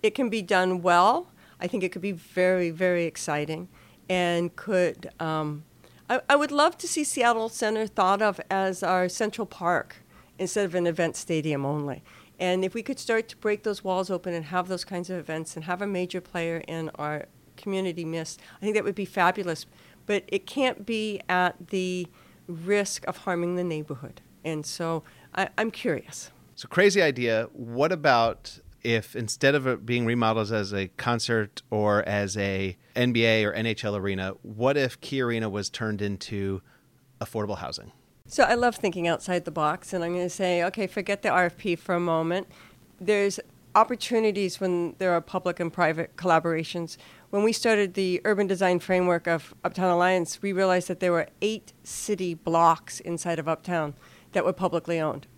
it 0.02 0.14
can 0.14 0.28
be 0.28 0.42
done 0.42 0.82
well, 0.82 1.32
I 1.60 1.66
think 1.66 1.82
it 1.82 1.90
could 1.90 2.02
be 2.02 2.12
very 2.12 2.70
very 2.70 3.04
exciting, 3.04 3.68
and 4.08 4.54
could. 4.54 5.10
Um, 5.18 5.64
I, 6.10 6.20
I 6.28 6.36
would 6.36 6.52
love 6.52 6.76
to 6.78 6.88
see 6.88 7.04
Seattle 7.04 7.48
Center 7.48 7.86
thought 7.86 8.20
of 8.20 8.40
as 8.50 8.82
our 8.82 9.08
Central 9.08 9.46
Park 9.46 9.96
instead 10.38 10.66
of 10.66 10.74
an 10.74 10.86
event 10.86 11.16
stadium 11.16 11.64
only. 11.64 12.02
And 12.38 12.64
if 12.64 12.74
we 12.74 12.82
could 12.82 12.98
start 12.98 13.28
to 13.28 13.36
break 13.36 13.62
those 13.62 13.84
walls 13.84 14.10
open 14.10 14.34
and 14.34 14.46
have 14.46 14.68
those 14.68 14.84
kinds 14.84 15.08
of 15.08 15.18
events 15.18 15.54
and 15.54 15.64
have 15.64 15.80
a 15.80 15.86
major 15.86 16.20
player 16.20 16.62
in 16.66 16.90
our 16.96 17.26
community 17.60 18.04
missed. 18.04 18.40
I 18.56 18.60
think 18.60 18.74
that 18.74 18.84
would 18.84 18.94
be 18.94 19.04
fabulous, 19.04 19.66
but 20.06 20.24
it 20.26 20.46
can't 20.46 20.84
be 20.84 21.20
at 21.28 21.68
the 21.68 22.06
risk 22.48 23.06
of 23.06 23.18
harming 23.18 23.56
the 23.56 23.64
neighborhood. 23.64 24.20
And 24.44 24.64
so 24.64 25.04
I, 25.34 25.48
am 25.58 25.70
curious. 25.70 26.30
So, 26.56 26.66
crazy 26.68 27.00
idea. 27.02 27.48
What 27.52 27.92
about 27.92 28.58
if 28.82 29.14
instead 29.16 29.54
of 29.54 29.66
it 29.66 29.84
being 29.84 30.06
remodeled 30.06 30.52
as 30.52 30.72
a 30.72 30.88
concert 30.96 31.62
or 31.70 32.02
as 32.08 32.36
a 32.36 32.76
NBA 32.96 33.44
or 33.44 33.52
NHL 33.52 33.98
arena, 33.98 34.34
what 34.42 34.76
if 34.76 35.00
Key 35.00 35.20
Arena 35.20 35.48
was 35.48 35.70
turned 35.70 36.02
into 36.02 36.62
affordable 37.20 37.58
housing? 37.58 37.92
So 38.26 38.44
I 38.44 38.54
love 38.54 38.76
thinking 38.76 39.08
outside 39.08 39.44
the 39.44 39.50
box, 39.50 39.92
and 39.92 40.04
I'm 40.04 40.12
going 40.12 40.26
to 40.26 40.30
say, 40.30 40.62
okay, 40.64 40.86
forget 40.86 41.22
the 41.22 41.30
RFP 41.30 41.78
for 41.78 41.94
a 41.94 42.00
moment. 42.00 42.46
There's 43.00 43.40
opportunities 43.74 44.60
when 44.60 44.94
there 44.98 45.12
are 45.12 45.20
public 45.20 45.58
and 45.60 45.72
private 45.72 46.16
collaborations 46.16 46.96
when 47.30 47.44
we 47.44 47.52
started 47.52 47.94
the 47.94 48.20
urban 48.24 48.48
design 48.48 48.80
framework 48.80 49.26
of 49.26 49.54
Uptown 49.62 49.90
Alliance, 49.90 50.42
we 50.42 50.52
realized 50.52 50.88
that 50.88 50.98
there 50.98 51.12
were 51.12 51.28
eight 51.40 51.72
city 51.84 52.34
blocks 52.34 52.98
inside 53.00 53.38
of 53.38 53.48
Uptown 53.48 53.94
that 54.32 54.44
were 54.44 54.52
publicly 54.52 55.00
owned. 55.00 55.28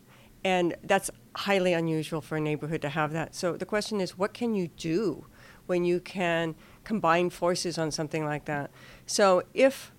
And 0.45 0.75
that's 0.83 1.11
highly 1.37 1.73
unusual 1.73 2.21
for 2.21 2.37
a 2.37 2.41
neighborhood 2.41 2.83
to 2.83 2.89
have 2.91 3.13
that. 3.13 3.35
So 3.35 3.57
the 3.57 3.67
question 3.67 4.01
is, 4.01 4.19
what 4.19 4.35
can 4.35 4.55
you 4.55 4.69
do 4.69 5.27
when 5.67 5.85
you 5.85 6.01
can 6.01 6.55
combine 6.85 7.31
forces 7.31 7.79
on 7.79 7.91
something 7.91 8.25
like 8.25 8.45
that? 8.47 8.71
So 9.07 9.43
if 9.55 9.93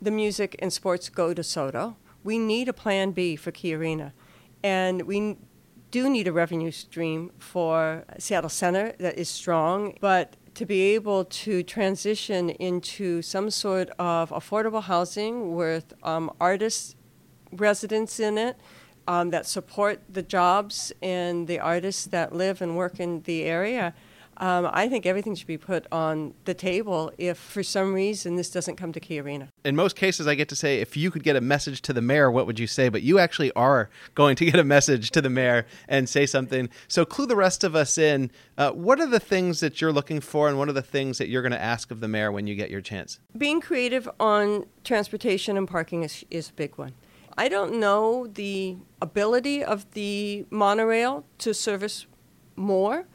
the 0.00 0.10
music 0.10 0.56
and 0.60 0.72
sports 0.72 1.08
go 1.08 1.34
to 1.34 1.42
SoDo, 1.42 1.96
we 2.22 2.38
need 2.38 2.68
a 2.68 2.72
plan 2.72 3.10
B 3.10 3.36
for 3.36 3.50
Key 3.50 3.74
Arena. 3.74 4.14
And 4.62 5.02
we 5.02 5.36
do 5.90 6.08
need 6.08 6.26
a 6.26 6.32
revenue 6.32 6.70
stream 6.70 7.30
for 7.38 8.04
Seattle 8.18 8.50
Center 8.50 8.94
that 8.98 9.18
is 9.18 9.28
strong, 9.28 9.96
but 10.00 10.36
to 10.54 10.64
be 10.64 10.94
able 10.94 11.24
to 11.24 11.62
transition 11.62 12.50
into 12.50 13.22
some 13.22 13.50
sort 13.50 13.90
of 13.98 14.30
affordable 14.30 14.82
housing 14.82 15.54
with 15.54 15.92
um, 16.02 16.32
artist 16.40 16.96
residents 17.52 18.18
in 18.18 18.38
it 18.38 18.56
um, 19.06 19.30
that 19.30 19.46
support 19.46 20.00
the 20.08 20.22
jobs 20.22 20.92
and 21.02 21.46
the 21.46 21.58
artists 21.58 22.06
that 22.06 22.34
live 22.34 22.62
and 22.62 22.76
work 22.76 23.00
in 23.00 23.22
the 23.22 23.44
area 23.44 23.94
um, 24.38 24.68
I 24.72 24.88
think 24.88 25.06
everything 25.06 25.34
should 25.34 25.46
be 25.46 25.58
put 25.58 25.86
on 25.92 26.34
the 26.44 26.54
table 26.54 27.12
if 27.18 27.38
for 27.38 27.62
some 27.62 27.94
reason 27.94 28.36
this 28.36 28.50
doesn't 28.50 28.76
come 28.76 28.92
to 28.92 29.00
Key 29.00 29.20
Arena. 29.20 29.48
In 29.64 29.76
most 29.76 29.96
cases, 29.96 30.26
I 30.26 30.34
get 30.34 30.48
to 30.48 30.56
say, 30.56 30.80
if 30.80 30.96
you 30.96 31.10
could 31.10 31.22
get 31.22 31.36
a 31.36 31.40
message 31.40 31.82
to 31.82 31.92
the 31.92 32.02
mayor, 32.02 32.30
what 32.30 32.46
would 32.46 32.58
you 32.58 32.66
say? 32.66 32.88
But 32.88 33.02
you 33.02 33.18
actually 33.18 33.52
are 33.52 33.90
going 34.14 34.36
to 34.36 34.44
get 34.44 34.58
a 34.58 34.64
message 34.64 35.10
to 35.12 35.20
the 35.20 35.30
mayor 35.30 35.66
and 35.88 36.08
say 36.08 36.26
something. 36.26 36.68
So 36.88 37.04
clue 37.04 37.26
the 37.26 37.36
rest 37.36 37.64
of 37.64 37.76
us 37.76 37.96
in. 37.96 38.30
Uh, 38.58 38.72
what 38.72 39.00
are 39.00 39.06
the 39.06 39.20
things 39.20 39.60
that 39.60 39.80
you're 39.80 39.92
looking 39.92 40.20
for, 40.20 40.48
and 40.48 40.58
what 40.58 40.68
are 40.68 40.72
the 40.72 40.82
things 40.82 41.18
that 41.18 41.28
you're 41.28 41.42
going 41.42 41.52
to 41.52 41.62
ask 41.62 41.90
of 41.90 42.00
the 42.00 42.08
mayor 42.08 42.32
when 42.32 42.46
you 42.46 42.54
get 42.54 42.70
your 42.70 42.80
chance? 42.80 43.20
Being 43.36 43.60
creative 43.60 44.08
on 44.18 44.66
transportation 44.82 45.56
and 45.56 45.68
parking 45.68 46.02
is, 46.02 46.24
is 46.30 46.50
a 46.50 46.52
big 46.52 46.76
one. 46.76 46.92
I 47.36 47.48
don't 47.48 47.80
know 47.80 48.26
the 48.26 48.76
ability 49.02 49.64
of 49.64 49.90
the 49.92 50.46
monorail 50.50 51.24
to 51.38 51.52
service 51.52 52.06
more 52.56 53.06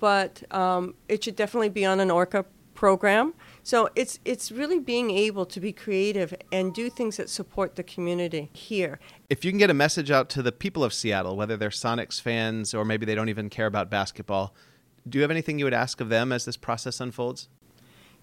but 0.00 0.42
um, 0.52 0.94
it 1.08 1.22
should 1.22 1.36
definitely 1.36 1.68
be 1.68 1.84
on 1.84 2.00
an 2.00 2.10
ORCA 2.10 2.46
program. 2.74 3.34
So 3.62 3.90
it's 3.94 4.18
it's 4.24 4.50
really 4.50 4.80
being 4.80 5.10
able 5.10 5.44
to 5.44 5.60
be 5.60 5.70
creative 5.70 6.34
and 6.50 6.74
do 6.74 6.88
things 6.88 7.18
that 7.18 7.28
support 7.28 7.76
the 7.76 7.82
community 7.82 8.48
here. 8.54 8.98
If 9.28 9.44
you 9.44 9.52
can 9.52 9.58
get 9.58 9.70
a 9.70 9.74
message 9.74 10.10
out 10.10 10.30
to 10.30 10.42
the 10.42 10.50
people 10.50 10.82
of 10.82 10.94
Seattle, 10.94 11.36
whether 11.36 11.56
they're 11.56 11.68
Sonics 11.68 12.20
fans 12.20 12.72
or 12.74 12.84
maybe 12.84 13.04
they 13.04 13.14
don't 13.14 13.28
even 13.28 13.50
care 13.50 13.66
about 13.66 13.90
basketball, 13.90 14.54
do 15.06 15.18
you 15.18 15.22
have 15.22 15.30
anything 15.30 15.58
you 15.58 15.66
would 15.66 15.74
ask 15.74 16.00
of 16.00 16.08
them 16.08 16.32
as 16.32 16.46
this 16.46 16.56
process 16.56 17.00
unfolds? 17.00 17.48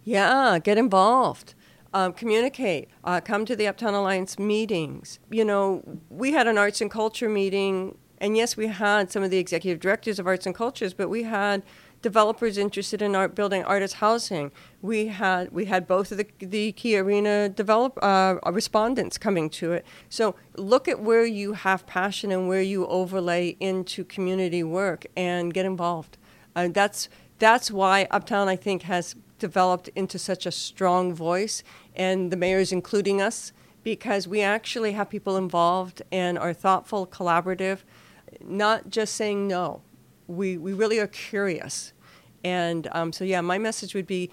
Yeah, 0.04 0.58
get 0.60 0.78
involved. 0.78 1.54
Um, 1.94 2.14
communicate. 2.14 2.90
Uh, 3.04 3.22
come 3.22 3.46
to 3.46 3.56
the 3.56 3.68
Uptown 3.68 3.94
Alliance 3.94 4.38
meetings. 4.38 5.20
You 5.30 5.46
know, 5.46 5.84
we 6.10 6.34
had 6.34 6.48
an 6.48 6.58
arts 6.58 6.82
and 6.82 6.92
culture 6.92 7.30
meeting 7.30 7.98
and 8.20 8.36
yes, 8.36 8.58
we 8.58 8.68
had 8.68 9.12
some 9.12 9.24
of 9.24 9.30
the 9.30 9.38
executive 9.38 9.80
directors 9.80 10.20
of 10.20 10.28
arts 10.28 10.46
and 10.46 10.56
cultures, 10.56 10.94
but 10.94 11.10
we 11.10 11.24
had 11.24 11.64
developers 12.02 12.58
interested 12.58 13.02
in 13.02 13.16
art 13.16 13.36
building 13.36 13.64
artist 13.64 13.96
housing. 13.96 14.52
We 14.82 15.08
had 15.08 15.52
we 15.52 15.66
had 15.66 15.88
both 15.88 16.12
of 16.12 16.18
the 16.18 16.28
the 16.40 16.72
Key 16.72 16.98
Arena 16.98 17.50
develop 17.50 17.98
uh, 18.02 18.36
respondents 18.52 19.18
coming 19.18 19.50
to 19.52 19.74
it. 19.74 19.86
So 20.10 20.36
look 20.56 20.88
at 20.88 21.00
where 21.00 21.26
you 21.26 21.54
have 21.54 21.86
passion 21.86 22.32
and 22.32 22.48
where 22.48 22.62
you 22.62 22.88
overlay 22.88 23.56
into 23.60 24.04
community 24.04 24.64
work 24.64 25.06
and 25.16 25.54
get 25.54 25.66
involved. 25.66 26.18
Uh, 26.56 26.70
that's 26.70 27.10
that's 27.40 27.70
why 27.70 28.08
Uptown 28.10 28.48
I 28.48 28.56
think 28.56 28.84
has 28.84 29.16
developed 29.40 29.90
into 29.96 30.18
such 30.20 30.46
a 30.46 30.52
strong 30.52 31.14
voice, 31.14 31.64
and 31.96 32.32
the 32.32 32.38
mayor 32.38 32.60
is 32.60 32.72
including 32.72 33.22
us 33.22 33.54
because 33.84 34.28
we 34.28 34.42
actually 34.42 34.92
have 34.94 35.10
people 35.10 35.38
involved 35.38 36.02
and 36.12 36.38
are 36.38 36.54
thoughtful, 36.54 37.08
collaborative 37.08 37.80
not 38.44 38.90
just 38.90 39.16
saying 39.16 39.48
no. 39.48 39.82
We, 40.28 40.58
we 40.58 40.74
really 40.74 41.00
are 41.00 41.08
curious. 41.08 41.94
And 42.44 42.88
um, 42.92 43.14
so, 43.14 43.24
yeah, 43.24 43.42
my 43.42 43.58
message 43.58 43.94
would 43.94 44.08
be 44.08 44.30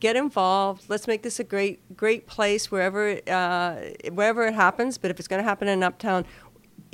get 0.00 0.16
involved. 0.16 0.84
Let's 0.88 1.06
make 1.06 1.22
this 1.22 1.40
a 1.40 1.44
great, 1.44 1.96
great 1.96 2.26
place 2.26 2.70
wherever, 2.70 3.18
uh, 3.26 3.76
wherever 4.12 4.46
it 4.46 4.54
happens. 4.54 4.98
But 4.98 5.10
if 5.10 5.18
it's 5.18 5.28
going 5.28 5.42
to 5.42 5.48
happen 5.48 5.68
in 5.68 5.82
Uptown, 5.82 6.26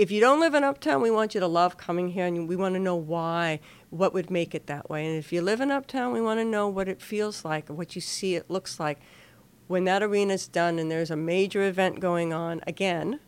if 0.01 0.11
you 0.11 0.19
don't 0.19 0.41
live 0.41 0.55
in 0.55 0.65
Uptown, 0.65 1.03
we 1.03 1.11
want 1.11 1.35
you 1.35 1.41
to 1.41 1.47
love 1.47 1.77
coming 1.77 2.09
here, 2.09 2.25
and 2.25 2.49
we 2.49 2.57
want 2.57 2.75
to 2.75 2.81
know 2.81 2.97
why, 2.97 3.61
what 3.91 4.15
would 4.15 4.31
make 4.31 4.55
it 4.55 4.67
that 4.67 4.89
way. 4.89 5.07
And 5.07 5.19
if 5.19 5.31
you 5.31 5.43
live 5.43 5.61
in 5.61 5.71
Uptown, 5.71 6.15
we 6.15 6.23
want 6.23 6.41
to 6.41 6.45
know 6.45 6.69
what 6.69 6.89
it 6.89 7.03
feels 7.03 7.45
like, 7.45 7.69
what 7.69 7.95
you 7.95 8.01
see 8.01 8.35
it 8.35 8.49
looks 8.49 8.81
like. 8.81 8.99
When 9.67 9.85
that 9.85 10.03
arena 10.03 10.33
is 10.33 10.49
done 10.49 10.79
and 10.79 10.91
there's 10.91 11.11
a 11.11 11.17
major 11.17 11.63
event 11.63 12.01
going 12.01 12.33
on 12.33 12.63
again, 12.67 13.21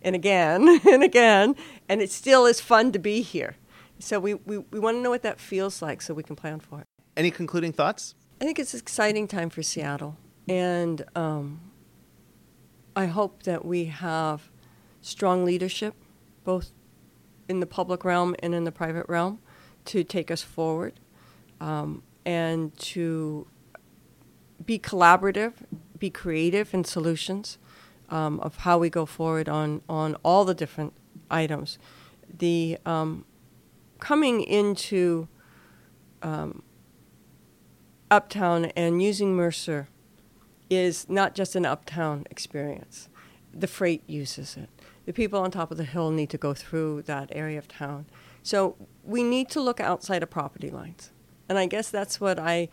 and 0.00 0.14
again 0.14 0.80
and 0.88 1.02
again, 1.02 1.56
and 1.88 2.00
it 2.00 2.12
still 2.12 2.46
is 2.46 2.60
fun 2.60 2.92
to 2.92 3.00
be 3.00 3.20
here. 3.22 3.56
So 3.98 4.20
we, 4.20 4.34
we, 4.34 4.58
we 4.58 4.78
want 4.78 4.98
to 4.98 5.00
know 5.00 5.10
what 5.10 5.24
that 5.24 5.40
feels 5.40 5.82
like 5.82 6.00
so 6.00 6.14
we 6.14 6.22
can 6.22 6.36
plan 6.36 6.60
for 6.60 6.82
it. 6.82 6.86
Any 7.16 7.32
concluding 7.32 7.72
thoughts? 7.72 8.14
I 8.40 8.44
think 8.44 8.60
it's 8.60 8.74
an 8.74 8.78
exciting 8.78 9.26
time 9.26 9.50
for 9.50 9.64
Seattle. 9.64 10.16
And 10.48 11.04
um, 11.16 11.62
I 12.94 13.06
hope 13.06 13.42
that 13.42 13.64
we 13.64 13.86
have 13.86 14.52
strong 15.00 15.44
leadership, 15.44 15.96
both 16.44 16.72
in 17.48 17.60
the 17.60 17.66
public 17.66 18.04
realm 18.04 18.34
and 18.42 18.54
in 18.54 18.64
the 18.64 18.72
private 18.72 19.06
realm, 19.08 19.40
to 19.84 20.04
take 20.04 20.30
us 20.30 20.42
forward 20.42 20.94
um, 21.60 22.02
and 22.24 22.76
to 22.78 23.46
be 24.64 24.78
collaborative, 24.78 25.52
be 25.98 26.10
creative 26.10 26.72
in 26.72 26.84
solutions 26.84 27.58
um, 28.10 28.38
of 28.40 28.58
how 28.58 28.78
we 28.78 28.90
go 28.90 29.06
forward 29.06 29.48
on, 29.48 29.82
on 29.88 30.14
all 30.22 30.44
the 30.44 30.54
different 30.54 30.92
items. 31.30 31.78
The 32.38 32.78
um, 32.86 33.24
coming 33.98 34.42
into 34.42 35.28
um, 36.22 36.62
Uptown 38.10 38.66
and 38.76 39.02
using 39.02 39.34
Mercer 39.34 39.88
is 40.68 41.08
not 41.08 41.34
just 41.34 41.56
an 41.56 41.64
Uptown 41.64 42.26
experience. 42.30 43.08
The 43.52 43.66
freight 43.66 44.02
uses 44.06 44.56
it. 44.56 44.68
The 45.06 45.12
people 45.12 45.40
on 45.40 45.50
top 45.50 45.70
of 45.70 45.78
the 45.78 45.84
hill 45.84 46.10
need 46.10 46.30
to 46.30 46.38
go 46.38 46.54
through 46.54 47.02
that 47.02 47.30
area 47.32 47.58
of 47.58 47.68
town. 47.68 48.06
So 48.42 48.76
we 49.04 49.22
need 49.22 49.48
to 49.50 49.60
look 49.60 49.80
outside 49.80 50.22
of 50.22 50.30
property 50.30 50.70
lines. 50.70 51.10
And 51.48 51.58
I 51.58 51.66
guess 51.66 51.90
that's 51.90 52.20
what 52.20 52.38
I 52.38 52.68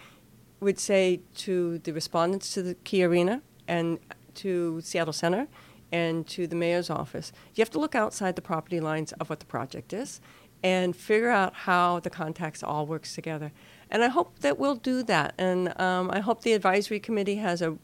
would 0.59 0.79
say 0.79 1.21
to 1.37 1.79
the 1.79 1.91
respondents 1.91 2.53
to 2.53 2.61
the 2.61 2.75
Key 2.75 3.03
Arena 3.03 3.41
and 3.67 3.99
to 4.35 4.81
Seattle 4.81 5.13
Center 5.13 5.47
and 5.91 6.27
to 6.27 6.47
the 6.47 6.55
mayor's 6.55 6.89
office. 6.89 7.31
You 7.55 7.61
have 7.61 7.71
to 7.71 7.79
look 7.79 7.95
outside 7.95 8.35
the 8.35 8.41
property 8.41 8.79
lines 8.79 9.11
of 9.13 9.29
what 9.29 9.39
the 9.39 9.45
project 9.45 9.93
is 9.93 10.21
and 10.61 10.95
figure 10.95 11.29
out 11.29 11.53
how 11.53 11.99
the 11.99 12.09
contacts 12.09 12.61
all 12.61 12.85
works 12.85 13.15
together. 13.15 13.51
And 13.89 14.03
I 14.03 14.07
hope 14.07 14.39
that 14.39 14.59
we'll 14.59 14.75
do 14.75 15.03
that. 15.03 15.33
And 15.37 15.79
um, 15.79 16.11
I 16.11 16.19
hope 16.19 16.41
the 16.41 16.53
advisory 16.53 16.99
committee 16.99 17.35
has 17.35 17.61
a 17.61 17.77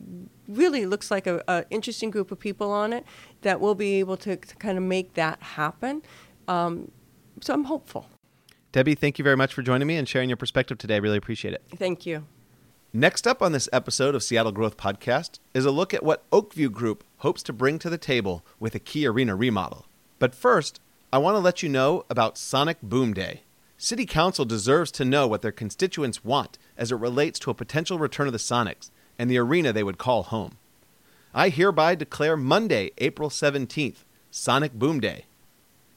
really 0.57 0.85
looks 0.85 1.11
like 1.11 1.27
a, 1.27 1.43
a, 1.47 1.65
interesting 1.69 2.09
group 2.09 2.31
of 2.31 2.39
people 2.39 2.71
on 2.71 2.93
it 2.93 3.05
that 3.41 3.59
will 3.59 3.75
be 3.75 3.95
able 3.95 4.17
to, 4.17 4.35
to 4.35 4.55
kind 4.55 4.77
of 4.77 4.83
make 4.83 5.13
that 5.15 5.41
happen. 5.41 6.01
Um, 6.47 6.91
so 7.41 7.53
I'm 7.53 7.65
hopeful. 7.65 8.07
Debi, 8.73 8.97
thank 8.97 9.17
you 9.17 9.23
very 9.23 9.37
much 9.37 9.53
for 9.53 9.61
joining 9.61 9.87
me 9.87 9.95
and 9.95 10.07
sharing 10.07 10.29
your 10.29 10.37
perspective 10.37 10.77
today. 10.77 10.95
I 10.95 10.97
really 10.97 11.17
appreciate 11.17 11.53
it. 11.53 11.63
Thank 11.77 12.05
you. 12.05 12.25
Next 12.91 13.27
up 13.27 13.41
on 13.41 13.51
this 13.51 13.67
episode 13.73 14.15
of 14.15 14.23
Seattle 14.23 14.51
Growth 14.51 14.77
Podcast 14.77 15.39
is 15.53 15.65
a 15.65 15.71
look 15.71 15.93
at 15.93 16.03
what 16.03 16.23
Oak 16.31 16.53
View 16.53 16.69
Group 16.69 17.03
hopes 17.17 17.43
to 17.43 17.53
bring 17.53 17.77
to 17.79 17.89
the 17.89 17.97
table 17.97 18.45
with 18.59 18.73
a 18.73 18.79
Key 18.79 19.05
Arena 19.05 19.35
remodel. 19.35 19.85
But 20.17 20.33
first, 20.33 20.79
I 21.11 21.17
want 21.17 21.35
to 21.35 21.39
let 21.39 21.61
you 21.61 21.69
know 21.69 22.05
about 22.09 22.37
Sonic 22.37 22.81
Boom 22.81 23.13
Day. 23.13 23.43
City 23.77 24.05
Council 24.05 24.45
deserves 24.45 24.91
to 24.91 25.03
know 25.03 25.27
what 25.27 25.41
their 25.41 25.51
constituents 25.51 26.23
want 26.23 26.57
as 26.77 26.91
it 26.91 26.95
relates 26.95 27.37
to 27.39 27.51
a 27.51 27.53
potential 27.53 27.99
return 27.99 28.27
of 28.27 28.33
the 28.33 28.39
Sonics 28.39 28.89
and 29.17 29.29
the 29.29 29.37
arena 29.37 29.71
they 29.71 29.83
would 29.83 29.97
call 29.97 30.23
home. 30.23 30.57
I 31.33 31.49
hereby 31.49 31.95
declare 31.95 32.37
Monday, 32.37 32.91
April 32.97 33.29
17th, 33.29 34.05
Sonic 34.31 34.73
Boom 34.73 34.99
Day. 34.99 35.25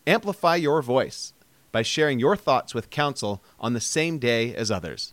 Amplify 0.07 0.57
your 0.57 0.83
voice 0.83 1.33
by 1.71 1.83
sharing 1.83 2.19
your 2.19 2.37
thoughts 2.37 2.75
with 2.75 2.91
Council 2.91 3.43
on 3.61 3.73
the 3.73 3.81
same 3.81 4.19
day 4.19 4.55
as 4.55 4.71
others. 4.71 5.13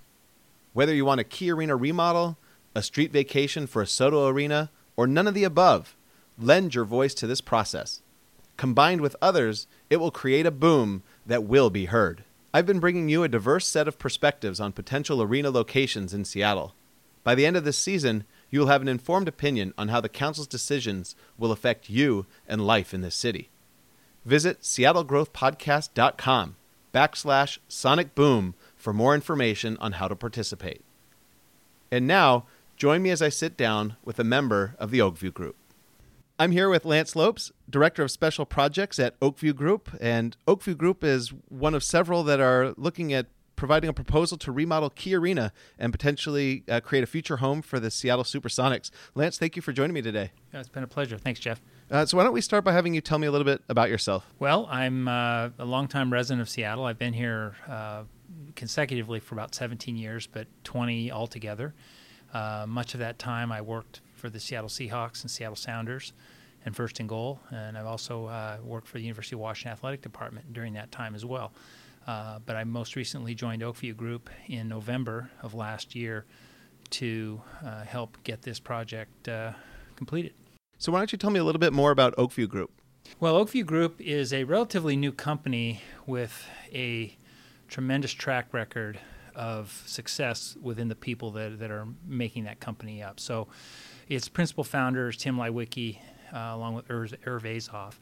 Whether 0.74 0.94
you 0.94 1.06
want 1.06 1.22
a 1.22 1.26
Key 1.26 1.52
Arena 1.52 1.76
remodel, 1.76 2.38
a 2.74 2.82
street 2.82 3.12
vacation 3.12 3.68
for 3.68 3.82
a 3.82 3.86
SoDo 3.86 4.30
arena, 4.30 4.72
or 4.98 5.08
none 5.08 5.28
of 5.28 5.34
the 5.34 5.44
above, 5.44 5.96
lend 6.38 6.76
your 6.76 6.86
voice 6.86 7.14
to 7.16 7.28
this 7.28 7.42
process. 7.42 8.02
Combined 8.58 9.02
with 9.02 9.16
others, 9.22 9.68
it 9.90 9.98
will 9.98 10.12
create 10.12 10.46
a 10.46 10.52
boom 10.52 11.04
that 11.26 11.44
will 11.44 11.70
be 11.70 11.86
heard. 11.86 12.24
I've 12.54 12.66
been 12.66 12.80
bringing 12.80 13.10
you 13.10 13.24
a 13.24 13.28
diverse 13.28 13.68
set 13.68 13.88
of 13.88 14.00
perspectives 14.00 14.60
on 14.60 14.72
potential 14.72 15.22
arena 15.22 15.52
locations 15.52 16.14
in 16.14 16.24
Seattle. 16.24 16.74
By 17.26 17.36
the 17.36 17.46
end 17.46 17.58
of 17.58 17.66
this 17.66 17.78
season, 17.80 18.24
you 18.52 18.60
will 18.60 18.68
have 18.68 18.84
an 18.84 18.88
informed 18.88 19.28
opinion 19.28 19.74
on 19.80 19.88
how 19.88 20.00
the 20.00 20.08
Council's 20.08 20.48
decisions 20.48 21.16
will 21.40 21.52
affect 21.52 21.90
you 21.90 22.28
and 22.48 22.66
life 22.66 22.94
in 22.94 23.02
this 23.02 23.16
city. 23.16 23.50
Visit 24.24 24.62
seattlegrowthpodcast.com 24.62 26.56
backslash 26.94 27.58
sonic 27.68 28.14
boom 28.14 28.54
for 28.78 28.94
more 28.94 29.16
information 29.16 29.76
on 29.78 29.94
how 29.94 30.08
to 30.08 30.16
participate. 30.16 30.84
And 31.92 32.06
now, 32.06 32.46
join 32.78 33.02
me 33.02 33.10
as 33.10 33.24
I 33.24 33.30
sit 33.30 33.58
down 33.58 33.96
with 34.06 34.20
a 34.20 34.24
member 34.24 34.76
of 34.78 34.92
the 34.92 35.02
Oak 35.02 35.18
View 35.18 35.32
Group. 35.32 35.56
I'm 36.38 36.52
here 36.52 36.70
with 36.70 36.86
Lance 36.86 37.16
Lopes, 37.16 37.52
Director 37.68 38.04
of 38.04 38.12
Special 38.12 38.46
Projects 38.46 39.00
at 39.00 39.16
Oak 39.20 39.40
View 39.40 39.54
Group. 39.54 39.90
And 40.00 40.38
Oak 40.48 40.62
View 40.62 40.76
Group 40.76 41.04
is 41.04 41.34
one 41.50 41.74
of 41.74 41.84
several 41.84 42.24
that 42.24 42.40
are 42.40 42.76
looking 42.78 43.14
at 43.14 43.28
providing 43.56 43.90
a 43.90 43.94
proposal 43.94 44.38
to 44.40 44.52
remodel 44.52 44.90
Key 44.90 45.16
Arena 45.16 45.52
and 45.78 45.92
potentially 45.92 46.64
uh, 46.70 46.80
create 46.80 47.04
a 47.04 47.08
future 47.08 47.38
home 47.38 47.62
for 47.62 47.80
the 47.80 47.92
Seattle 47.92 48.24
Supersonics. 48.24 48.92
Lance, 49.14 49.38
thank 49.38 49.56
you 49.56 49.62
for 49.62 49.72
joining 49.72 49.94
me 49.94 50.02
today. 50.02 50.32
Yeah, 50.54 50.60
it's 50.60 50.70
been 50.70 50.84
a 50.84 50.88
pleasure. 50.88 51.18
Thanks, 51.18 51.40
Jeff. 51.40 51.62
Uh, 51.90 52.06
so, 52.06 52.18
why 52.18 52.24
don't 52.24 52.34
we 52.34 52.42
start 52.42 52.64
by 52.64 52.72
having 52.72 52.94
you 52.94 53.02
tell 53.02 53.20
me 53.20 53.28
a 53.28 53.32
little 53.32 53.46
bit 53.46 53.62
about 53.70 53.90
yourself? 53.90 54.26
Well, 54.40 54.68
I'm 54.70 55.08
uh, 55.08 55.50
a 55.60 55.66
longtime 55.66 56.12
resident 56.12 56.42
of 56.42 56.50
Seattle. 56.50 56.86
I've 56.86 56.98
been 56.98 57.14
here 57.14 57.56
uh, 57.68 58.04
consecutively 58.56 59.20
for 59.20 59.36
about 59.36 59.54
17 59.54 59.96
years, 59.96 60.28
but 60.28 60.48
20 60.64 61.12
altogether. 61.12 61.74
Uh, 62.34 62.66
much 62.68 62.94
of 62.94 63.00
that 63.00 63.20
time, 63.20 63.52
I 63.52 63.62
worked 63.62 64.02
for 64.16 64.30
the 64.30 64.40
Seattle 64.40 64.70
Seahawks 64.70 65.22
and 65.22 65.30
Seattle 65.30 65.56
Sounders 65.56 66.14
and 66.66 66.76
First 66.76 67.00
and 67.00 67.08
Goal. 67.08 67.40
And 67.52 67.78
I've 67.78 67.86
also 67.86 68.26
uh, 68.26 68.58
worked 68.64 68.88
for 68.88 68.98
the 68.98 69.04
University 69.04 69.36
of 69.36 69.40
Washington 69.40 69.74
Athletic 69.74 70.02
Department 70.02 70.52
during 70.52 70.74
that 70.74 70.92
time 70.92 71.16
as 71.16 71.24
well. 71.24 71.54
Uh, 72.08 72.40
but 72.46 72.56
I 72.56 72.64
most 72.64 72.96
recently 72.96 73.34
joined 73.34 73.64
Oak 73.64 73.78
View 73.78 73.94
Group 73.94 74.30
in 74.48 74.68
November 74.68 75.32
of 75.42 75.54
last 75.54 75.96
year 75.96 76.26
to 76.92 77.42
uh, 77.66 77.84
help 77.84 78.18
get 78.24 78.44
this 78.44 78.60
project 78.60 79.28
uh, 79.28 79.54
completed. 79.96 80.34
So, 80.78 80.92
why 80.92 81.00
don't 81.00 81.12
you 81.12 81.18
tell 81.18 81.32
me 81.32 81.40
a 81.40 81.44
little 81.44 81.60
bit 81.60 81.74
more 81.74 81.92
about 81.92 82.14
Oak 82.18 82.34
View 82.34 82.48
Group? 82.48 82.72
Well, 83.20 83.36
Oak 83.36 83.50
View 83.50 83.64
Group 83.64 84.00
is 84.02 84.34
a 84.34 84.44
relatively 84.44 84.96
new 84.96 85.12
company 85.12 85.82
with 86.06 86.46
a 86.72 87.18
tremendous 87.68 88.12
track 88.12 88.54
record 88.54 89.00
of 89.36 89.84
success 89.86 90.56
within 90.62 90.88
the 90.88 90.96
people 90.96 91.32
that, 91.32 91.60
that 91.60 91.72
are 91.72 91.88
making 92.08 92.44
that 92.46 92.60
company 92.60 93.02
up. 93.02 93.20
So, 93.20 93.48
its 94.08 94.28
principal 94.28 94.64
founders, 94.64 95.18
Tim 95.18 95.38
Leiweke, 95.38 95.98
uh, 96.34 96.38
along 96.38 96.76
with 96.76 96.90
Irv, 96.90 97.16
Irv 97.26 97.44
Azoff. 97.44 97.96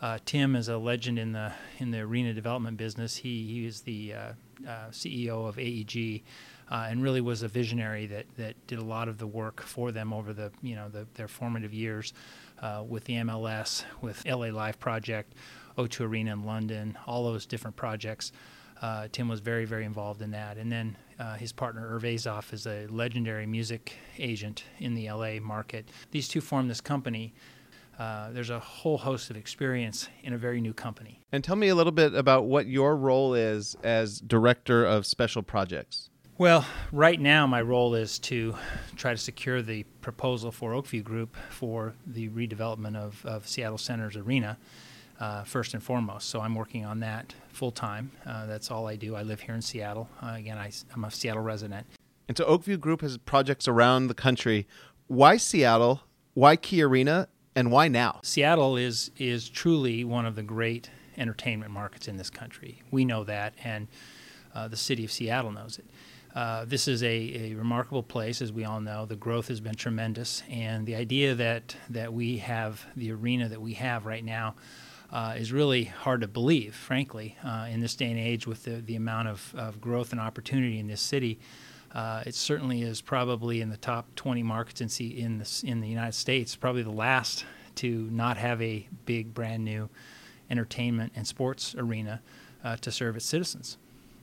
Uh, 0.00 0.18
Tim 0.26 0.54
is 0.56 0.68
a 0.68 0.76
legend 0.76 1.18
in 1.18 1.32
the 1.32 1.52
in 1.78 1.90
the 1.90 2.00
arena 2.00 2.34
development 2.34 2.76
business. 2.76 3.16
He 3.16 3.46
he 3.46 3.66
is 3.66 3.80
the 3.80 4.12
uh, 4.12 4.18
uh 4.66 4.90
CEO 4.90 5.48
of 5.48 5.58
AEG, 5.58 6.22
uh, 6.70 6.88
and 6.90 7.02
really 7.02 7.22
was 7.22 7.42
a 7.42 7.48
visionary 7.48 8.06
that 8.06 8.26
that 8.36 8.66
did 8.66 8.78
a 8.78 8.84
lot 8.84 9.08
of 9.08 9.18
the 9.18 9.26
work 9.26 9.62
for 9.62 9.92
them 9.92 10.12
over 10.12 10.34
the 10.34 10.52
you 10.62 10.74
know 10.74 10.88
the, 10.88 11.06
their 11.14 11.28
formative 11.28 11.72
years 11.72 12.12
uh, 12.60 12.84
with 12.86 13.04
the 13.04 13.14
MLS, 13.14 13.84
with 14.02 14.24
LA 14.26 14.48
Live 14.48 14.78
Project, 14.78 15.34
O2 15.78 16.00
Arena 16.00 16.32
in 16.32 16.44
London, 16.44 16.98
all 17.06 17.24
those 17.24 17.46
different 17.46 17.76
projects. 17.76 18.32
Uh, 18.82 19.08
Tim 19.10 19.26
was 19.26 19.40
very, 19.40 19.64
very 19.64 19.86
involved 19.86 20.20
in 20.20 20.32
that. 20.32 20.58
And 20.58 20.70
then 20.70 20.98
his 21.38 21.50
partner, 21.50 21.88
Irv 21.94 22.02
Azoff, 22.02 22.52
is 22.52 22.66
a 22.66 22.86
legendary 22.88 23.46
music 23.46 23.96
agent 24.18 24.64
in 24.80 24.94
the 24.94 25.10
LA 25.10 25.40
market. 25.40 25.88
These 26.10 26.28
two 26.28 26.42
formed 26.42 26.68
this 26.68 26.82
company. 26.82 27.32
Uh, 27.98 28.30
there's 28.30 28.50
a 28.50 28.58
whole 28.58 28.98
host 28.98 29.30
of 29.30 29.36
experience 29.36 30.08
in 30.22 30.32
a 30.32 30.38
very 30.38 30.60
new 30.60 30.74
company. 30.74 31.20
And 31.32 31.42
tell 31.42 31.56
me 31.56 31.68
a 31.68 31.74
little 31.74 31.92
bit 31.92 32.14
about 32.14 32.44
what 32.44 32.66
your 32.66 32.96
role 32.96 33.34
is 33.34 33.74
as 33.82 34.20
director 34.20 34.84
of 34.84 35.06
special 35.06 35.42
projects. 35.42 36.10
Well, 36.38 36.66
right 36.92 37.18
now 37.18 37.46
my 37.46 37.62
role 37.62 37.94
is 37.94 38.18
to 38.20 38.54
try 38.94 39.12
to 39.12 39.16
secure 39.16 39.62
the 39.62 39.84
proposal 40.02 40.52
for 40.52 40.74
Oak 40.74 40.86
View 40.88 41.02
Group 41.02 41.34
for 41.48 41.94
the 42.06 42.28
redevelopment 42.28 42.96
of, 42.96 43.24
of 43.24 43.48
Seattle 43.48 43.78
Center's 43.78 44.16
arena 44.16 44.58
uh, 45.18 45.44
first 45.44 45.72
and 45.72 45.82
foremost. 45.82 46.28
So 46.28 46.40
I'm 46.40 46.54
working 46.54 46.84
on 46.84 47.00
that 47.00 47.34
full 47.52 47.70
time. 47.70 48.10
Uh, 48.26 48.44
that's 48.44 48.70
all 48.70 48.86
I 48.86 48.96
do. 48.96 49.16
I 49.16 49.22
live 49.22 49.40
here 49.40 49.54
in 49.54 49.62
Seattle. 49.62 50.10
Uh, 50.22 50.34
again, 50.36 50.58
I, 50.58 50.70
am 50.94 51.04
a 51.04 51.10
Seattle 51.10 51.42
resident. 51.42 51.86
And 52.28 52.36
so 52.36 52.44
Oak 52.44 52.64
View 52.64 52.76
Group 52.76 53.00
has 53.00 53.16
projects 53.16 53.66
around 53.66 54.08
the 54.08 54.14
country. 54.14 54.66
Why 55.06 55.38
Seattle? 55.38 56.02
Why 56.34 56.56
Key 56.56 56.82
Arena? 56.82 57.28
And 57.56 57.70
why 57.70 57.88
now? 57.88 58.20
Seattle 58.22 58.76
is 58.76 59.10
is 59.16 59.48
truly 59.48 60.04
one 60.04 60.26
of 60.26 60.36
the 60.36 60.42
great 60.42 60.90
entertainment 61.16 61.72
markets 61.72 62.06
in 62.06 62.18
this 62.18 62.28
country. 62.28 62.82
We 62.90 63.06
know 63.06 63.24
that, 63.24 63.54
and 63.64 63.88
uh, 64.54 64.68
the 64.68 64.76
city 64.76 65.06
of 65.06 65.10
Seattle 65.10 65.52
knows 65.52 65.78
it. 65.78 65.86
Uh, 66.34 66.66
this 66.66 66.86
is 66.86 67.02
a, 67.02 67.06
a, 67.06 67.54
remarkable 67.54 68.02
place, 68.02 68.42
as 68.42 68.52
we 68.52 68.66
all 68.66 68.82
know. 68.82 69.06
The 69.06 69.16
growth 69.16 69.48
has 69.48 69.58
been 69.58 69.74
tremendous, 69.74 70.42
and 70.50 70.84
the 70.84 70.96
idea 70.96 71.34
that 71.34 71.74
that 71.88 72.12
we 72.12 72.36
have 72.38 72.84
the 72.94 73.10
arena 73.10 73.48
that 73.48 73.62
we 73.62 73.72
have 73.72 74.04
right 74.04 74.22
now 74.22 74.54
uh, 75.10 75.36
is 75.38 75.50
really 75.50 75.84
hard 75.84 76.20
to 76.20 76.28
believe, 76.28 76.74
frankly, 76.74 77.38
uh, 77.42 77.68
in 77.70 77.80
this 77.80 77.94
day 77.94 78.10
and 78.10 78.20
age 78.20 78.46
with 78.46 78.64
the, 78.64 78.82
the 78.82 78.96
amount 78.96 79.28
of, 79.28 79.54
of 79.56 79.80
growth 79.80 80.12
and 80.12 80.20
opportunity 80.20 80.78
in 80.78 80.88
this 80.88 81.00
city. 81.00 81.38
Uh, 81.92 82.22
it 82.26 82.34
certainly 82.34 82.82
is 82.82 83.00
probably 83.00 83.60
in 83.60 83.70
the 83.70 83.76
top 83.76 84.14
20 84.16 84.42
markets 84.42 84.80
in, 84.80 85.10
in, 85.10 85.38
the, 85.38 85.62
in 85.64 85.80
the 85.80 85.88
United 85.88 86.14
States, 86.14 86.54
probably 86.56 86.82
the 86.82 86.90
last 86.90 87.44
to 87.76 88.08
not 88.10 88.36
have 88.36 88.60
a 88.60 88.86
big, 89.04 89.34
brand 89.34 89.64
new 89.64 89.88
entertainment 90.50 91.12
and 91.16 91.26
sports 91.26 91.74
arena. 91.76 92.20
uh, 92.66 92.76
to 92.78 92.90
serve 92.90 93.16
its 93.16 93.24
citizens. 93.24 93.78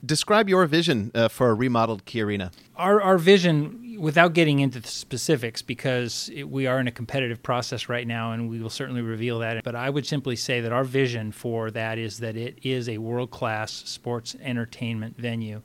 Describe 0.05 0.49
your 0.49 0.65
vision 0.65 1.11
uh, 1.15 1.29
for 1.29 1.49
a 1.49 1.53
remodeled 1.53 2.03
Key 2.03 2.21
Arena. 2.21 2.51
Our, 2.75 3.01
our 3.01 3.17
vision, 3.17 3.95
without 3.99 4.33
getting 4.33 4.59
into 4.59 4.81
the 4.81 4.87
specifics, 4.89 5.61
because 5.61 6.29
it, 6.33 6.43
we 6.43 6.67
are 6.67 6.77
in 6.81 6.87
a 6.87 6.91
competitive 6.91 7.41
process 7.41 7.87
right 7.87 8.05
now 8.05 8.33
and 8.33 8.49
we 8.49 8.59
will 8.59 8.69
certainly 8.69 9.01
reveal 9.01 9.39
that, 9.39 9.63
but 9.63 9.75
I 9.75 9.89
would 9.89 10.05
simply 10.05 10.35
say 10.35 10.59
that 10.59 10.73
our 10.73 10.83
vision 10.83 11.31
for 11.31 11.71
that 11.71 11.97
is 11.97 12.19
that 12.19 12.35
it 12.35 12.59
is 12.63 12.89
a 12.89 12.97
world 12.97 13.31
class 13.31 13.71
sports 13.71 14.35
entertainment 14.41 15.17
venue 15.17 15.61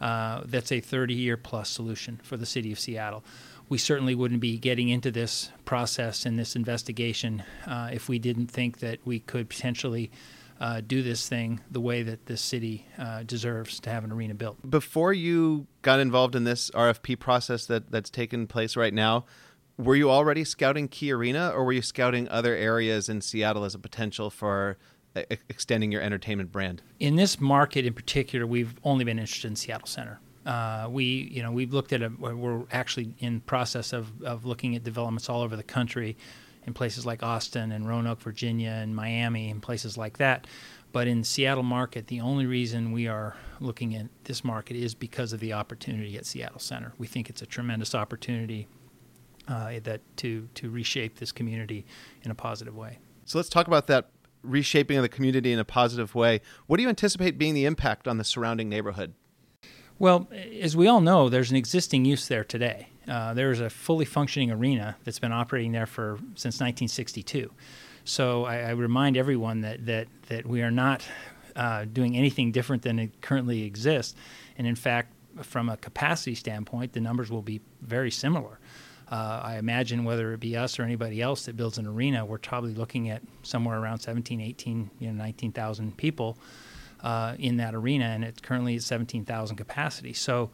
uh, 0.00 0.42
that's 0.44 0.72
a 0.72 0.80
30 0.80 1.14
year 1.14 1.36
plus 1.36 1.68
solution 1.68 2.20
for 2.22 2.36
the 2.36 2.46
city 2.46 2.72
of 2.72 2.78
Seattle. 2.78 3.24
We 3.68 3.78
certainly 3.78 4.14
wouldn't 4.14 4.40
be 4.40 4.58
getting 4.58 4.88
into 4.88 5.10
this 5.10 5.50
process 5.64 6.26
and 6.26 6.38
this 6.38 6.56
investigation 6.56 7.44
uh, 7.66 7.90
if 7.92 8.08
we 8.08 8.18
didn't 8.18 8.48
think 8.48 8.80
that 8.80 8.98
we 9.04 9.20
could 9.20 9.48
potentially 9.48 10.10
uh, 10.60 10.80
do 10.86 11.02
this 11.02 11.28
thing 11.28 11.60
the 11.70 11.80
way 11.80 12.02
that 12.02 12.26
this 12.26 12.42
city 12.42 12.86
uh, 12.98 13.22
deserves 13.22 13.80
to 13.80 13.90
have 13.90 14.04
an 14.04 14.12
arena 14.12 14.34
built. 14.34 14.58
Before 14.68 15.12
you 15.12 15.66
got 15.82 16.00
involved 16.00 16.34
in 16.34 16.44
this 16.44 16.70
RFP 16.72 17.18
process 17.18 17.66
that, 17.66 17.90
that's 17.90 18.10
taken 18.10 18.46
place 18.46 18.76
right 18.76 18.92
now, 18.92 19.24
were 19.78 19.96
you 19.96 20.10
already 20.10 20.44
scouting 20.44 20.88
Key 20.88 21.12
Arena 21.12 21.50
or 21.54 21.64
were 21.64 21.72
you 21.72 21.80
scouting 21.80 22.28
other 22.28 22.54
areas 22.54 23.08
in 23.08 23.22
Seattle 23.22 23.64
as 23.64 23.74
a 23.74 23.78
potential 23.78 24.28
for 24.28 24.76
extending 25.14 25.92
your 25.92 26.02
entertainment 26.02 26.52
brand? 26.52 26.82
In 26.98 27.16
this 27.16 27.40
market 27.40 27.84
in 27.84 27.94
particular, 27.94 28.46
we've 28.46 28.74
only 28.84 29.04
been 29.04 29.18
interested 29.18 29.48
in 29.48 29.56
Seattle 29.56 29.86
Center. 29.86 30.20
Uh, 30.46 30.88
we, 30.90 31.04
you 31.04 31.42
know, 31.42 31.52
we've 31.52 31.72
looked 31.72 31.92
at 31.92 32.02
a, 32.02 32.08
we're 32.08 32.62
actually 32.72 33.14
in 33.18 33.40
process 33.40 33.92
of, 33.92 34.22
of 34.22 34.44
looking 34.44 34.74
at 34.74 34.82
developments 34.82 35.28
all 35.28 35.42
over 35.42 35.56
the 35.56 35.62
country 35.62 36.16
in 36.66 36.74
places 36.74 37.04
like 37.04 37.22
Austin 37.22 37.72
and 37.72 37.88
Roanoke, 37.88 38.20
Virginia, 38.20 38.70
and 38.70 38.94
Miami, 38.94 39.50
and 39.50 39.62
places 39.62 39.96
like 39.96 40.18
that. 40.18 40.46
But 40.92 41.06
in 41.06 41.24
Seattle 41.24 41.62
market, 41.62 42.08
the 42.08 42.20
only 42.20 42.46
reason 42.46 42.92
we 42.92 43.06
are 43.06 43.36
looking 43.60 43.94
at 43.94 44.06
this 44.24 44.42
market 44.42 44.76
is 44.76 44.94
because 44.94 45.32
of 45.32 45.40
the 45.40 45.52
opportunity 45.52 46.16
at 46.16 46.26
Seattle 46.26 46.58
Center. 46.58 46.92
We 46.98 47.06
think 47.06 47.30
it's 47.30 47.42
a 47.42 47.46
tremendous 47.46 47.94
opportunity 47.94 48.66
uh, 49.46 49.80
that 49.84 50.00
to 50.18 50.48
to 50.54 50.70
reshape 50.70 51.18
this 51.18 51.32
community 51.32 51.84
in 52.22 52.30
a 52.30 52.34
positive 52.34 52.76
way. 52.76 52.98
So 53.24 53.38
let's 53.38 53.48
talk 53.48 53.66
about 53.66 53.86
that 53.88 54.10
reshaping 54.42 54.96
of 54.96 55.02
the 55.02 55.08
community 55.08 55.52
in 55.52 55.58
a 55.58 55.64
positive 55.64 56.14
way. 56.14 56.40
What 56.66 56.76
do 56.76 56.82
you 56.82 56.88
anticipate 56.88 57.38
being 57.38 57.54
the 57.54 57.64
impact 57.64 58.08
on 58.08 58.18
the 58.18 58.24
surrounding 58.24 58.68
neighborhood? 58.68 59.14
Well, 59.98 60.28
as 60.60 60.76
we 60.76 60.86
all 60.86 61.00
know, 61.02 61.28
there's 61.28 61.50
an 61.50 61.56
existing 61.56 62.06
use 62.06 62.26
there 62.26 62.44
today. 62.44 62.88
Uh, 63.06 63.34
there's 63.34 63.60
a 63.60 63.68
fully 63.68 64.04
functioning 64.04 64.50
arena 64.50 64.96
that's 65.04 65.18
been 65.18 65.32
operating 65.32 65.72
there 65.72 65.86
for 65.86 66.16
since 66.36 66.56
1962. 66.56 67.50
So 68.04 68.44
I, 68.44 68.60
I 68.60 68.70
remind 68.70 69.16
everyone 69.16 69.60
that 69.60 69.84
that 69.86 70.08
that 70.28 70.46
we 70.46 70.62
are 70.62 70.70
not 70.70 71.04
uh, 71.54 71.84
doing 71.84 72.16
anything 72.16 72.52
different 72.52 72.82
than 72.82 72.98
it 72.98 73.20
currently 73.20 73.64
exists, 73.64 74.14
and 74.56 74.66
in 74.66 74.74
fact, 74.74 75.12
from 75.42 75.68
a 75.68 75.76
capacity 75.76 76.34
standpoint, 76.34 76.92
the 76.92 77.00
numbers 77.00 77.30
will 77.30 77.42
be 77.42 77.60
very 77.82 78.10
similar. 78.10 78.58
Uh, 79.10 79.40
I 79.42 79.58
imagine 79.58 80.04
whether 80.04 80.32
it 80.32 80.40
be 80.40 80.56
us 80.56 80.78
or 80.78 80.84
anybody 80.84 81.20
else 81.20 81.46
that 81.46 81.56
builds 81.56 81.78
an 81.78 81.86
arena, 81.86 82.24
we're 82.24 82.38
probably 82.38 82.74
looking 82.74 83.10
at 83.10 83.22
somewhere 83.42 83.80
around 83.80 83.98
17, 83.98 84.40
18, 84.40 84.90
you 85.00 85.08
know, 85.08 85.14
19,000 85.14 85.96
people 85.96 86.38
uh, 87.02 87.34
in 87.38 87.56
that 87.56 87.74
arena, 87.74 88.04
and 88.04 88.24
it's 88.24 88.40
currently 88.40 88.76
at 88.76 88.82
17,000 88.82 89.56
capacity. 89.56 90.12
So 90.12 90.50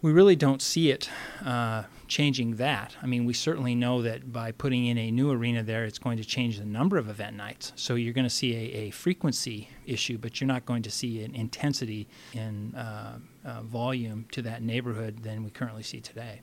we 0.00 0.12
really 0.12 0.36
don't 0.36 0.62
see 0.62 0.90
it 0.90 1.08
uh, 1.44 1.84
changing 2.06 2.56
that. 2.56 2.94
I 3.02 3.06
mean, 3.06 3.24
we 3.24 3.32
certainly 3.32 3.74
know 3.74 4.02
that 4.02 4.32
by 4.32 4.52
putting 4.52 4.86
in 4.86 4.98
a 4.98 5.10
new 5.10 5.30
arena 5.32 5.62
there, 5.62 5.84
it's 5.86 5.98
going 5.98 6.18
to 6.18 6.24
change 6.24 6.58
the 6.58 6.66
number 6.66 6.98
of 6.98 7.08
event 7.08 7.36
nights. 7.36 7.72
So 7.74 7.94
you're 7.94 8.12
going 8.12 8.26
to 8.26 8.30
see 8.30 8.54
a, 8.54 8.76
a 8.76 8.90
frequency 8.90 9.70
issue, 9.86 10.18
but 10.18 10.40
you're 10.40 10.46
not 10.46 10.66
going 10.66 10.82
to 10.82 10.90
see 10.90 11.24
an 11.24 11.34
intensity 11.34 12.06
in 12.32 12.74
uh, 12.74 13.18
uh 13.44 13.62
volume 13.62 14.26
to 14.32 14.42
that 14.42 14.62
neighborhood 14.62 15.22
than 15.22 15.42
we 15.42 15.50
currently 15.50 15.82
see 15.82 16.00
today. 16.00 16.42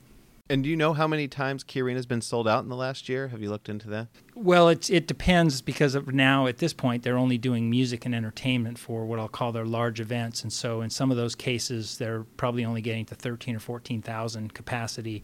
And 0.51 0.65
do 0.65 0.69
you 0.69 0.75
know 0.75 0.91
how 0.91 1.07
many 1.07 1.29
times 1.29 1.63
Arena 1.73 1.97
has 1.97 2.05
been 2.05 2.19
sold 2.19 2.45
out 2.45 2.61
in 2.61 2.67
the 2.67 2.75
last 2.75 3.07
year? 3.07 3.29
Have 3.29 3.41
you 3.41 3.49
looked 3.49 3.69
into 3.69 3.87
that? 3.87 4.09
Well, 4.35 4.67
it 4.67 4.89
it 4.89 5.07
depends 5.07 5.61
because 5.61 5.95
now 6.07 6.45
at 6.45 6.57
this 6.57 6.73
point 6.73 7.03
they're 7.03 7.17
only 7.17 7.37
doing 7.37 7.69
music 7.69 8.05
and 8.05 8.13
entertainment 8.13 8.77
for 8.77 9.05
what 9.05 9.17
I'll 9.17 9.29
call 9.29 9.53
their 9.53 9.63
large 9.65 10.01
events, 10.01 10.43
and 10.43 10.51
so 10.51 10.81
in 10.81 10.89
some 10.89 11.09
of 11.09 11.15
those 11.15 11.35
cases 11.35 11.97
they're 11.99 12.25
probably 12.35 12.65
only 12.65 12.81
getting 12.81 13.05
to 13.05 13.15
thirteen 13.15 13.55
or 13.55 13.59
fourteen 13.59 14.01
thousand 14.01 14.53
capacity. 14.53 15.23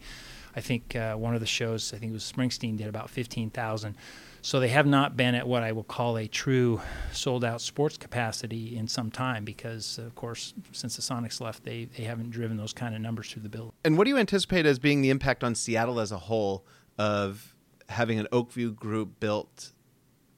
I 0.56 0.62
think 0.62 0.96
uh, 0.96 1.14
one 1.16 1.34
of 1.34 1.40
the 1.40 1.46
shows, 1.46 1.92
I 1.92 1.98
think 1.98 2.08
it 2.10 2.14
was 2.14 2.32
Springsteen, 2.32 2.78
did 2.78 2.88
about 2.88 3.10
fifteen 3.10 3.50
thousand. 3.50 3.96
So 4.40 4.60
they 4.60 4.68
have 4.68 4.86
not 4.86 5.16
been 5.16 5.34
at 5.34 5.46
what 5.46 5.62
I 5.62 5.72
will 5.72 5.84
call 5.84 6.16
a 6.16 6.26
true 6.26 6.80
sold 7.12 7.44
out 7.44 7.60
sports 7.60 7.96
capacity 7.96 8.76
in 8.76 8.86
some 8.86 9.10
time 9.10 9.44
because, 9.44 9.98
of 9.98 10.14
course, 10.14 10.54
since 10.72 10.96
the 10.96 11.02
Sonics 11.02 11.40
left, 11.40 11.64
they, 11.64 11.86
they 11.96 12.04
haven't 12.04 12.30
driven 12.30 12.56
those 12.56 12.72
kind 12.72 12.94
of 12.94 13.00
numbers 13.00 13.30
through 13.30 13.42
the 13.42 13.48
building. 13.48 13.72
And 13.84 13.98
what 13.98 14.04
do 14.04 14.10
you 14.10 14.18
anticipate 14.18 14.64
as 14.64 14.78
being 14.78 15.02
the 15.02 15.10
impact 15.10 15.42
on 15.42 15.54
Seattle 15.54 16.00
as 16.00 16.12
a 16.12 16.18
whole 16.18 16.64
of 16.98 17.54
having 17.88 18.18
an 18.18 18.28
Oak 18.32 18.52
View 18.52 18.72
Group 18.72 19.18
built 19.20 19.72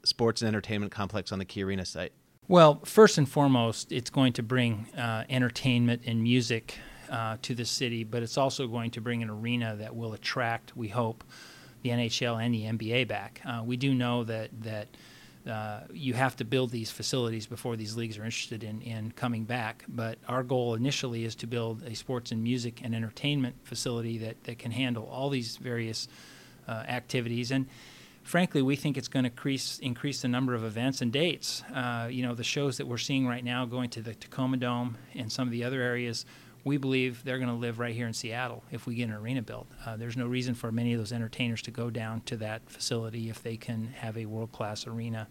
sports 0.03 0.41
and 0.41 0.47
entertainment 0.47 0.91
complex 0.91 1.31
on 1.31 1.39
the 1.39 1.45
Key 1.45 1.63
Arena 1.63 1.85
site? 1.85 2.11
Well, 2.47 2.81
first 2.83 3.17
and 3.17 3.29
foremost, 3.29 3.91
it's 3.91 4.09
going 4.09 4.33
to 4.33 4.43
bring 4.43 4.87
uh, 4.97 5.25
entertainment 5.29 6.01
and 6.05 6.21
music 6.21 6.75
uh, 7.09 7.37
to 7.43 7.53
the 7.53 7.65
city, 7.65 8.03
but 8.03 8.23
it's 8.23 8.37
also 8.37 8.67
going 8.67 8.91
to 8.91 9.01
bring 9.01 9.21
an 9.21 9.29
arena 9.29 9.75
that 9.77 9.95
will 9.95 10.13
attract, 10.13 10.75
we 10.75 10.87
hope, 10.87 11.23
the 11.81 11.89
NHL 11.89 12.43
and 12.43 12.53
the 12.53 12.63
NBA 12.63 13.07
back. 13.07 13.41
Uh, 13.45 13.61
we 13.65 13.77
do 13.77 13.93
know 13.93 14.23
that 14.23 14.49
that 14.61 14.87
uh, 15.47 15.81
you 15.91 16.13
have 16.13 16.35
to 16.35 16.45
build 16.45 16.69
these 16.69 16.91
facilities 16.91 17.47
before 17.47 17.75
these 17.75 17.95
leagues 17.97 18.17
are 18.17 18.23
interested 18.23 18.63
in, 18.63 18.81
in 18.81 19.11
coming 19.11 19.43
back. 19.43 19.83
But 19.87 20.19
our 20.27 20.43
goal 20.43 20.75
initially 20.75 21.25
is 21.25 21.35
to 21.35 21.47
build 21.47 21.83
a 21.83 21.95
sports 21.95 22.31
and 22.31 22.43
music 22.43 22.81
and 22.83 22.93
entertainment 22.93 23.55
facility 23.63 24.19
that, 24.19 24.43
that 24.43 24.59
can 24.59 24.71
handle 24.71 25.07
all 25.11 25.29
these 25.29 25.57
various 25.57 26.07
uh, 26.67 26.83
activities. 26.87 27.49
And 27.49 27.65
frankly, 28.21 28.61
we 28.61 28.75
think 28.75 28.97
it's 28.97 29.07
going 29.07 29.23
to 29.23 29.31
increase, 29.31 29.79
increase 29.79 30.21
the 30.21 30.27
number 30.27 30.53
of 30.53 30.63
events 30.63 31.01
and 31.01 31.11
dates. 31.11 31.63
Uh, 31.73 32.07
you 32.11 32.21
know, 32.21 32.35
the 32.35 32.43
shows 32.43 32.77
that 32.77 32.85
we're 32.85 32.99
seeing 32.99 33.25
right 33.25 33.43
now 33.43 33.65
going 33.65 33.89
to 33.91 34.01
the 34.01 34.13
Tacoma 34.13 34.57
Dome 34.57 34.97
and 35.15 35.31
some 35.31 35.47
of 35.47 35.51
the 35.51 35.63
other 35.63 35.81
areas 35.81 36.25
we 36.63 36.77
believe 36.77 37.23
they're 37.23 37.39
going 37.39 37.49
to 37.49 37.55
live 37.55 37.79
right 37.79 37.95
here 37.95 38.07
in 38.07 38.13
Seattle 38.13 38.63
if 38.71 38.85
we 38.85 38.95
get 38.95 39.03
an 39.09 39.13
arena 39.13 39.41
built. 39.41 39.67
Uh, 39.85 39.97
there's 39.97 40.17
no 40.17 40.27
reason 40.27 40.53
for 40.53 40.71
many 40.71 40.93
of 40.93 40.99
those 40.99 41.11
entertainers 41.11 41.61
to 41.63 41.71
go 41.71 41.89
down 41.89 42.21
to 42.21 42.37
that 42.37 42.69
facility 42.69 43.29
if 43.29 43.41
they 43.41 43.57
can 43.57 43.87
have 43.97 44.17
a 44.17 44.25
world 44.25 44.51
class 44.51 44.85
arena 44.85 45.27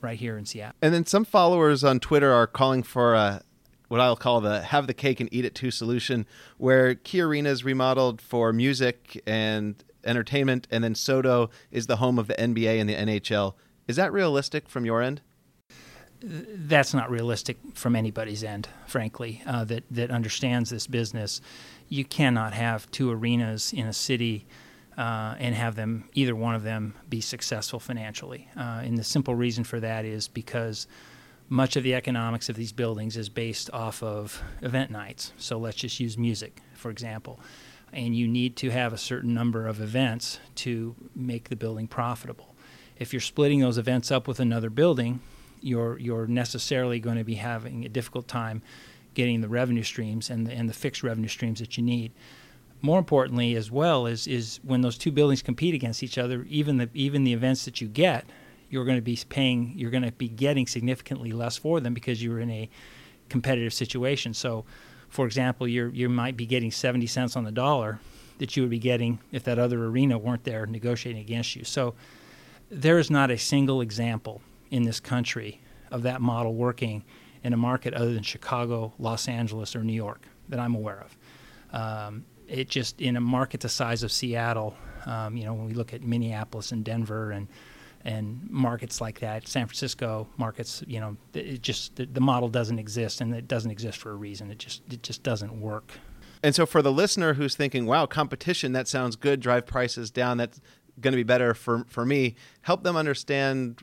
right 0.00 0.18
here 0.18 0.38
in 0.38 0.46
Seattle. 0.46 0.76
And 0.80 0.94
then 0.94 1.06
some 1.06 1.24
followers 1.24 1.82
on 1.82 2.00
Twitter 2.00 2.32
are 2.32 2.46
calling 2.46 2.82
for 2.82 3.14
a 3.14 3.42
what 3.88 4.00
I'll 4.00 4.16
call 4.16 4.40
the 4.40 4.62
have 4.62 4.86
the 4.86 4.94
cake 4.94 5.18
and 5.18 5.32
eat 5.32 5.44
it 5.44 5.54
too 5.54 5.70
solution, 5.70 6.26
where 6.58 6.94
Key 6.94 7.22
Arena 7.22 7.48
is 7.48 7.64
remodeled 7.64 8.20
for 8.20 8.52
music 8.52 9.20
and 9.26 9.82
entertainment, 10.04 10.68
and 10.70 10.84
then 10.84 10.94
SoDo 10.94 11.50
is 11.70 11.86
the 11.86 11.96
home 11.96 12.18
of 12.18 12.28
the 12.28 12.34
NBA 12.34 12.78
and 12.78 12.88
the 12.88 12.94
NHL. 12.94 13.54
Is 13.86 13.96
that 13.96 14.12
realistic 14.12 14.68
from 14.68 14.84
your 14.84 15.00
end? 15.00 15.22
That's 16.22 16.94
not 16.94 17.10
realistic 17.10 17.56
from 17.74 17.94
anybody's 17.94 18.42
end, 18.42 18.68
frankly, 18.86 19.42
uh, 19.46 19.64
that, 19.64 19.84
that 19.90 20.10
understands 20.10 20.70
this 20.70 20.86
business. 20.86 21.40
You 21.88 22.04
cannot 22.04 22.54
have 22.54 22.90
two 22.90 23.10
arenas 23.10 23.72
in 23.72 23.86
a 23.86 23.92
city 23.92 24.46
uh, 24.96 25.36
and 25.38 25.54
have 25.54 25.76
them, 25.76 26.08
either 26.14 26.34
one 26.34 26.54
of 26.54 26.64
them, 26.64 26.94
be 27.08 27.20
successful 27.20 27.78
financially. 27.78 28.48
Uh, 28.56 28.82
and 28.82 28.98
the 28.98 29.04
simple 29.04 29.34
reason 29.34 29.62
for 29.62 29.78
that 29.78 30.04
is 30.04 30.26
because 30.26 30.88
much 31.48 31.76
of 31.76 31.82
the 31.82 31.94
economics 31.94 32.48
of 32.48 32.56
these 32.56 32.72
buildings 32.72 33.16
is 33.16 33.28
based 33.28 33.70
off 33.72 34.02
of 34.02 34.42
event 34.60 34.90
nights. 34.90 35.32
So 35.38 35.56
let's 35.56 35.76
just 35.76 36.00
use 36.00 36.18
music, 36.18 36.60
for 36.74 36.90
example. 36.90 37.40
And 37.92 38.14
you 38.14 38.26
need 38.28 38.56
to 38.56 38.70
have 38.70 38.92
a 38.92 38.98
certain 38.98 39.32
number 39.32 39.66
of 39.66 39.80
events 39.80 40.40
to 40.56 40.94
make 41.14 41.48
the 41.48 41.56
building 41.56 41.86
profitable. 41.86 42.54
If 42.98 43.12
you're 43.12 43.20
splitting 43.20 43.60
those 43.60 43.78
events 43.78 44.10
up 44.10 44.26
with 44.26 44.40
another 44.40 44.68
building, 44.68 45.20
you're 45.60 45.98
you're 45.98 46.26
necessarily 46.26 47.00
going 47.00 47.18
to 47.18 47.24
be 47.24 47.34
having 47.34 47.84
a 47.84 47.88
difficult 47.88 48.28
time 48.28 48.62
getting 49.14 49.40
the 49.40 49.48
revenue 49.48 49.82
streams 49.82 50.30
and 50.30 50.46
the, 50.46 50.52
and 50.52 50.68
the 50.68 50.72
fixed 50.72 51.02
revenue 51.02 51.28
streams 51.28 51.58
that 51.58 51.76
you 51.76 51.82
need. 51.82 52.12
More 52.80 53.00
importantly, 53.00 53.56
as 53.56 53.70
well, 53.70 54.06
is 54.06 54.28
is 54.28 54.60
when 54.62 54.82
those 54.82 54.96
two 54.96 55.10
buildings 55.10 55.42
compete 55.42 55.74
against 55.74 56.02
each 56.02 56.16
other, 56.16 56.46
even 56.48 56.76
the 56.76 56.88
even 56.94 57.24
the 57.24 57.32
events 57.32 57.64
that 57.64 57.80
you 57.80 57.88
get, 57.88 58.24
you're 58.70 58.84
going 58.84 58.96
to 58.96 59.02
be 59.02 59.18
paying, 59.28 59.72
you're 59.74 59.90
going 59.90 60.04
to 60.04 60.12
be 60.12 60.28
getting 60.28 60.66
significantly 60.66 61.32
less 61.32 61.56
for 61.56 61.80
them 61.80 61.94
because 61.94 62.22
you're 62.22 62.38
in 62.38 62.50
a 62.50 62.70
competitive 63.28 63.74
situation. 63.74 64.32
So, 64.34 64.64
for 65.08 65.26
example, 65.26 65.66
you 65.66 65.90
you 65.92 66.08
might 66.08 66.36
be 66.36 66.46
getting 66.46 66.70
70 66.70 67.06
cents 67.08 67.36
on 67.36 67.42
the 67.42 67.50
dollar 67.50 67.98
that 68.38 68.56
you 68.56 68.62
would 68.62 68.70
be 68.70 68.78
getting 68.78 69.18
if 69.32 69.42
that 69.42 69.58
other 69.58 69.84
arena 69.84 70.16
weren't 70.16 70.44
there 70.44 70.64
negotiating 70.64 71.20
against 71.20 71.56
you. 71.56 71.64
So, 71.64 71.94
there 72.70 73.00
is 73.00 73.10
not 73.10 73.32
a 73.32 73.38
single 73.38 73.80
example 73.80 74.40
in 74.70 74.82
this 74.82 75.00
country 75.00 75.60
of 75.90 76.02
that 76.02 76.20
model 76.20 76.54
working 76.54 77.04
in 77.42 77.52
a 77.52 77.56
market 77.56 77.94
other 77.94 78.12
than 78.12 78.22
Chicago, 78.22 78.92
Los 78.98 79.28
Angeles, 79.28 79.74
or 79.74 79.82
New 79.82 79.92
York 79.92 80.26
that 80.48 80.58
I'm 80.58 80.74
aware 80.74 81.04
of. 81.04 81.16
Um, 81.72 82.24
it 82.46 82.68
just 82.68 83.00
in 83.00 83.16
a 83.16 83.20
market 83.20 83.60
the 83.60 83.68
size 83.68 84.02
of 84.02 84.10
Seattle, 84.10 84.74
um, 85.06 85.36
you 85.36 85.44
know, 85.44 85.54
when 85.54 85.66
we 85.66 85.74
look 85.74 85.92
at 85.92 86.02
Minneapolis 86.02 86.72
and 86.72 86.84
Denver 86.84 87.30
and 87.30 87.48
and 88.04 88.48
markets 88.48 89.00
like 89.00 89.20
that, 89.20 89.48
San 89.48 89.66
Francisco 89.66 90.28
markets, 90.36 90.84
you 90.86 91.00
know, 91.00 91.16
it 91.34 91.60
just 91.60 91.96
the, 91.96 92.06
the 92.06 92.20
model 92.20 92.48
doesn't 92.48 92.78
exist, 92.78 93.20
and 93.20 93.34
it 93.34 93.48
doesn't 93.48 93.70
exist 93.70 93.98
for 93.98 94.12
a 94.12 94.14
reason. 94.14 94.50
It 94.50 94.58
just 94.58 94.82
it 94.90 95.02
just 95.02 95.22
doesn't 95.22 95.60
work. 95.60 95.92
And 96.42 96.54
so, 96.54 96.64
for 96.64 96.80
the 96.80 96.92
listener 96.92 97.34
who's 97.34 97.56
thinking, 97.56 97.86
"Wow, 97.86 98.06
competition 98.06 98.72
that 98.72 98.88
sounds 98.88 99.16
good, 99.16 99.40
drive 99.40 99.66
prices 99.66 100.10
down, 100.10 100.38
that's 100.38 100.60
going 101.00 101.12
to 101.12 101.16
be 101.16 101.24
better 101.24 101.54
for 101.54 101.84
for 101.88 102.06
me," 102.06 102.36
help 102.62 102.82
them 102.84 102.96
understand 102.96 103.82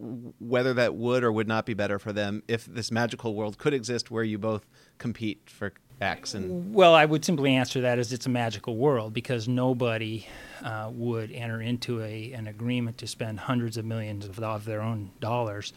whether 0.00 0.72
that 0.74 0.94
would 0.94 1.22
or 1.22 1.30
would 1.30 1.48
not 1.48 1.66
be 1.66 1.74
better 1.74 1.98
for 1.98 2.12
them 2.12 2.42
if 2.48 2.64
this 2.64 2.90
magical 2.90 3.34
world 3.34 3.58
could 3.58 3.74
exist 3.74 4.10
where 4.10 4.24
you 4.24 4.38
both 4.38 4.66
compete 4.98 5.48
for 5.48 5.72
X 6.00 6.32
and 6.32 6.74
well, 6.74 6.94
I 6.94 7.04
would 7.04 7.24
simply 7.24 7.54
answer 7.54 7.82
that 7.82 7.98
as 7.98 8.10
it's 8.12 8.24
a 8.24 8.30
magical 8.30 8.76
world 8.76 9.12
because 9.12 9.46
nobody 9.46 10.26
uh, 10.64 10.88
would 10.90 11.30
enter 11.30 11.60
into 11.60 12.00
a 12.00 12.32
an 12.32 12.46
agreement 12.46 12.96
to 12.98 13.06
spend 13.06 13.40
hundreds 13.40 13.76
of 13.76 13.84
millions 13.84 14.24
of, 14.24 14.38
of 14.40 14.64
their 14.64 14.80
own 14.80 15.10
dollars 15.20 15.74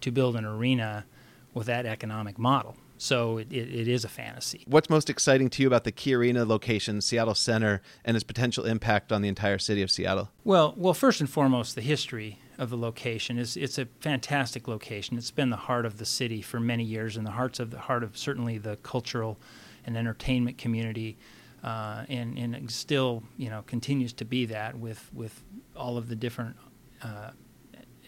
to 0.00 0.10
build 0.10 0.36
an 0.36 0.46
arena 0.46 1.04
with 1.52 1.66
that 1.66 1.84
economic 1.84 2.38
model. 2.38 2.76
So 2.98 3.36
it, 3.36 3.52
it, 3.52 3.68
it 3.68 3.88
is 3.88 4.04
a 4.04 4.08
fantasy. 4.08 4.64
What's 4.66 4.88
most 4.88 5.10
exciting 5.10 5.50
to 5.50 5.62
you 5.62 5.68
about 5.68 5.84
the 5.84 5.92
Key 5.92 6.14
Arena 6.14 6.46
location, 6.46 7.02
Seattle 7.02 7.34
Center, 7.34 7.82
and 8.04 8.16
its 8.16 8.24
potential 8.24 8.64
impact 8.64 9.12
on 9.12 9.20
the 9.20 9.28
entire 9.28 9.58
city 9.58 9.82
of 9.82 9.90
Seattle? 9.90 10.30
Well, 10.44 10.72
well, 10.78 10.94
first 10.94 11.20
and 11.20 11.28
foremost, 11.28 11.74
the 11.74 11.82
history 11.82 12.38
of 12.58 12.70
the 12.70 12.76
location 12.76 13.38
is 13.38 13.56
it's 13.56 13.78
a 13.78 13.86
fantastic 14.00 14.68
location. 14.68 15.16
It's 15.18 15.30
been 15.30 15.50
the 15.50 15.56
heart 15.56 15.84
of 15.84 15.98
the 15.98 16.06
city 16.06 16.42
for 16.42 16.60
many 16.60 16.84
years, 16.84 17.16
and 17.16 17.26
the 17.26 17.32
hearts 17.32 17.60
of 17.60 17.70
the 17.70 17.78
heart 17.78 18.02
of 18.02 18.16
certainly 18.16 18.58
the 18.58 18.76
cultural 18.76 19.38
and 19.84 19.96
entertainment 19.96 20.58
community, 20.58 21.18
uh, 21.62 22.04
and 22.08 22.38
and 22.38 22.70
still 22.70 23.22
you 23.36 23.50
know 23.50 23.62
continues 23.66 24.12
to 24.14 24.24
be 24.24 24.46
that 24.46 24.78
with 24.78 25.10
with 25.12 25.42
all 25.76 25.96
of 25.96 26.08
the 26.08 26.16
different 26.16 26.56
uh, 27.02 27.30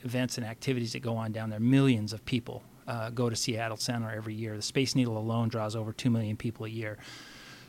events 0.05 0.39
and 0.39 0.47
activities 0.47 0.93
that 0.93 1.01
go 1.01 1.17
on 1.17 1.33
down 1.33 1.51
there. 1.51 1.61
Millions 1.61 2.13
of 2.13 2.25
people 2.25 2.63
uh, 2.87 3.11
go 3.11 3.29
to 3.29 3.37
Seattle 3.37 3.77
Center 3.77 4.11
every 4.11 4.35
year. 4.35 4.57
The 4.57 4.63
Space 4.63 4.95
Needle 4.95 5.19
alone 5.19 5.49
draws 5.49 5.77
over 5.77 5.93
two 5.93 6.11
million 6.11 6.37
people 6.37 6.65
a 6.65 6.71
year. 6.71 6.97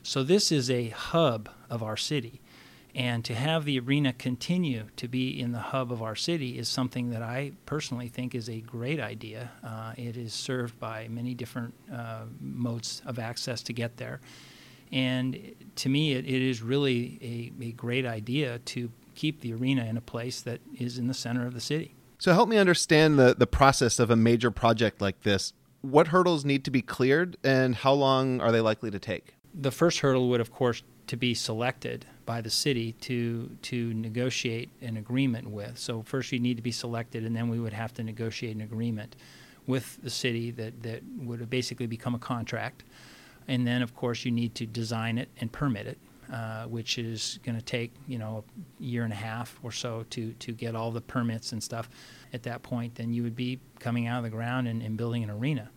So 0.01 0.23
this 0.23 0.51
is 0.51 0.71
a 0.71 0.89
hub 0.89 1.49
of 1.69 1.83
our 1.83 1.97
city. 1.97 2.41
And 2.95 3.23
to 3.25 3.35
have 3.35 3.65
the 3.65 3.79
arena 3.79 4.13
continue 4.13 4.85
to 4.97 5.07
be 5.07 5.39
in 5.39 5.51
the 5.51 5.59
hub 5.59 5.91
of 5.91 6.01
our 6.01 6.15
city 6.15 6.57
is 6.57 6.67
something 6.67 7.11
that 7.11 7.21
I 7.21 7.51
personally 7.65 8.07
think 8.07 8.33
is 8.33 8.49
a 8.49 8.61
great 8.61 8.99
idea. 8.99 9.51
Uh, 9.63 9.93
it 9.95 10.17
is 10.17 10.33
served 10.33 10.79
by 10.79 11.07
many 11.07 11.35
different 11.35 11.73
uh, 11.93 12.23
modes 12.41 13.01
of 13.05 13.19
access 13.19 13.61
to 13.63 13.73
get 13.73 13.97
there. 13.97 14.21
And 14.91 15.53
to 15.75 15.89
me, 15.89 16.13
it, 16.13 16.25
it 16.25 16.41
is 16.41 16.63
really 16.63 17.51
a, 17.61 17.63
a 17.63 17.71
great 17.73 18.05
idea 18.05 18.59
to 18.59 18.91
keep 19.13 19.41
the 19.41 19.53
arena 19.53 19.85
in 19.85 19.97
a 19.97 20.01
place 20.01 20.41
that 20.41 20.59
is 20.79 20.97
in 20.97 21.07
the 21.07 21.13
center 21.13 21.45
of 21.45 21.53
the 21.53 21.59
city. 21.59 21.93
So 22.17 22.33
help 22.33 22.49
me 22.49 22.57
understand 22.57 23.19
the, 23.19 23.35
the 23.37 23.47
process 23.47 23.99
of 23.99 24.09
a 24.09 24.15
major 24.15 24.49
project 24.49 24.99
like 24.99 25.21
this. 25.21 25.53
What 25.81 26.07
hurdles 26.07 26.43
need 26.43 26.65
to 26.65 26.71
be 26.71 26.81
cleared 26.81 27.37
and 27.43 27.75
how 27.75 27.93
long 27.93 28.41
are 28.41 28.51
they 28.51 28.61
likely 28.61 28.91
to 28.91 28.99
take? 28.99 29.35
The 29.53 29.71
first 29.71 29.99
hurdle 29.99 30.27
would, 30.29 30.41
of 30.41 30.51
course, 30.51 30.83
to 31.07 31.15
be 31.15 31.33
selected 31.33 32.05
by 32.29 32.41
the 32.41 32.49
city 32.51 32.91
to 32.91 33.49
to 33.63 33.91
negotiate 33.95 34.69
an 34.83 34.97
agreement 34.97 35.49
with. 35.49 35.79
So 35.79 36.03
first 36.03 36.31
you 36.31 36.37
need 36.37 36.57
to 36.57 36.61
be 36.61 36.71
selected, 36.71 37.25
and 37.25 37.35
then 37.35 37.49
we 37.49 37.59
would 37.59 37.73
have 37.73 37.91
to 37.95 38.03
negotiate 38.03 38.55
an 38.55 38.61
agreement 38.61 39.15
with 39.65 39.97
the 40.03 40.11
city 40.11 40.51
that 40.51 40.83
that 40.83 41.01
would 41.23 41.49
basically 41.49 41.87
become 41.87 42.13
a 42.13 42.19
contract. 42.19 42.83
And 43.47 43.65
then 43.65 43.81
of 43.81 43.95
course 43.95 44.25
you 44.25 44.31
need 44.31 44.53
to 44.61 44.67
design 44.67 45.17
it 45.17 45.29
and 45.39 45.51
permit 45.51 45.87
it, 45.87 45.97
uh, 46.31 46.65
which 46.65 46.99
is 46.99 47.39
going 47.43 47.57
to 47.57 47.65
take 47.65 47.91
you 48.07 48.19
know 48.19 48.43
a 48.79 48.83
year 48.83 49.03
and 49.05 49.13
a 49.19 49.21
half 49.29 49.59
or 49.63 49.71
so 49.71 50.05
to 50.11 50.33
to 50.33 50.51
get 50.51 50.75
all 50.75 50.91
the 50.91 51.01
permits 51.01 51.51
and 51.51 51.63
stuff. 51.63 51.89
At 52.31 52.43
that 52.43 52.61
point, 52.61 52.93
then 52.93 53.11
you 53.11 53.23
would 53.23 53.35
be 53.35 53.59
coming 53.79 54.05
out 54.05 54.19
of 54.19 54.23
the 54.23 54.35
ground 54.37 54.67
and, 54.67 54.83
and 54.83 54.95
building 54.95 55.23
an 55.23 55.31
arena. 55.31 55.71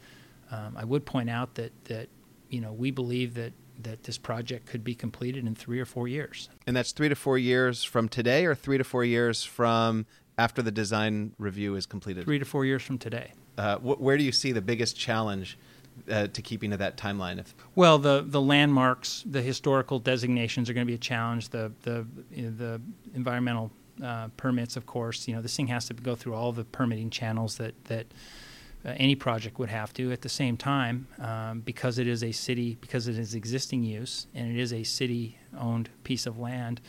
Um, 0.50 0.76
I 0.76 0.84
would 0.84 1.06
point 1.06 1.30
out 1.30 1.54
that 1.54 1.72
that 1.84 2.08
you 2.50 2.60
know 2.60 2.74
we 2.74 2.90
believe 2.90 3.32
that 3.40 3.54
that 3.84 4.04
this 4.04 4.18
project 4.18 4.66
could 4.66 4.84
be 4.84 4.94
completed 4.94 5.46
in 5.46 5.54
three 5.54 5.80
or 5.80 5.84
four 5.84 6.08
years. 6.08 6.48
And 6.66 6.76
that's 6.76 6.92
three 6.92 7.08
to 7.08 7.14
four 7.14 7.38
years 7.38 7.84
from 7.84 8.08
today, 8.08 8.44
or 8.46 8.54
three 8.54 8.78
to 8.78 8.84
four 8.84 9.04
years 9.04 9.44
from 9.44 10.06
after 10.38 10.62
the 10.62 10.70
design 10.70 11.32
review 11.38 11.76
is 11.76 11.86
completed? 11.86 12.24
Three 12.24 12.38
to 12.38 12.44
four 12.44 12.64
years 12.64 12.82
from 12.82 12.98
today. 12.98 13.32
Uh, 13.58 13.76
wh- 13.78 14.00
where 14.00 14.16
do 14.16 14.24
you 14.24 14.32
see 14.32 14.52
the 14.52 14.62
biggest 14.62 14.96
challenge 14.96 15.58
uh, 16.10 16.26
to 16.28 16.42
keeping 16.42 16.70
to 16.70 16.76
that 16.78 16.96
timeline? 16.96 17.38
If 17.38 17.54
well, 17.74 17.98
the 17.98 18.24
the 18.26 18.40
landmarks, 18.40 19.24
the 19.26 19.42
historical 19.42 19.98
designations 19.98 20.70
are 20.70 20.74
going 20.74 20.86
to 20.86 20.90
be 20.90 20.94
a 20.94 20.98
challenge. 20.98 21.50
The 21.50 21.72
the 21.82 22.06
the 22.30 22.80
environmental 23.14 23.70
uh, 24.02 24.28
permits, 24.36 24.76
of 24.76 24.86
course. 24.86 25.28
You 25.28 25.34
know, 25.34 25.42
this 25.42 25.56
thing 25.56 25.66
has 25.68 25.86
to 25.86 25.94
go 25.94 26.14
through 26.14 26.34
all 26.34 26.52
the 26.52 26.64
permitting 26.64 27.10
channels 27.10 27.56
that 27.58 27.74
that 27.84 28.06
uh, 28.84 28.94
any 28.96 29.14
project 29.14 29.58
would 29.58 29.68
have 29.68 29.92
to. 29.94 30.12
At 30.12 30.22
the 30.22 30.28
same 30.28 30.56
time, 30.56 31.06
um, 31.18 31.60
because 31.60 31.98
it 31.98 32.06
is 32.06 32.22
a 32.22 32.32
city, 32.32 32.76
because 32.80 33.08
it 33.08 33.18
is 33.18 33.34
existing 33.34 33.84
use, 33.84 34.26
and 34.34 34.50
it 34.50 34.60
is 34.60 34.72
a 34.72 34.82
city-owned 34.82 35.88
piece 36.04 36.26
of 36.26 36.38
land, 36.38 36.80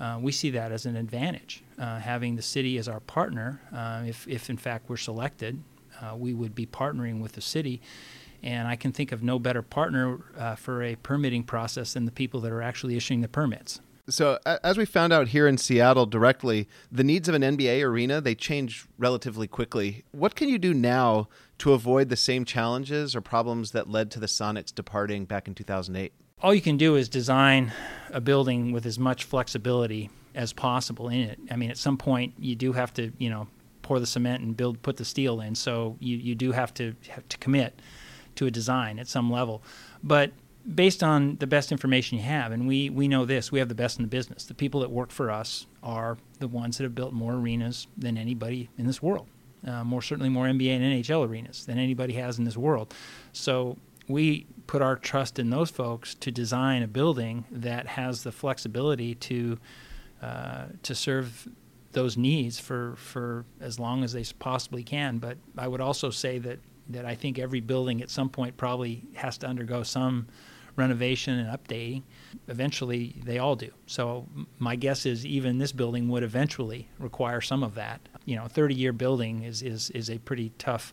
uh, 0.00 0.18
we 0.20 0.32
see 0.32 0.50
that 0.50 0.72
as 0.72 0.86
an 0.86 0.96
advantage. 0.96 1.62
Uh, 1.78 1.98
having 1.98 2.36
the 2.36 2.42
city 2.42 2.78
as 2.78 2.88
our 2.88 3.00
partner, 3.00 3.60
uh, 3.74 4.02
if, 4.06 4.26
if 4.28 4.50
in 4.50 4.56
fact 4.56 4.88
we're 4.88 4.96
selected, 4.96 5.62
uh, 6.00 6.14
we 6.16 6.34
would 6.34 6.54
be 6.54 6.66
partnering 6.66 7.20
with 7.20 7.32
the 7.32 7.40
city. 7.40 7.80
And 8.42 8.68
I 8.68 8.76
can 8.76 8.92
think 8.92 9.10
of 9.10 9.22
no 9.22 9.40
better 9.40 9.62
partner 9.62 10.20
uh, 10.36 10.54
for 10.54 10.82
a 10.82 10.94
permitting 10.96 11.42
process 11.42 11.94
than 11.94 12.04
the 12.04 12.12
people 12.12 12.40
that 12.42 12.52
are 12.52 12.62
actually 12.62 12.96
issuing 12.96 13.20
the 13.20 13.28
permits 13.28 13.80
so 14.08 14.38
as 14.46 14.78
we 14.78 14.84
found 14.84 15.12
out 15.12 15.28
here 15.28 15.46
in 15.46 15.58
Seattle 15.58 16.06
directly, 16.06 16.68
the 16.90 17.04
needs 17.04 17.28
of 17.28 17.34
an 17.34 17.42
NBA 17.42 17.82
arena 17.82 18.20
they 18.20 18.34
change 18.34 18.86
relatively 18.98 19.46
quickly. 19.46 20.04
What 20.12 20.34
can 20.34 20.48
you 20.48 20.58
do 20.58 20.74
now 20.74 21.28
to 21.58 21.72
avoid 21.72 22.08
the 22.08 22.16
same 22.16 22.44
challenges 22.44 23.14
or 23.14 23.20
problems 23.20 23.72
that 23.72 23.88
led 23.88 24.10
to 24.12 24.20
the 24.20 24.26
Sonics 24.26 24.74
departing 24.74 25.24
back 25.24 25.48
in 25.48 25.54
2008? 25.54 26.12
All 26.40 26.54
you 26.54 26.60
can 26.60 26.76
do 26.76 26.96
is 26.96 27.08
design 27.08 27.72
a 28.10 28.20
building 28.20 28.72
with 28.72 28.86
as 28.86 28.98
much 28.98 29.24
flexibility 29.24 30.10
as 30.34 30.52
possible 30.52 31.08
in 31.08 31.20
it. 31.20 31.38
I 31.50 31.56
mean, 31.56 31.70
at 31.70 31.78
some 31.78 31.96
point 31.96 32.34
you 32.38 32.54
do 32.54 32.72
have 32.72 32.92
to, 32.94 33.12
you 33.18 33.28
know, 33.28 33.48
pour 33.82 33.98
the 33.98 34.06
cement 34.06 34.42
and 34.42 34.56
build 34.56 34.82
put 34.82 34.96
the 34.98 35.04
steel 35.04 35.40
in. 35.40 35.54
So 35.54 35.96
you 35.98 36.16
you 36.16 36.34
do 36.34 36.52
have 36.52 36.72
to 36.74 36.94
have 37.08 37.28
to 37.28 37.38
commit 37.38 37.80
to 38.36 38.46
a 38.46 38.50
design 38.50 38.98
at 38.98 39.08
some 39.08 39.30
level. 39.30 39.62
But 40.02 40.32
based 40.74 41.02
on 41.02 41.36
the 41.36 41.46
best 41.46 41.72
information 41.72 42.18
you 42.18 42.24
have, 42.24 42.52
and 42.52 42.66
we, 42.68 42.90
we 42.90 43.08
know 43.08 43.24
this, 43.24 43.50
we 43.50 43.58
have 43.58 43.68
the 43.68 43.74
best 43.74 43.98
in 43.98 44.02
the 44.02 44.08
business. 44.08 44.44
The 44.44 44.54
people 44.54 44.80
that 44.80 44.90
work 44.90 45.10
for 45.10 45.30
us 45.30 45.66
are 45.82 46.18
the 46.40 46.48
ones 46.48 46.78
that 46.78 46.84
have 46.84 46.94
built 46.94 47.12
more 47.12 47.34
arenas 47.34 47.86
than 47.96 48.18
anybody 48.18 48.68
in 48.76 48.86
this 48.86 49.02
world. 49.02 49.28
Uh, 49.66 49.82
more 49.82 50.02
certainly 50.02 50.28
more 50.28 50.46
NBA 50.46 50.76
and 50.76 50.84
NHL 50.84 51.26
arenas 51.26 51.66
than 51.66 51.78
anybody 51.78 52.14
has 52.14 52.38
in 52.38 52.44
this 52.44 52.56
world. 52.56 52.94
So 53.32 53.76
we 54.06 54.46
put 54.66 54.82
our 54.82 54.96
trust 54.96 55.38
in 55.38 55.50
those 55.50 55.70
folks 55.70 56.14
to 56.16 56.30
design 56.30 56.82
a 56.82 56.88
building 56.88 57.44
that 57.50 57.86
has 57.86 58.22
the 58.22 58.32
flexibility 58.32 59.14
to 59.14 59.58
uh, 60.22 60.66
to 60.82 60.94
serve 60.94 61.48
those 61.92 62.16
needs 62.16 62.60
for 62.60 62.94
for 62.96 63.44
as 63.60 63.80
long 63.80 64.04
as 64.04 64.12
they 64.12 64.24
possibly 64.38 64.84
can. 64.84 65.18
But 65.18 65.38
I 65.56 65.66
would 65.66 65.80
also 65.80 66.10
say 66.10 66.38
that 66.38 66.60
that 66.90 67.04
I 67.04 67.14
think 67.14 67.38
every 67.38 67.60
building 67.60 68.00
at 68.00 68.10
some 68.10 68.28
point 68.28 68.56
probably 68.56 69.02
has 69.14 69.38
to 69.38 69.46
undergo 69.46 69.82
some 69.82 70.28
renovation 70.78 71.38
and 71.38 71.48
updating. 71.48 72.02
Eventually, 72.46 73.20
they 73.24 73.38
all 73.38 73.56
do. 73.56 73.70
So 73.86 74.26
my 74.58 74.76
guess 74.76 75.04
is 75.04 75.26
even 75.26 75.58
this 75.58 75.72
building 75.72 76.08
would 76.08 76.22
eventually 76.22 76.88
require 76.98 77.40
some 77.40 77.62
of 77.62 77.74
that. 77.74 78.00
You 78.24 78.36
know, 78.36 78.44
a 78.44 78.48
30-year 78.48 78.92
building 78.92 79.42
is 79.42 79.62
is 79.62 79.90
is 79.90 80.08
a 80.08 80.18
pretty 80.18 80.52
tough 80.58 80.92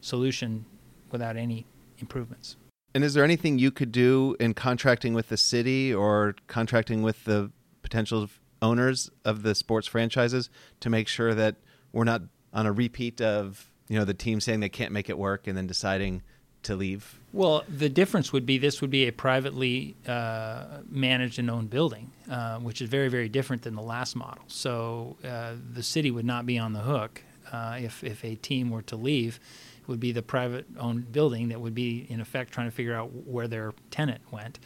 solution 0.00 0.64
without 1.10 1.36
any 1.36 1.66
improvements. 1.98 2.56
And 2.94 3.02
is 3.02 3.14
there 3.14 3.24
anything 3.24 3.58
you 3.58 3.70
could 3.72 3.90
do 3.90 4.36
in 4.38 4.54
contracting 4.54 5.14
with 5.14 5.28
the 5.28 5.36
city 5.36 5.92
or 5.92 6.36
contracting 6.46 7.02
with 7.02 7.24
the 7.24 7.50
potential 7.82 8.28
owners 8.62 9.10
of 9.24 9.42
the 9.42 9.54
sports 9.54 9.86
franchises 9.86 10.48
to 10.80 10.88
make 10.88 11.08
sure 11.08 11.34
that 11.34 11.56
we're 11.92 12.04
not 12.04 12.22
on 12.52 12.66
a 12.66 12.72
repeat 12.72 13.20
of 13.20 13.70
you 13.88 13.98
know 13.98 14.04
the 14.04 14.14
team 14.14 14.40
saying 14.40 14.60
they 14.60 14.68
can't 14.68 14.92
make 14.92 15.10
it 15.10 15.18
work 15.18 15.46
and 15.46 15.56
then 15.56 15.66
deciding 15.66 16.22
to 16.64 16.76
leave? 16.76 17.18
Well, 17.32 17.64
the 17.68 17.88
difference 17.88 18.32
would 18.32 18.46
be 18.46 18.58
this 18.58 18.80
would 18.80 18.90
be 18.90 19.06
a 19.06 19.12
privately 19.12 19.96
uh, 20.06 20.80
managed 20.88 21.38
and 21.38 21.50
owned 21.50 21.70
building, 21.70 22.10
uh, 22.30 22.58
which 22.58 22.80
is 22.80 22.88
very, 22.88 23.08
very 23.08 23.28
different 23.28 23.62
than 23.62 23.74
the 23.74 23.82
last 23.82 24.14
model. 24.14 24.44
So 24.48 25.16
uh, 25.24 25.54
the 25.72 25.82
city 25.82 26.10
would 26.10 26.24
not 26.24 26.46
be 26.46 26.58
on 26.58 26.72
the 26.72 26.80
hook 26.80 27.22
uh, 27.52 27.78
if, 27.80 28.04
if 28.04 28.24
a 28.24 28.36
team 28.36 28.70
were 28.70 28.82
to 28.82 28.96
leave. 28.96 29.40
It 29.80 29.88
would 29.88 30.00
be 30.00 30.12
the 30.12 30.22
private 30.22 30.66
owned 30.78 31.12
building 31.12 31.48
that 31.48 31.60
would 31.60 31.74
be, 31.74 32.06
in 32.08 32.20
effect, 32.20 32.52
trying 32.52 32.68
to 32.68 32.74
figure 32.74 32.94
out 32.94 33.10
where 33.26 33.48
their 33.48 33.74
tenant 33.90 34.22
went. 34.30 34.58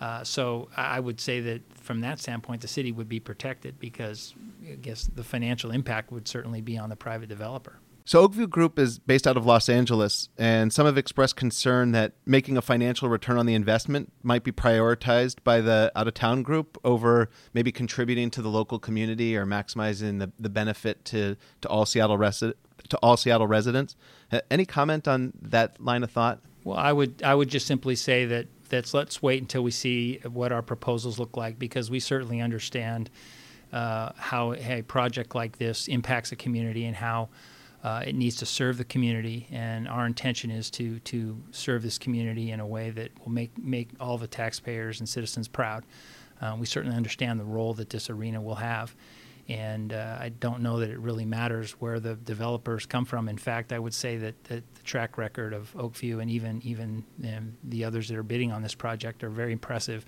Uh, 0.00 0.24
so 0.24 0.68
I 0.76 0.98
would 0.98 1.20
say 1.20 1.40
that 1.40 1.62
from 1.78 2.00
that 2.00 2.18
standpoint, 2.18 2.60
the 2.60 2.68
city 2.68 2.90
would 2.90 3.08
be 3.08 3.20
protected 3.20 3.78
because 3.78 4.34
I 4.68 4.74
guess 4.74 5.04
the 5.04 5.22
financial 5.22 5.70
impact 5.70 6.10
would 6.10 6.26
certainly 6.26 6.60
be 6.60 6.76
on 6.76 6.90
the 6.90 6.96
private 6.96 7.28
developer. 7.28 7.78
So 8.04 8.20
Oak 8.20 8.34
View 8.34 8.48
Group 8.48 8.78
is 8.78 8.98
based 8.98 9.26
out 9.26 9.36
of 9.36 9.46
Los 9.46 9.68
Angeles, 9.68 10.28
and 10.36 10.72
some 10.72 10.86
have 10.86 10.98
expressed 10.98 11.36
concern 11.36 11.92
that 11.92 12.14
making 12.26 12.56
a 12.56 12.62
financial 12.62 13.08
return 13.08 13.38
on 13.38 13.46
the 13.46 13.54
investment 13.54 14.12
might 14.22 14.42
be 14.42 14.50
prioritized 14.50 15.36
by 15.44 15.60
the 15.60 15.92
out 15.94 16.08
of 16.08 16.14
town 16.14 16.42
group 16.42 16.78
over 16.82 17.30
maybe 17.54 17.70
contributing 17.70 18.28
to 18.30 18.42
the 18.42 18.48
local 18.48 18.80
community 18.80 19.36
or 19.36 19.46
maximizing 19.46 20.18
the, 20.18 20.32
the 20.38 20.50
benefit 20.50 21.04
to, 21.06 21.36
to 21.60 21.68
all 21.68 21.86
Seattle 21.86 22.18
resi- 22.18 22.54
to 22.88 22.96
all 22.98 23.16
Seattle 23.16 23.46
residents. 23.46 23.94
Uh, 24.32 24.40
Any 24.50 24.66
comment 24.66 25.06
on 25.06 25.32
that 25.40 25.80
line 25.80 26.02
of 26.02 26.10
thought? 26.10 26.40
Well, 26.64 26.76
I 26.76 26.92
would 26.92 27.22
I 27.22 27.34
would 27.34 27.48
just 27.48 27.66
simply 27.66 27.96
say 27.96 28.24
that 28.26 28.46
that's 28.68 28.94
let's 28.94 29.22
wait 29.22 29.40
until 29.40 29.62
we 29.62 29.70
see 29.70 30.20
what 30.24 30.50
our 30.50 30.62
proposals 30.62 31.18
look 31.18 31.36
like 31.36 31.58
because 31.58 31.90
we 31.90 32.00
certainly 32.00 32.40
understand 32.40 33.10
uh, 33.72 34.10
how 34.16 34.54
a 34.54 34.82
project 34.82 35.34
like 35.34 35.58
this 35.58 35.88
impacts 35.88 36.32
a 36.32 36.36
community 36.36 36.84
and 36.84 36.96
how 36.96 37.28
uh, 37.82 38.02
it 38.06 38.14
needs 38.14 38.36
to 38.36 38.46
serve 38.46 38.78
the 38.78 38.84
community. 38.84 39.48
And 39.50 39.88
our 39.88 40.06
intention 40.06 40.50
is 40.50 40.70
to 40.70 40.98
to 41.00 41.40
serve 41.50 41.82
this 41.82 41.98
community 41.98 42.50
in 42.50 42.60
a 42.60 42.66
way 42.66 42.90
that 42.90 43.10
will 43.20 43.32
make 43.32 43.56
make 43.58 43.90
all 44.00 44.18
the 44.18 44.28
taxpayers 44.28 45.00
and 45.00 45.08
citizens 45.08 45.48
proud. 45.48 45.84
Uh, 46.40 46.56
we 46.58 46.66
certainly 46.66 46.96
understand 46.96 47.38
the 47.38 47.44
role 47.44 47.74
that 47.74 47.90
this 47.90 48.10
arena 48.10 48.40
will 48.40 48.56
have. 48.56 48.94
And 49.48 49.92
uh, 49.92 50.18
I 50.20 50.28
don't 50.28 50.62
know 50.62 50.78
that 50.78 50.90
it 50.90 50.98
really 50.98 51.24
matters 51.24 51.72
where 51.72 51.98
the 51.98 52.14
developers 52.14 52.86
come 52.86 53.04
from. 53.04 53.28
In 53.28 53.36
fact, 53.36 53.72
I 53.72 53.78
would 53.78 53.92
say 53.92 54.16
that, 54.18 54.44
that 54.44 54.74
the 54.74 54.82
track 54.82 55.18
record 55.18 55.52
of 55.52 55.74
Oak 55.76 55.96
View 55.96 56.20
and 56.20 56.30
even 56.30 56.62
even 56.62 57.04
um, 57.24 57.56
the 57.64 57.84
others 57.84 58.08
that 58.08 58.16
are 58.16 58.22
bidding 58.22 58.52
on 58.52 58.62
this 58.62 58.74
project 58.74 59.24
are 59.24 59.30
very 59.30 59.52
impressive, 59.52 60.06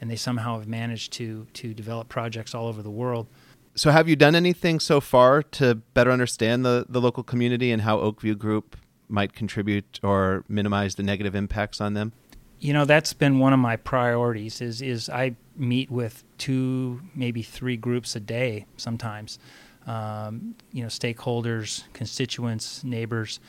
and 0.00 0.10
they 0.10 0.16
somehow 0.16 0.58
have 0.58 0.66
managed 0.66 1.12
to 1.14 1.46
to 1.54 1.72
develop 1.72 2.08
projects 2.08 2.54
all 2.54 2.66
over 2.66 2.82
the 2.82 2.90
world. 2.90 3.28
So, 3.76 3.90
have 3.90 4.08
you 4.08 4.14
done 4.14 4.36
anything 4.36 4.78
so 4.78 5.00
far 5.00 5.42
to 5.42 5.74
better 5.74 6.12
understand 6.12 6.64
the, 6.64 6.86
the 6.88 7.00
local 7.00 7.24
community 7.24 7.72
and 7.72 7.82
how 7.82 7.98
Oak 7.98 8.20
View 8.20 8.36
Group 8.36 8.76
might 9.08 9.34
contribute 9.34 9.98
or 10.02 10.44
minimize 10.48 10.94
the 10.94 11.02
negative 11.02 11.34
impacts 11.34 11.80
on 11.80 11.94
them? 11.94 12.12
You 12.60 12.72
know, 12.72 12.84
that's 12.84 13.12
been 13.12 13.40
one 13.40 13.52
of 13.52 13.58
my 13.58 13.76
priorities. 13.76 14.60
Is 14.60 14.80
is 14.80 15.10
I 15.10 15.34
meet 15.56 15.90
with 15.90 16.22
two, 16.38 17.00
maybe 17.16 17.42
three 17.42 17.76
groups 17.76 18.14
a 18.14 18.20
day 18.20 18.66
sometimes. 18.76 19.40
Um, 19.86 20.54
you 20.72 20.82
know, 20.82 20.88
stakeholders, 20.88 21.82
constituents, 21.92 22.84
neighbors, 22.84 23.40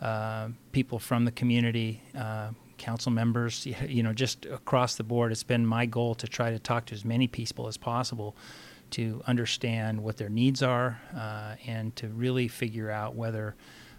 uh, 0.00 0.48
people 0.72 0.98
from 0.98 1.24
the 1.26 1.30
community, 1.30 2.02
uh, 2.18 2.50
council 2.78 3.12
members. 3.12 3.66
You 3.86 4.02
know, 4.02 4.14
just 4.14 4.46
across 4.46 4.94
the 4.94 5.04
board. 5.04 5.30
It's 5.30 5.42
been 5.42 5.66
my 5.66 5.84
goal 5.84 6.14
to 6.14 6.26
try 6.26 6.50
to 6.50 6.58
talk 6.58 6.86
to 6.86 6.94
as 6.94 7.04
many 7.04 7.28
people 7.28 7.68
as 7.68 7.76
possible 7.76 8.34
to 8.94 9.20
understand 9.26 10.00
what 10.00 10.16
their 10.16 10.28
needs 10.28 10.62
are 10.62 11.00
uh, 11.16 11.56
and 11.66 11.96
to 11.96 12.06
really 12.08 12.46
figure 12.46 12.92
out 12.92 13.16
whether 13.16 13.56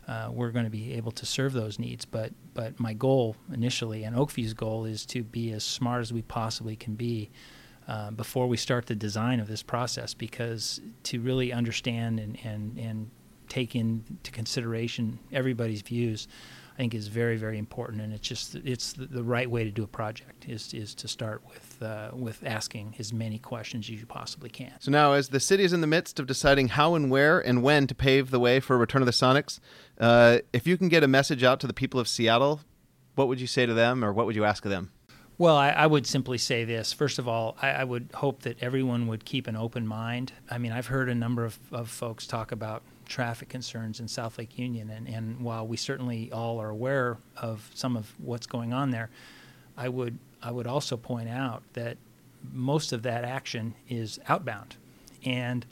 uh, 0.08 0.30
we're 0.32 0.52
going 0.52 0.64
to 0.64 0.72
be 0.72 0.94
able 0.94 1.12
to 1.12 1.26
serve 1.26 1.52
those 1.52 1.78
needs. 1.80 2.06
But 2.06 2.32
but 2.54 2.80
my 2.80 2.94
goal 2.94 3.36
initially, 3.54 4.06
and 4.06 4.16
Oak 4.16 4.32
View's 4.32 4.54
goal, 4.54 4.86
is 4.86 5.06
to 5.08 5.22
be 5.24 5.52
as 5.52 5.66
smart 5.66 6.02
as 6.02 6.14
we 6.14 6.22
possibly 6.22 6.78
can 6.78 6.96
be 6.96 7.30
uh, 7.90 8.12
before 8.12 8.48
we 8.48 8.56
start 8.56 8.86
the 8.86 8.96
design 8.96 9.42
of 9.42 9.48
this 9.48 9.64
process, 9.64 10.14
because 10.14 10.80
to 11.04 11.20
really 11.20 11.52
understand 11.52 12.20
and 12.20 12.38
and 12.46 12.78
and 12.78 13.12
take 13.50 13.76
into 13.76 14.32
consideration 14.32 15.20
everybody's 15.34 15.82
views. 15.82 16.28
I 16.74 16.78
think 16.78 16.94
is 16.94 17.08
very 17.08 17.36
very 17.36 17.58
important, 17.58 18.02
and 18.02 18.14
it's 18.14 18.28
just 18.28 18.56
it's 18.56 18.94
the, 18.94 19.08
the 19.08 19.24
right 19.24 19.50
way 19.50 19.66
to 19.66 19.72
do 19.72 19.84
a 19.84 19.88
project 19.88 20.48
is 20.48 20.74
is 20.74 20.96
to 20.96 21.08
start 21.08 21.42
with 21.50 21.65
uh, 21.82 22.12
with 22.14 22.44
asking 22.46 22.96
as 23.00 23.12
many 23.14 23.40
questions 23.40 23.86
as 23.86 24.00
you 24.00 24.06
possibly 24.06 24.50
can. 24.50 24.74
So 24.80 24.92
now, 24.92 25.14
as 25.14 25.30
the 25.30 25.40
city 25.40 25.64
is 25.64 25.74
in 25.74 25.82
the 25.82 25.88
midst 25.88 26.20
of 26.20 26.28
deciding 26.28 26.70
how 26.70 26.96
and 26.96 27.10
where 27.10 27.40
and 27.40 27.64
when 27.64 27.88
to 27.88 27.96
pave 27.96 28.32
the 28.32 28.40
way 28.40 28.60
for 28.60 28.78
Return 28.78 29.02
of 29.02 29.06
the 29.06 29.12
Sonics, 29.12 29.60
uh, 30.00 30.40
if 30.54 30.68
you 30.68 30.78
can 30.78 30.90
get 30.90 31.04
a 31.04 31.08
message 31.08 31.44
out 31.44 31.60
to 31.62 31.68
the 31.68 31.74
people 31.74 32.00
of 32.00 32.08
Seattle, 32.08 32.62
what 33.16 33.28
would 33.28 33.40
you 33.40 33.48
say 33.48 33.66
to 33.66 33.74
them, 33.74 34.04
or 34.04 34.12
what 34.12 34.26
would 34.26 34.36
you 34.36 34.44
ask 34.44 34.66
of 34.66 34.72
them? 34.72 34.92
Well, 35.38 35.58
I, 35.58 35.70
I, 35.70 35.86
would 35.86 36.08
simply 36.08 36.38
say 36.38 36.64
this. 36.64 36.94
First 36.94 37.20
of 37.20 37.28
all, 37.28 37.58
I, 37.62 37.70
I, 37.72 37.84
would 37.84 38.10
hope 38.14 38.44
that 38.44 38.64
everyone 38.64 39.08
would 39.08 39.26
keep 39.26 39.48
an 39.48 39.58
open 39.58 39.86
mind. 39.86 40.32
I 40.50 40.58
mean, 40.58 40.72
I've 40.72 40.88
heard 40.88 41.10
a 41.10 41.16
number 41.16 41.44
of, 41.44 41.60
of 41.74 41.90
folks 41.90 42.26
talk 42.26 42.54
about 42.54 42.84
traffic 43.06 43.50
concerns 43.50 44.00
in 44.00 44.08
South 44.08 44.38
Lake 44.38 44.58
Union, 44.58 44.90
and, 44.90 45.10
and 45.10 45.42
while 45.42 45.68
we 45.68 45.76
certainly 45.76 46.32
all 46.32 46.62
are 46.62 46.70
aware 46.70 47.18
of 47.36 47.70
some 47.74 47.98
of 47.98 48.14
what's 48.18 48.48
going 48.48 48.72
on 48.72 48.92
there, 48.92 49.10
I 49.78 49.90
would 49.90 50.18
I 50.46 50.52
would 50.52 50.68
also 50.68 50.96
point 50.96 51.28
out 51.28 51.64
that 51.74 51.98
most 52.54 52.94
of 52.94 53.02
that 53.02 53.26
action 53.26 53.74
is 53.90 54.20
outbound 54.30 54.76
and 55.26 55.66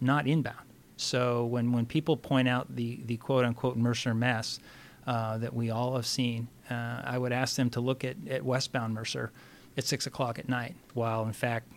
not 0.00 0.28
inbound. 0.28 0.66
So 0.96 1.44
when, 1.46 1.72
when 1.72 1.84
people 1.84 2.16
point 2.16 2.46
out 2.46 2.76
the, 2.76 3.00
the 3.06 3.16
quote 3.16 3.44
unquote 3.44 3.76
Mercer 3.76 4.14
mess 4.14 4.60
uh, 5.04 5.38
that 5.38 5.52
we 5.52 5.70
all 5.70 5.96
have 5.96 6.06
seen, 6.06 6.46
uh, 6.70 7.02
I 7.04 7.18
would 7.18 7.32
ask 7.32 7.56
them 7.56 7.70
to 7.70 7.80
look 7.80 8.04
at, 8.04 8.16
at 8.28 8.44
westbound 8.44 8.94
Mercer 8.94 9.32
at 9.76 9.84
six 9.84 10.06
o'clock 10.06 10.38
at 10.38 10.48
night, 10.48 10.76
while 10.94 11.24
in 11.24 11.32
fact 11.32 11.72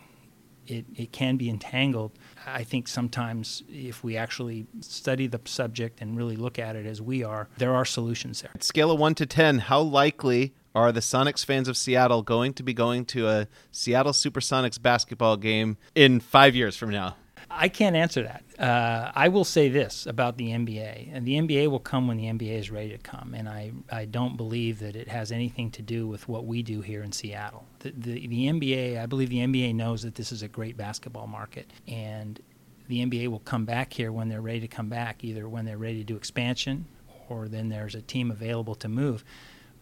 it, 0.68 0.86
it 0.96 1.12
can 1.12 1.38
be 1.38 1.50
entangled. 1.50 2.12
I 2.46 2.64
think 2.64 2.88
sometimes 2.88 3.64
if 3.68 4.04
we 4.04 4.16
actually 4.16 4.68
study 4.82 5.26
the 5.26 5.42
subject 5.46 6.02
and 6.02 6.16
really 6.16 6.36
look 6.36 6.60
at 6.60 6.76
it 6.76 6.86
as 6.86 7.02
we 7.02 7.24
are, 7.24 7.48
there 7.58 7.74
are 7.74 7.86
solutions 7.86 8.42
there. 8.42 8.52
Scale 8.60 8.92
of 8.92 9.00
1 9.00 9.16
to 9.16 9.26
10, 9.26 9.60
how 9.60 9.82
likely 9.82 10.54
are 10.76 10.92
the 10.92 11.00
Sonics 11.00 11.46
fans 11.46 11.68
of 11.68 11.78
Seattle 11.78 12.22
going 12.24 12.54
to 12.54 12.64
be 12.64 12.74
going 12.74 13.06
to 13.06 13.28
a 13.28 13.48
Seattle 13.72 14.14
Supersonics 14.14 14.82
basketball 14.82 15.38
game 15.38 15.78
in 15.96 16.20
five 16.20 16.56
years 16.56 16.76
from 16.76 16.90
now? 16.90 17.16
I 17.50 17.70
can't 17.70 17.96
answer 17.96 18.24
that. 18.24 18.44
Uh, 18.60 19.12
I 19.14 19.28
will 19.28 19.44
say 19.44 19.70
this 19.70 20.08
about 20.08 20.38
the 20.38 20.50
NBA, 20.50 21.10
and 21.14 21.26
the 21.26 21.34
NBA 21.34 21.68
will 21.70 21.80
come 21.80 22.08
when 22.08 22.18
the 22.18 22.26
NBA 22.26 22.58
is 22.58 22.72
ready 22.72 22.90
to 22.90 22.98
come. 22.98 23.34
And 23.36 23.48
I, 23.48 23.72
I 23.92 24.06
don't 24.06 24.38
believe 24.38 24.80
that 24.80 24.96
it 24.96 25.08
has 25.08 25.32
anything 25.32 25.70
to 25.72 25.82
do 25.82 26.08
with 26.08 26.28
what 26.28 26.46
we 26.46 26.64
do 26.64 26.82
here 26.82 27.04
in 27.04 27.12
Seattle. 27.12 27.66
The, 27.80 27.92
the, 27.92 28.28
the 28.28 28.48
NBA, 28.48 29.00
I 29.00 29.06
believe 29.06 29.30
the 29.30 29.40
NBA 29.40 29.76
knows 29.76 30.02
that 30.04 30.16
this 30.16 30.32
is 30.32 30.42
a 30.42 30.48
great 30.48 30.78
basketball 30.78 31.28
market, 31.28 31.70
and 31.88 32.42
the 32.88 33.06
NBA 33.06 33.28
will 33.28 33.40
come 33.40 33.66
back 33.66 33.94
here 33.94 34.12
when 34.12 34.30
they're 34.30 34.42
ready 34.42 34.62
to 34.62 34.68
come 34.68 34.90
back, 34.90 35.24
either 35.24 35.48
when 35.48 35.66
they're 35.66 35.78
ready 35.78 36.00
to 36.00 36.04
do 36.04 36.16
expansion 36.16 36.86
or 37.30 37.48
then 37.48 37.70
there's 37.70 37.96
a 37.96 38.02
team 38.02 38.32
available 38.32 38.76
to 38.76 38.88
move, 38.88 39.24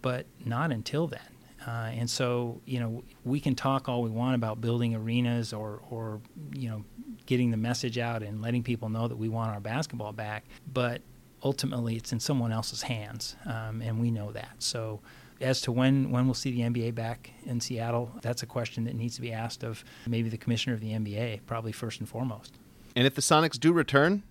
but 0.01 0.25
not 0.45 0.71
until 0.71 1.07
then. 1.07 1.19
Uh, 1.65 1.91
and 1.93 2.09
so, 2.09 2.59
you 2.65 2.79
know, 2.79 3.03
we 3.23 3.39
can 3.39 3.53
talk 3.53 3.87
all 3.87 4.01
we 4.01 4.09
want 4.09 4.33
about 4.35 4.61
building 4.61 4.95
arenas 4.95 5.53
or, 5.53 5.81
or, 5.89 6.19
you 6.53 6.67
know, 6.67 6.83
getting 7.27 7.51
the 7.51 7.57
message 7.57 7.97
out 7.97 8.23
and 8.23 8.41
letting 8.41 8.63
people 8.63 8.89
know 8.89 9.07
that 9.07 9.15
we 9.15 9.29
want 9.29 9.51
our 9.51 9.59
basketball 9.59 10.11
back, 10.11 10.43
but 10.73 11.01
ultimately 11.43 11.95
it's 11.95 12.11
in 12.11 12.19
someone 12.19 12.51
else's 12.51 12.81
hands, 12.83 13.35
um, 13.45 13.81
and 13.81 13.99
we 13.99 14.11
know 14.11 14.31
that. 14.31 14.51
So, 14.59 15.01
as 15.39 15.59
to 15.61 15.71
when 15.71 16.11
when 16.11 16.25
we'll 16.25 16.35
see 16.35 16.51
the 16.51 16.61
NBA 16.61 16.93
back 16.93 17.31
in 17.45 17.59
Seattle, 17.59 18.11
that's 18.21 18.43
a 18.43 18.45
question 18.45 18.83
that 18.83 18.95
needs 18.95 19.15
to 19.15 19.21
be 19.21 19.31
asked 19.31 19.63
of 19.63 19.83
maybe 20.05 20.29
the 20.29 20.37
commissioner 20.37 20.75
of 20.75 20.81
the 20.81 20.91
NBA, 20.91 21.41
probably 21.47 21.71
first 21.71 21.99
and 21.99 22.07
foremost. 22.07 22.59
And 22.95 23.07
if 23.07 23.15
the 23.15 23.21
Sonics 23.21 23.59
do 23.59 23.73
return, 23.73 24.23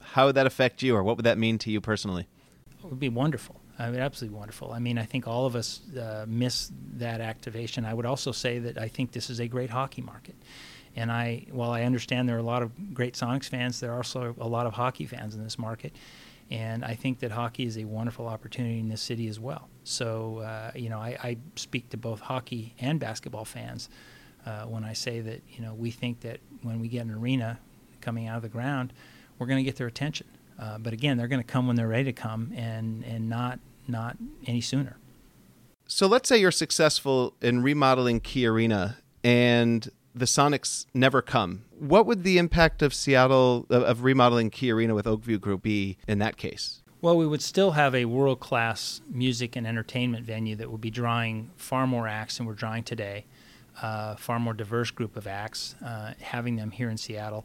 how 0.00 0.26
would 0.26 0.36
that 0.36 0.46
affect 0.46 0.82
you, 0.82 0.96
or 0.96 1.02
what 1.02 1.16
would 1.16 1.26
that 1.26 1.38
mean 1.38 1.58
to 1.58 1.70
you 1.70 1.80
personally? 1.80 2.28
It 2.82 2.88
would 2.88 3.00
be 3.00 3.08
wonderful. 3.08 3.60
I 3.78 3.90
mean, 3.90 4.00
absolutely 4.00 4.38
wonderful. 4.38 4.72
I 4.72 4.78
mean, 4.78 4.98
I 4.98 5.04
think 5.04 5.26
all 5.26 5.46
of 5.46 5.56
us 5.56 5.80
uh, 5.96 6.24
miss 6.28 6.70
that 6.96 7.20
activation. 7.20 7.84
I 7.84 7.92
would 7.92 8.06
also 8.06 8.30
say 8.30 8.58
that 8.60 8.78
I 8.78 8.88
think 8.88 9.12
this 9.12 9.30
is 9.30 9.40
a 9.40 9.48
great 9.48 9.70
hockey 9.70 10.02
market. 10.02 10.36
And 10.96 11.10
I, 11.10 11.46
while 11.50 11.72
I 11.72 11.82
understand 11.82 12.28
there 12.28 12.36
are 12.36 12.40
a 12.40 12.44
lot 12.44 12.62
of 12.62 12.94
great 12.94 13.14
Sonics 13.14 13.48
fans, 13.48 13.80
there 13.80 13.92
are 13.92 13.96
also 13.96 14.34
a 14.38 14.46
lot 14.46 14.66
of 14.66 14.74
hockey 14.74 15.06
fans 15.06 15.34
in 15.34 15.42
this 15.42 15.58
market. 15.58 15.92
And 16.50 16.84
I 16.84 16.94
think 16.94 17.20
that 17.20 17.32
hockey 17.32 17.64
is 17.64 17.76
a 17.76 17.84
wonderful 17.84 18.28
opportunity 18.28 18.78
in 18.78 18.88
this 18.88 19.00
city 19.00 19.26
as 19.28 19.40
well. 19.40 19.68
So, 19.82 20.38
uh, 20.38 20.70
you 20.74 20.88
know, 20.88 20.98
I, 20.98 21.16
I, 21.22 21.36
speak 21.56 21.88
to 21.90 21.96
both 21.96 22.20
hockey 22.20 22.74
and 22.78 23.00
basketball 23.00 23.44
fans 23.44 23.88
uh, 24.46 24.64
when 24.64 24.84
I 24.84 24.92
say 24.92 25.20
that, 25.20 25.42
you 25.48 25.62
know, 25.62 25.74
we 25.74 25.90
think 25.90 26.20
that 26.20 26.40
when 26.62 26.80
we 26.80 26.88
get 26.88 27.06
an 27.06 27.10
arena 27.10 27.58
coming 28.00 28.28
out 28.28 28.36
of 28.36 28.42
the 28.42 28.48
ground, 28.48 28.92
we're 29.38 29.46
going 29.46 29.58
to 29.58 29.64
get 29.64 29.76
their 29.76 29.86
attention. 29.86 30.26
Uh, 30.58 30.78
but 30.78 30.92
again, 30.92 31.16
they're 31.16 31.28
going 31.28 31.42
to 31.42 31.46
come 31.46 31.66
when 31.66 31.76
they're 31.76 31.88
ready 31.88 32.04
to 32.04 32.12
come, 32.12 32.52
and 32.54 33.04
and 33.04 33.28
not 33.28 33.58
not 33.88 34.16
any 34.46 34.60
sooner. 34.60 34.96
So 35.86 36.06
let's 36.06 36.28
say 36.28 36.38
you're 36.38 36.50
successful 36.50 37.34
in 37.42 37.62
remodeling 37.62 38.20
Key 38.20 38.46
Arena, 38.46 38.98
and 39.22 39.90
the 40.14 40.24
Sonics 40.24 40.86
never 40.94 41.20
come. 41.20 41.64
What 41.78 42.06
would 42.06 42.22
the 42.22 42.38
impact 42.38 42.82
of 42.82 42.94
Seattle 42.94 43.66
of, 43.68 43.82
of 43.82 44.04
remodeling 44.04 44.50
Key 44.50 44.70
Arena 44.70 44.94
with 44.94 45.06
Oak 45.06 45.22
View 45.22 45.38
Group 45.38 45.62
be 45.62 45.98
in 46.06 46.18
that 46.20 46.36
case? 46.36 46.82
Well, 47.00 47.18
we 47.18 47.26
would 47.26 47.42
still 47.42 47.72
have 47.72 47.94
a 47.94 48.06
world 48.06 48.40
class 48.40 49.02
music 49.10 49.56
and 49.56 49.66
entertainment 49.66 50.24
venue 50.24 50.56
that 50.56 50.70
would 50.70 50.80
be 50.80 50.90
drawing 50.90 51.50
far 51.56 51.86
more 51.86 52.08
acts 52.08 52.38
than 52.38 52.46
we're 52.46 52.54
drawing 52.54 52.82
today, 52.82 53.26
uh, 53.82 54.14
far 54.16 54.40
more 54.40 54.54
diverse 54.54 54.90
group 54.90 55.16
of 55.16 55.26
acts, 55.26 55.74
uh, 55.84 56.14
having 56.20 56.56
them 56.56 56.70
here 56.70 56.88
in 56.88 56.96
Seattle 56.96 57.44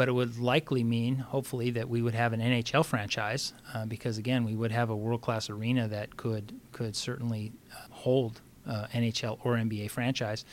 but 0.00 0.08
it 0.08 0.12
would 0.12 0.38
likely 0.38 0.82
mean, 0.82 1.16
hopefully, 1.16 1.68
that 1.72 1.86
we 1.86 2.00
would 2.00 2.14
have 2.14 2.32
an 2.32 2.40
NHL 2.40 2.86
franchise 2.86 3.52
uh, 3.74 3.84
because, 3.84 4.16
again, 4.16 4.44
we 4.44 4.54
would 4.54 4.72
have 4.72 4.88
a 4.88 4.96
world 4.96 5.20
class 5.20 5.50
arena 5.50 5.86
that 5.88 6.16
could 6.16 6.58
could 6.72 6.96
certainly 6.96 7.52
uh, 7.70 7.84
hold 7.90 8.40
uh, 8.66 8.86
NHL 8.94 9.38
or 9.44 9.56
NBA 9.56 9.90
franchise, 9.90 10.46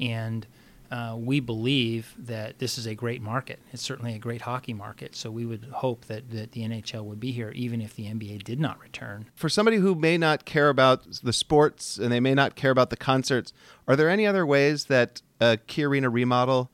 and 0.00 0.46
uh, 0.90 1.14
we 1.18 1.40
believe 1.40 2.14
that 2.16 2.58
this 2.58 2.78
is 2.78 2.86
a 2.86 2.94
great 2.94 3.20
market. 3.20 3.58
It's 3.70 3.82
certainly 3.82 4.14
a 4.14 4.18
great 4.18 4.40
hockey 4.40 4.72
market. 4.72 5.14
So 5.14 5.30
we 5.30 5.44
would 5.44 5.66
hope 5.72 6.06
that, 6.06 6.30
that 6.30 6.52
the 6.52 6.62
NHL 6.62 7.04
would 7.04 7.20
be 7.20 7.32
here, 7.32 7.50
even 7.50 7.82
if 7.82 7.94
the 7.94 8.04
NBA 8.04 8.44
did 8.44 8.58
not 8.58 8.80
return. 8.80 9.26
For 9.34 9.50
somebody 9.50 9.76
who 9.76 9.94
may 9.94 10.16
not 10.16 10.46
care 10.46 10.70
about 10.70 11.20
the 11.22 11.34
sports 11.34 11.98
and 11.98 12.10
they 12.10 12.18
may 12.18 12.32
not 12.32 12.56
care 12.56 12.70
about 12.70 12.88
the 12.88 12.96
concerts, 12.96 13.52
are 13.86 13.94
there 13.94 14.08
any 14.08 14.26
other 14.26 14.46
ways 14.46 14.86
that 14.86 15.20
a 15.38 15.58
Key 15.58 15.84
Arena 15.84 16.08
remodel, 16.08 16.70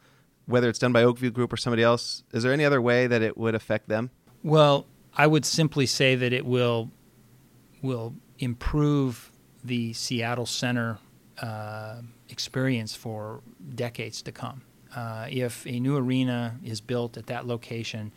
whether 0.46 0.68
it's 0.68 0.78
done 0.78 0.92
by 0.92 1.02
Oak 1.02 1.18
View 1.18 1.30
Group 1.30 1.52
or 1.52 1.56
somebody 1.56 1.82
else, 1.82 2.22
is 2.32 2.42
there 2.42 2.52
any 2.52 2.64
other 2.64 2.80
way 2.80 3.06
that 3.06 3.22
it 3.22 3.36
would 3.36 3.54
affect 3.54 3.88
them? 3.88 4.10
Well, 4.42 4.86
I 5.16 5.26
would 5.26 5.44
simply 5.44 5.86
say 5.86 6.14
that 6.14 6.32
it 6.32 6.46
will 6.46 6.90
will 7.82 8.14
improve 8.38 9.30
the 9.64 9.92
Seattle 9.92 10.46
Center 10.46 10.98
uh, 11.40 12.00
experience 12.28 12.94
for 12.94 13.40
decades 13.74 14.22
to 14.22 14.32
come. 14.32 14.62
Uh, 14.94 15.26
if 15.30 15.66
a 15.66 15.78
new 15.78 15.96
arena 15.96 16.56
is 16.64 16.80
built 16.80 17.16
at 17.16 17.26
that 17.26 17.46
location, 17.46 18.12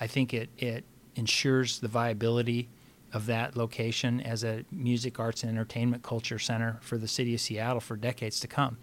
I 0.00 0.06
think 0.06 0.34
it, 0.34 0.50
it 0.58 0.84
ensures 1.14 1.78
the 1.78 1.88
viability 1.88 2.68
of 3.12 3.26
that 3.26 3.56
location 3.56 4.20
as 4.20 4.42
a 4.42 4.64
music, 4.72 5.20
arts, 5.20 5.44
and 5.44 5.52
entertainment 5.52 6.02
culture 6.02 6.38
center 6.38 6.78
for 6.80 6.98
the 6.98 7.06
city 7.06 7.34
of 7.34 7.40
Seattle 7.40 7.80
for 7.80 7.96
decades 7.96 8.40
to 8.40 8.48
come. 8.48 8.76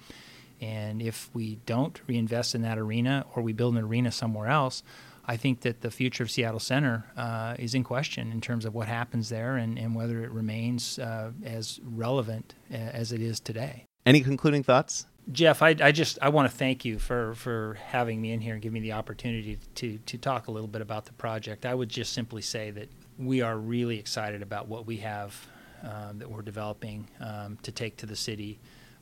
And 0.62 1.02
if 1.02 1.30
we 1.34 1.56
don't 1.66 2.00
reinvest 2.08 2.54
in 2.54 2.62
that 2.62 2.78
arena 2.78 3.26
or 3.36 3.42
we 3.42 3.52
build 3.52 3.76
an 3.76 3.84
arena 3.84 4.12
somewhere 4.12 4.48
else, 4.48 4.84
I 5.26 5.38
think 5.38 5.62
that 5.62 5.82
the 5.82 5.92
future 5.92 6.24
of 6.24 6.32
Seattle 6.32 6.60
Center 6.60 7.06
uh, 7.18 7.56
is 7.58 7.74
in 7.74 7.84
question 7.84 8.32
in 8.32 8.42
terms 8.42 8.66
of 8.66 8.74
what 8.74 8.88
happens 8.88 9.30
there 9.30 9.58
and, 9.58 9.78
and 9.78 9.96
whether 9.96 10.24
it 10.24 10.32
remains 10.32 11.00
uh, 11.00 11.32
as 11.44 11.80
relevant 11.84 12.56
uh, 12.72 12.76
as 12.76 13.12
it 13.12 13.22
is 13.22 13.40
today. 13.40 13.86
Any 14.06 14.22
concluding 14.22 14.64
thoughts? 14.64 15.06
Jeff, 15.32 15.62
I, 15.62 15.76
I 15.80 15.92
just 15.92 16.18
I 16.22 16.30
want 16.30 16.50
to 16.50 16.58
thank 16.58 16.84
you 16.84 16.98
for, 16.98 17.36
for 17.36 17.78
having 17.86 18.20
me 18.20 18.32
in 18.32 18.42
here 18.42 18.54
and 18.54 18.62
giving 18.62 18.82
me 18.82 18.90
the 18.90 18.94
opportunity 18.94 19.60
to, 19.76 20.00
to 20.00 20.18
talk 20.18 20.48
a 20.48 20.52
little 20.52 20.68
bit 20.68 20.82
about 20.82 21.06
the 21.06 21.14
project. 21.14 21.66
I 21.66 21.76
would 21.76 21.90
just 21.90 22.14
simply 22.14 22.42
say 22.42 22.72
that 22.72 22.90
we 23.20 23.42
are 23.42 23.58
really 23.58 24.00
excited 24.00 24.42
about 24.42 24.68
what 24.68 24.88
we 24.88 24.98
have 24.98 25.48
um, 25.84 26.20
that 26.20 26.30
we're 26.30 26.42
developing 26.42 27.08
um, 27.20 27.58
to 27.64 27.72
take 27.72 27.98
to 27.98 28.06
the 28.06 28.16
city 28.16 28.60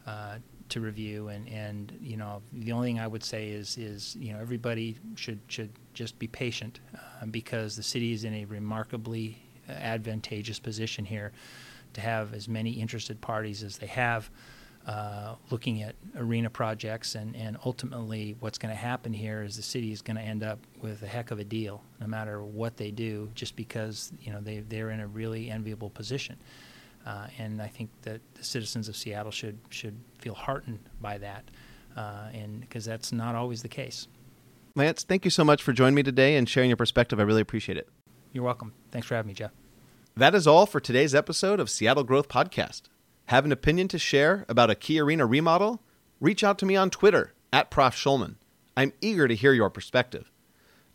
uh, 0.09 0.39
to 0.69 0.81
review 0.81 1.29
and, 1.29 1.47
and 1.49 1.97
you 2.01 2.15
know 2.15 2.41
the 2.53 2.71
only 2.71 2.89
thing 2.89 2.99
I 2.99 3.07
would 3.07 3.23
say 3.23 3.49
is 3.49 3.77
is 3.77 4.15
you 4.19 4.33
know 4.33 4.39
everybody 4.39 4.97
should 5.15 5.39
should 5.47 5.71
just 5.93 6.17
be 6.19 6.27
patient 6.27 6.79
uh, 6.95 7.25
because 7.25 7.75
the 7.75 7.83
city 7.83 8.13
is 8.13 8.23
in 8.23 8.33
a 8.33 8.45
remarkably 8.45 9.41
advantageous 9.67 10.59
position 10.59 11.05
here 11.05 11.31
to 11.93 12.01
have 12.01 12.33
as 12.33 12.47
many 12.47 12.71
interested 12.71 13.19
parties 13.19 13.63
as 13.63 13.77
they 13.77 13.87
have 13.87 14.29
uh, 14.87 15.35
looking 15.51 15.83
at 15.83 15.95
arena 16.17 16.49
projects 16.49 17.15
and, 17.15 17.35
and 17.35 17.57
ultimately 17.65 18.35
what's 18.39 18.57
going 18.57 18.73
to 18.73 18.79
happen 18.79 19.11
here 19.11 19.43
is 19.43 19.55
the 19.55 19.61
city 19.61 19.91
is 19.91 20.01
going 20.01 20.17
to 20.17 20.23
end 20.23 20.41
up 20.43 20.59
with 20.81 21.03
a 21.03 21.07
heck 21.07 21.31
of 21.31 21.39
a 21.39 21.43
deal 21.43 21.83
no 21.99 22.07
matter 22.07 22.43
what 22.43 22.77
they 22.77 22.89
do 22.91 23.29
just 23.35 23.55
because 23.55 24.11
you 24.21 24.31
know 24.31 24.39
they, 24.39 24.59
they're 24.59 24.91
in 24.91 24.99
a 24.99 25.07
really 25.07 25.51
enviable 25.51 25.89
position 25.89 26.35
uh, 27.05 27.27
and 27.37 27.61
I 27.61 27.67
think 27.67 27.89
that 28.03 28.21
the 28.35 28.43
citizens 28.43 28.87
of 28.87 28.95
Seattle 28.95 29.31
should 29.31 29.59
should 29.69 29.99
feel 30.19 30.33
heartened 30.35 30.79
by 31.01 31.17
that 31.19 31.45
uh, 31.95 32.29
and 32.33 32.61
because 32.61 32.85
that's 32.85 33.11
not 33.11 33.35
always 33.35 33.61
the 33.61 33.69
case 33.69 34.07
Lance 34.75 35.03
thank 35.03 35.25
you 35.25 35.31
so 35.31 35.43
much 35.43 35.63
for 35.63 35.73
joining 35.73 35.95
me 35.95 36.03
today 36.03 36.35
and 36.35 36.47
sharing 36.47 36.69
your 36.69 36.77
perspective 36.77 37.19
I 37.19 37.23
really 37.23 37.41
appreciate 37.41 37.77
it 37.77 37.89
you're 38.33 38.43
welcome 38.43 38.73
thanks 38.91 39.07
for 39.07 39.15
having 39.15 39.27
me 39.27 39.33
Jeff 39.33 39.51
that 40.15 40.35
is 40.35 40.47
all 40.47 40.65
for 40.65 40.79
today's 40.79 41.15
episode 41.15 41.59
of 41.59 41.69
Seattle 41.69 42.03
Growth 42.03 42.27
Podcast 42.27 42.83
have 43.29 43.45
an 43.45 43.51
opinion 43.51 43.87
to 43.89 43.99
share 43.99 44.43
about 44.49 44.71
a 44.71 44.75
Key 44.75 44.99
Arena 44.99 45.23
remodel? 45.23 45.83
Reach 46.19 46.43
out 46.43 46.57
to 46.57 46.65
me 46.65 46.75
on 46.75 46.89
Twitter 46.89 47.35
at 47.53 47.69
Prof. 47.69 47.93
Shulman. 47.93 48.37
I'm 48.75 48.91
eager 49.01 49.27
to 49.27 49.35
hear 49.35 49.53
your 49.53 49.69
perspective. 49.69 50.31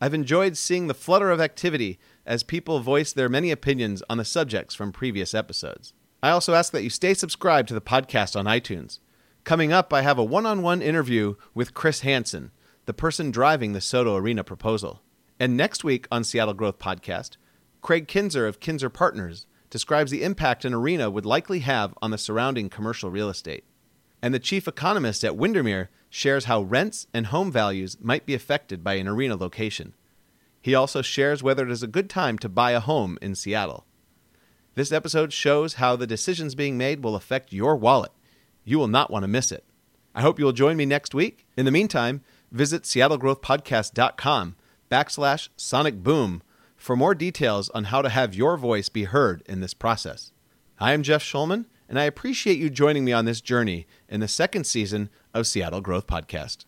I've 0.01 0.15
enjoyed 0.15 0.57
seeing 0.57 0.89
the 0.89 0.95
flutter 0.95 1.31
of 1.31 1.41
activity 1.41 2.01
as 2.27 2.43
people 2.43 2.81
voice 2.81 3.13
their 3.13 3.29
many 3.29 3.51
opinions 3.51 4.03
on 4.09 4.19
the 4.19 4.25
subjects 4.25 4.75
from 4.75 4.93
previous 4.93 5.35
episodes. 5.35 5.93
I 6.23 6.31
also 6.31 6.55
ask 6.55 6.73
that 6.73 6.83
you 6.83 6.91
stay 6.91 7.15
subscribed 7.15 7.69
to 7.69 7.75
the 7.75 7.81
podcast 7.81 8.35
on 8.35 8.47
iTunes. 8.47 8.99
Coming 9.45 9.73
up, 9.73 9.93
I 9.93 10.01
have 10.03 10.19
a 10.19 10.25
one 10.25 10.47
on 10.47 10.63
one 10.63 10.81
interview 10.81 11.35
with 11.53 11.75
Chris 11.75 12.01
Hansen, 12.01 12.51
the 12.87 12.95
person 12.95 13.31
driving 13.31 13.73
the 13.73 13.81
SoDo 13.81 14.19
Arena 14.19 14.43
proposal. 14.43 15.03
And 15.39 15.57
next 15.57 15.85
week 15.85 16.07
on 16.11 16.25
Seattle 16.25 16.55
Growth 16.55 16.79
Podcast, 16.79 17.37
Craig 17.83 18.09
Kinzer 18.09 18.47
of 18.47 18.61
Kinzer 18.61 18.89
Partners 18.89 19.47
describes 19.69 20.11
the 20.11 20.23
impact 20.23 20.65
an 20.65 20.73
arena 20.73 21.11
would 21.11 21.27
likely 21.27 21.59
have 21.59 21.93
on 22.01 22.11
the 22.11 22.17
surrounding 22.17 22.71
commercial 22.71 23.11
real 23.11 23.29
estate. 23.29 23.65
And 24.23 24.33
the 24.33 24.39
chief 24.39 24.67
economist 24.67 25.25
at 25.25 25.37
Windermere 25.37 25.91
shares 26.09 26.47
how 26.47 26.63
rents 26.63 27.07
and 27.13 27.27
home 27.27 27.53
values 27.53 27.99
might 28.01 28.25
be 28.25 28.35
affected 28.35 28.83
by 28.83 28.95
an 28.95 29.09
arena 29.09 29.37
location. 29.37 29.93
He 30.65 30.75
also 30.75 31.03
shares 31.03 31.43
whether 31.43 31.67
it 31.67 31.71
is 31.71 31.83
a 31.83 31.87
good 31.87 32.09
time 32.09 32.39
to 32.39 32.49
buy 32.49 32.71
a 32.71 32.81
home 32.81 33.19
in 33.21 33.35
Seattle. 33.35 33.85
This 34.77 34.93
episode 34.93 35.31
shows 35.31 35.75
how 35.75 35.95
the 35.95 36.07
decisions 36.07 36.55
being 36.55 36.79
made 36.79 37.05
will 37.05 37.17
affect 37.17 37.53
your 37.53 37.77
wallet. 37.77 38.13
You 38.65 38.79
will 38.79 38.89
not 38.89 39.11
want 39.11 39.25
to 39.25 39.29
miss 39.29 39.53
it. 39.53 39.67
I 40.15 40.23
hope 40.23 40.39
you'll 40.39 40.53
join 40.53 40.79
me 40.79 40.87
next 40.87 41.15
week. 41.15 41.47
In 41.55 41.67
the 41.67 41.71
meantime, 41.71 42.23
visit 42.51 42.85
seattlegrowthpodcast.com 42.85 44.57
backslash 44.91 45.51
sonic 45.55 46.03
boom 46.03 46.43
for 46.79 46.97
more 46.97 47.15
details 47.15 47.69
on 47.69 47.85
how 47.85 48.01
to 48.01 48.09
have 48.09 48.35
your 48.35 48.57
voice 48.57 48.89
be 48.89 49.05
heard 49.05 49.43
in 49.45 49.61
this 49.61 49.75
process. 49.75 50.33
I 50.81 50.95
am 50.95 51.03
Jeff 51.03 51.23
Shulman, 51.23 51.67
and 51.91 51.99
I 51.99 52.05
appreciate 52.05 52.57
you 52.57 52.71
joining 52.71 53.05
me 53.05 53.13
on 53.13 53.27
this 53.27 53.43
journey 53.43 53.87
in 54.09 54.21
the 54.21 54.29
second 54.29 54.65
season 54.65 55.11
of 55.35 55.47
Seattle 55.47 55.83
Growth 55.83 56.07
Podcast. 56.07 56.65